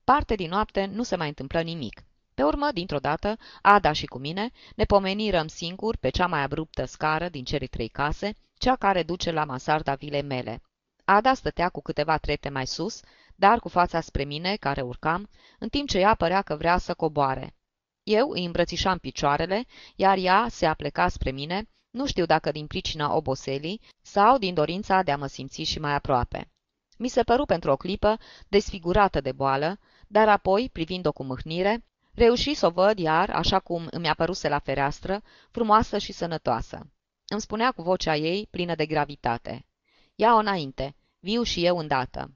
Parte 0.05 0.35
din 0.35 0.49
noapte 0.49 0.85
nu 0.85 1.03
se 1.03 1.17
mai 1.17 1.29
întâmplă 1.29 1.61
nimic. 1.61 2.03
Pe 2.35 2.43
urmă, 2.43 2.69
dintr-o 2.73 2.99
dată, 2.99 3.37
Ada 3.63 3.93
și 3.93 4.07
cu 4.07 4.19
mine 4.19 4.51
ne 4.77 4.85
pomenirăm 4.85 5.47
singuri 5.47 5.99
pe 5.99 6.09
cea 6.09 6.27
mai 6.27 6.43
abruptă 6.43 6.85
scară 6.85 7.29
din 7.29 7.45
cele 7.45 7.67
trei 7.67 7.89
case, 7.89 8.35
cea 8.59 8.77
care 8.77 9.03
duce 9.03 9.31
la 9.31 9.45
masarda 9.45 9.95
vilei 9.95 10.23
mele. 10.23 10.63
Ada 11.05 11.35
stătea 11.35 11.69
cu 11.69 11.81
câteva 11.81 12.17
trepte 12.19 12.49
mai 12.49 12.67
sus, 12.67 13.01
dar 13.35 13.59
cu 13.59 13.69
fața 13.69 14.01
spre 14.01 14.25
mine, 14.25 14.57
care 14.57 14.81
urcam, 14.81 15.29
în 15.59 15.69
timp 15.69 15.89
ce 15.89 15.99
ea 15.99 16.15
părea 16.15 16.43
că 16.43 16.57
vrea 16.57 16.79
să 16.79 16.95
coboare. 16.95 17.55
Eu 18.03 18.31
îi 18.31 18.45
îmbrățișam 18.45 18.99
picioarele, 18.99 19.65
iar 19.97 20.17
ea 20.19 20.47
se 20.51 20.67
apleca 20.67 21.09
spre 21.09 21.31
mine, 21.31 21.69
nu 21.91 22.07
știu 22.07 22.27
dacă 22.27 22.51
din 22.51 22.67
pricina 22.67 23.15
oboselii 23.15 23.81
sau 24.03 24.39
din 24.39 24.55
dorința 24.55 25.03
de 25.03 25.13
a 25.13 25.17
mă 25.17 25.27
simți 25.27 25.63
și 25.63 25.79
mai 25.79 25.95
aproape. 25.95 26.51
Mi 26.99 27.09
se 27.09 27.23
păru 27.23 27.45
pentru 27.45 27.71
o 27.71 27.77
clipă 27.77 28.19
desfigurată 28.49 29.21
de 29.21 29.33
boală, 29.33 29.79
dar 30.07 30.29
apoi, 30.29 30.69
privind-o 30.73 31.13
cu 31.13 31.25
mâhnire, 31.25 31.85
reuși 32.15 32.55
să 32.55 32.67
o 32.67 32.71
văd 32.71 32.99
iar, 32.99 33.31
așa 33.31 33.59
cum 33.59 33.87
îmi 33.91 34.09
apăruse 34.09 34.49
la 34.49 34.59
fereastră, 34.59 35.23
frumoasă 35.51 35.99
și 35.99 36.13
sănătoasă. 36.13 36.87
Îmi 37.29 37.41
spunea 37.41 37.73
cu 37.73 37.83
vocea 37.83 38.17
ei, 38.17 38.49
plină 38.51 38.75
de 38.75 38.87
gravitate. 38.87 39.67
Ia-o 40.15 40.37
înainte, 40.37 40.97
viu 41.19 41.43
și 41.43 41.65
eu 41.65 41.79
îndată. 41.79 42.31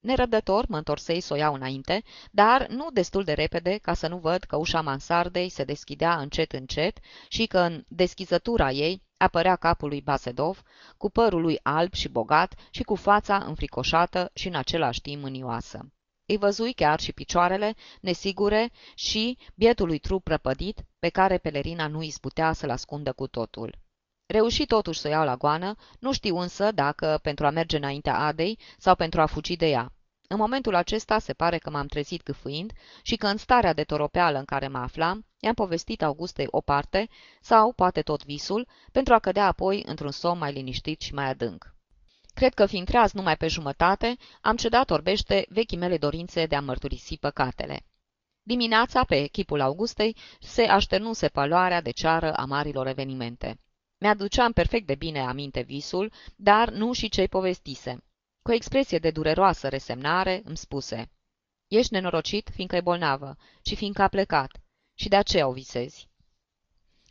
Nerăbdător 0.00 0.66
mă 0.68 0.76
întorsei 0.76 1.20
să 1.20 1.32
o 1.32 1.36
iau 1.36 1.54
înainte, 1.54 2.02
dar 2.30 2.66
nu 2.68 2.88
destul 2.92 3.24
de 3.24 3.32
repede 3.32 3.78
ca 3.78 3.94
să 3.94 4.08
nu 4.08 4.18
văd 4.18 4.42
că 4.42 4.56
ușa 4.56 4.80
mansardei 4.80 5.48
se 5.48 5.64
deschidea 5.64 6.18
încet 6.18 6.52
încet 6.52 6.98
și 7.28 7.46
că 7.46 7.58
în 7.58 7.84
deschizătura 7.88 8.70
ei 8.70 9.02
apărea 9.16 9.56
capul 9.56 9.88
lui 9.88 10.00
Basedov, 10.00 10.62
cu 10.96 11.10
părul 11.10 11.40
lui 11.40 11.58
alb 11.62 11.92
și 11.92 12.08
bogat 12.08 12.54
și 12.70 12.82
cu 12.82 12.94
fața 12.94 13.36
înfricoșată 13.36 14.30
și 14.34 14.48
în 14.48 14.54
același 14.54 15.00
timp 15.00 15.22
mânioasă. 15.22 15.92
Îi 16.26 16.36
văzui 16.36 16.72
chiar 16.72 17.00
și 17.00 17.12
picioarele, 17.12 17.74
nesigure, 18.00 18.70
și 18.94 19.38
bietului 19.54 19.98
trup 19.98 20.24
prăpădit, 20.24 20.84
pe 20.98 21.08
care 21.08 21.38
pelerina 21.38 21.86
nu 21.86 22.02
izbutea 22.02 22.52
să-l 22.52 22.70
ascundă 22.70 23.12
cu 23.12 23.26
totul. 23.26 23.82
Reuși 24.26 24.66
totuși 24.66 25.00
să 25.00 25.08
o 25.08 25.10
iau 25.10 25.24
la 25.24 25.36
goană, 25.36 25.74
nu 25.98 26.12
știu 26.12 26.36
însă 26.38 26.72
dacă 26.72 27.18
pentru 27.22 27.46
a 27.46 27.50
merge 27.50 27.76
înaintea 27.76 28.18
Adei 28.18 28.58
sau 28.78 28.94
pentru 28.94 29.20
a 29.20 29.26
fugi 29.26 29.56
de 29.56 29.66
ea. 29.66 29.92
În 30.28 30.36
momentul 30.36 30.74
acesta 30.74 31.18
se 31.18 31.32
pare 31.32 31.58
că 31.58 31.70
m-am 31.70 31.86
trezit 31.86 32.22
gâfâind 32.22 32.72
și 33.02 33.16
că 33.16 33.26
în 33.26 33.36
starea 33.36 33.72
de 33.72 33.84
toropeală 33.84 34.38
în 34.38 34.44
care 34.44 34.68
mă 34.68 34.78
aflam, 34.78 35.26
i-am 35.40 35.54
povestit 35.54 36.02
Augustei 36.02 36.46
o 36.50 36.60
parte, 36.60 37.08
sau 37.40 37.72
poate 37.72 38.02
tot 38.02 38.24
visul, 38.24 38.68
pentru 38.92 39.14
a 39.14 39.18
cădea 39.18 39.46
apoi 39.46 39.82
într-un 39.86 40.10
somn 40.10 40.38
mai 40.38 40.52
liniștit 40.52 41.00
și 41.00 41.14
mai 41.14 41.28
adânc. 41.28 41.74
Cred 42.34 42.54
că 42.54 42.66
fiind 42.66 42.86
treaz 42.86 43.12
numai 43.12 43.36
pe 43.36 43.48
jumătate, 43.48 44.16
am 44.40 44.56
cedat 44.56 44.90
orbește 44.90 45.46
vechii 45.48 45.78
mele 45.78 45.96
dorințe 45.96 46.46
de 46.46 46.56
a 46.56 46.60
mărturisi 46.60 47.16
păcatele. 47.18 47.86
Dimineața, 48.42 49.04
pe 49.04 49.22
echipul 49.22 49.60
Augustei, 49.60 50.16
se 50.40 50.62
așternuse 50.62 51.28
paloarea 51.28 51.80
de 51.80 51.90
ceară 51.90 52.32
a 52.32 52.44
marilor 52.44 52.86
evenimente. 52.86 53.58
Mi-aduceam 54.04 54.52
perfect 54.52 54.86
de 54.86 54.94
bine 54.94 55.20
aminte 55.20 55.60
visul, 55.60 56.12
dar 56.36 56.70
nu 56.70 56.92
și 56.92 57.08
ce-i 57.08 57.28
povestise. 57.28 58.04
Cu 58.42 58.50
o 58.50 58.54
expresie 58.54 58.98
de 58.98 59.10
dureroasă 59.10 59.68
resemnare 59.68 60.42
îmi 60.44 60.56
spuse 60.56 61.10
Ești 61.68 61.92
nenorocit 61.92 62.50
fiindcă 62.52 62.76
e 62.76 62.80
bolnavă 62.80 63.36
și 63.66 63.76
fiindcă 63.76 64.02
a 64.02 64.08
plecat 64.08 64.62
și 64.94 65.08
de 65.08 65.16
aceea 65.16 65.46
o 65.46 65.52
visezi. 65.52 66.08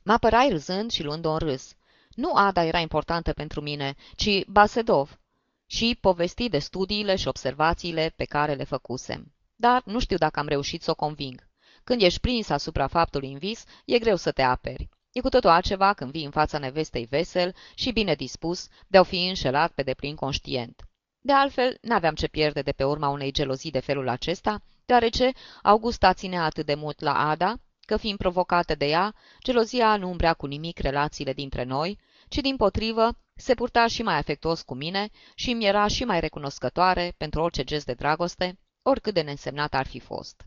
Mă 0.03 0.13
apărai 0.13 0.49
râzând 0.49 0.91
și 0.91 1.03
luând-o 1.03 1.31
în 1.31 1.37
râs. 1.37 1.75
Nu 2.09 2.33
Ada 2.33 2.63
era 2.63 2.79
importantă 2.79 3.33
pentru 3.33 3.61
mine, 3.61 3.95
ci 4.15 4.45
Basedov. 4.45 5.19
Și 5.65 5.97
povesti 6.01 6.49
de 6.49 6.59
studiile 6.59 7.15
și 7.15 7.27
observațiile 7.27 8.13
pe 8.15 8.25
care 8.25 8.53
le 8.53 8.63
făcusem. 8.63 9.33
Dar 9.55 9.81
nu 9.85 9.99
știu 9.99 10.17
dacă 10.17 10.39
am 10.39 10.47
reușit 10.47 10.83
să 10.83 10.91
o 10.91 10.95
conving. 10.95 11.47
Când 11.83 12.01
ești 12.01 12.19
prins 12.19 12.49
asupra 12.49 12.87
faptului 12.87 13.31
în 13.31 13.37
vis, 13.37 13.63
e 13.85 13.99
greu 13.99 14.15
să 14.15 14.31
te 14.31 14.41
aperi. 14.41 14.89
E 15.13 15.21
cu 15.21 15.29
totul 15.29 15.49
altceva 15.49 15.93
când 15.93 16.11
vii 16.11 16.25
în 16.25 16.31
fața 16.31 16.57
nevestei 16.57 17.05
vesel 17.05 17.55
și 17.75 17.91
bine 17.91 18.13
dispus 18.13 18.67
de 18.87 18.97
a 18.97 19.03
fi 19.03 19.27
înșelat 19.27 19.71
pe 19.71 19.83
deplin 19.83 20.15
conștient. 20.15 20.81
De 21.19 21.33
altfel, 21.33 21.77
n-aveam 21.81 22.15
ce 22.15 22.27
pierde 22.27 22.61
de 22.61 22.71
pe 22.71 22.83
urma 22.83 23.07
unei 23.07 23.31
gelozii 23.31 23.71
de 23.71 23.79
felul 23.79 24.09
acesta, 24.09 24.61
deoarece 24.85 25.31
Augusta 25.61 26.13
ținea 26.13 26.43
atât 26.43 26.65
de 26.65 26.75
mult 26.75 26.99
la 26.99 27.29
Ada, 27.29 27.59
că 27.85 27.97
fiind 27.97 28.17
provocată 28.17 28.75
de 28.75 28.85
ea, 28.85 29.13
gelozia 29.43 29.95
nu 29.97 30.09
umbrea 30.09 30.33
cu 30.33 30.45
nimic 30.45 30.79
relațiile 30.79 31.33
dintre 31.33 31.63
noi, 31.63 31.99
ci 32.27 32.37
din 32.37 32.55
potrivă 32.55 33.17
se 33.35 33.53
purta 33.53 33.87
și 33.87 34.01
mai 34.01 34.17
afectuos 34.17 34.61
cu 34.61 34.73
mine 34.73 35.09
și 35.35 35.51
îmi 35.51 35.65
era 35.65 35.87
și 35.87 36.03
mai 36.03 36.19
recunoscătoare 36.19 37.13
pentru 37.17 37.41
orice 37.41 37.63
gest 37.63 37.85
de 37.85 37.93
dragoste, 37.93 38.59
oricât 38.81 39.13
de 39.13 39.21
neînsemnat 39.21 39.73
ar 39.73 39.87
fi 39.87 39.99
fost. 39.99 40.45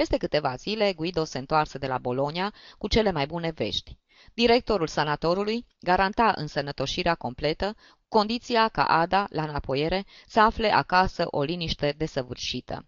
Peste 0.00 0.16
câteva 0.16 0.54
zile, 0.56 0.92
Guido 0.92 1.24
se 1.24 1.38
întoarse 1.38 1.78
de 1.78 1.86
la 1.86 1.98
Bologna 1.98 2.52
cu 2.78 2.88
cele 2.88 3.10
mai 3.10 3.26
bune 3.26 3.50
vești. 3.50 3.98
Directorul 4.34 4.86
sanatorului 4.86 5.66
garanta 5.80 6.32
însănătoșirea 6.36 7.14
completă, 7.14 7.76
condiția 8.08 8.68
ca 8.68 8.84
Ada, 8.84 9.26
la 9.30 9.42
înapoiere, 9.42 10.04
să 10.26 10.40
afle 10.40 10.72
acasă 10.72 11.26
o 11.30 11.42
liniște 11.42 11.94
desăvârșită. 11.96 12.86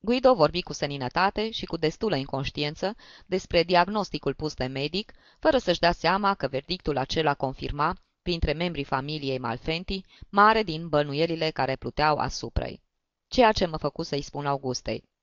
Guido 0.00 0.34
vorbi 0.34 0.62
cu 0.62 0.72
seninătate 0.72 1.50
și 1.50 1.66
cu 1.66 1.76
destulă 1.76 2.16
inconștiență 2.16 2.94
despre 3.26 3.62
diagnosticul 3.62 4.34
pus 4.34 4.54
de 4.54 4.66
medic, 4.66 5.12
fără 5.38 5.58
să-și 5.58 5.80
dea 5.80 5.92
seama 5.92 6.34
că 6.34 6.48
verdictul 6.48 6.96
acela 6.96 7.34
confirma, 7.34 7.96
printre 8.22 8.52
membrii 8.52 8.84
familiei 8.84 9.38
Malfenti, 9.38 10.04
mare 10.28 10.62
din 10.62 10.88
bănuielile 10.88 11.50
care 11.50 11.76
pluteau 11.76 12.16
asupra-i. 12.16 12.82
Ceea 13.28 13.52
ce 13.52 13.66
mă 13.66 13.76
făcu 13.76 14.02
să-i 14.02 14.22
spun 14.22 14.46
Augustei. 14.46 15.14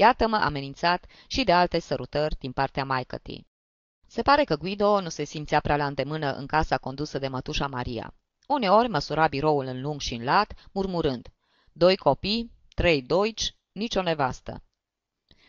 Iată-mă 0.00 0.36
amenințat 0.36 1.06
și 1.26 1.44
de 1.44 1.52
alte 1.52 1.78
sărutări 1.78 2.36
din 2.38 2.52
partea 2.52 2.84
maicătii. 2.84 3.46
Se 4.06 4.22
pare 4.22 4.44
că 4.44 4.56
Guido 4.56 5.00
nu 5.00 5.08
se 5.08 5.24
simțea 5.24 5.60
prea 5.60 5.76
la 5.76 5.86
îndemână 5.86 6.32
în 6.32 6.46
casa 6.46 6.78
condusă 6.78 7.18
de 7.18 7.28
mătușa 7.28 7.66
Maria. 7.66 8.14
Uneori 8.46 8.88
măsura 8.88 9.26
biroul 9.26 9.64
în 9.64 9.80
lung 9.80 10.00
și 10.00 10.14
în 10.14 10.24
lat, 10.24 10.52
murmurând, 10.72 11.28
doi 11.72 11.96
copii, 11.96 12.52
trei 12.74 13.02
doici, 13.02 13.56
nicio 13.72 14.02
nevastă. 14.02 14.62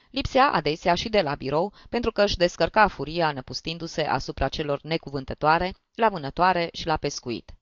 Lipsea 0.09 0.51
adesea 0.51 0.95
și 0.95 1.09
de 1.09 1.21
la 1.21 1.35
birou 1.35 1.73
pentru 1.89 2.11
că 2.11 2.23
își 2.23 2.37
descărca 2.37 2.87
furia 2.87 3.31
năpustindu-se 3.31 4.01
asupra 4.01 4.47
celor 4.47 4.81
necuvântătoare, 4.81 5.73
la 5.93 6.09
vânătoare 6.09 6.69
și 6.73 6.85
la 6.85 6.97
pescuit. 6.97 7.53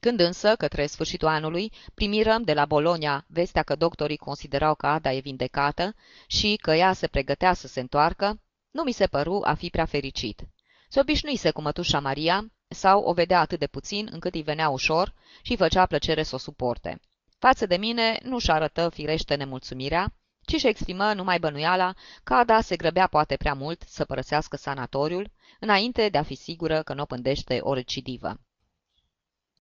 Când 0.00 0.20
însă, 0.20 0.56
către 0.56 0.86
sfârșitul 0.86 1.28
anului, 1.28 1.72
primirăm 1.94 2.42
de 2.42 2.52
la 2.52 2.64
Bologna 2.64 3.24
vestea 3.28 3.62
că 3.62 3.74
doctorii 3.74 4.16
considerau 4.16 4.74
că 4.74 4.86
Ada 4.86 5.12
e 5.12 5.20
vindecată 5.20 5.94
și 6.26 6.58
că 6.62 6.70
ea 6.70 6.92
se 6.92 7.06
pregătea 7.06 7.52
să 7.52 7.66
se 7.66 7.80
întoarcă, 7.80 8.40
nu 8.70 8.82
mi 8.82 8.92
se 8.92 9.06
păru 9.06 9.40
a 9.44 9.54
fi 9.54 9.68
prea 9.70 9.84
fericit. 9.84 10.40
Se 10.88 11.00
obișnuise 11.00 11.50
cu 11.50 11.62
mătușa 11.62 12.00
Maria 12.00 12.52
sau 12.68 13.02
o 13.02 13.12
vedea 13.12 13.40
atât 13.40 13.58
de 13.58 13.66
puțin 13.66 14.08
încât 14.12 14.34
îi 14.34 14.42
venea 14.42 14.68
ușor 14.68 15.14
și 15.42 15.56
făcea 15.56 15.86
plăcere 15.86 16.22
să 16.22 16.34
o 16.34 16.38
suporte. 16.38 17.00
Față 17.38 17.66
de 17.66 17.76
mine 17.76 18.18
nu-și 18.22 18.50
arătă 18.50 18.88
firește 18.88 19.34
nemulțumirea, 19.34 20.14
ci 20.44 20.56
și 20.56 20.66
exprimă 20.66 21.12
numai 21.12 21.38
bănuiala 21.38 21.94
că 22.24 22.34
Ada 22.34 22.60
se 22.60 22.76
grăbea 22.76 23.06
poate 23.06 23.36
prea 23.36 23.54
mult 23.54 23.82
să 23.86 24.04
părăsească 24.04 24.56
sanatoriul, 24.56 25.30
înainte 25.58 26.08
de 26.08 26.18
a 26.18 26.22
fi 26.22 26.34
sigură 26.34 26.82
că 26.82 26.94
nu 26.94 27.02
o 27.02 27.04
pândește 27.04 27.58
o 27.62 27.74
recidivă. 27.74 28.40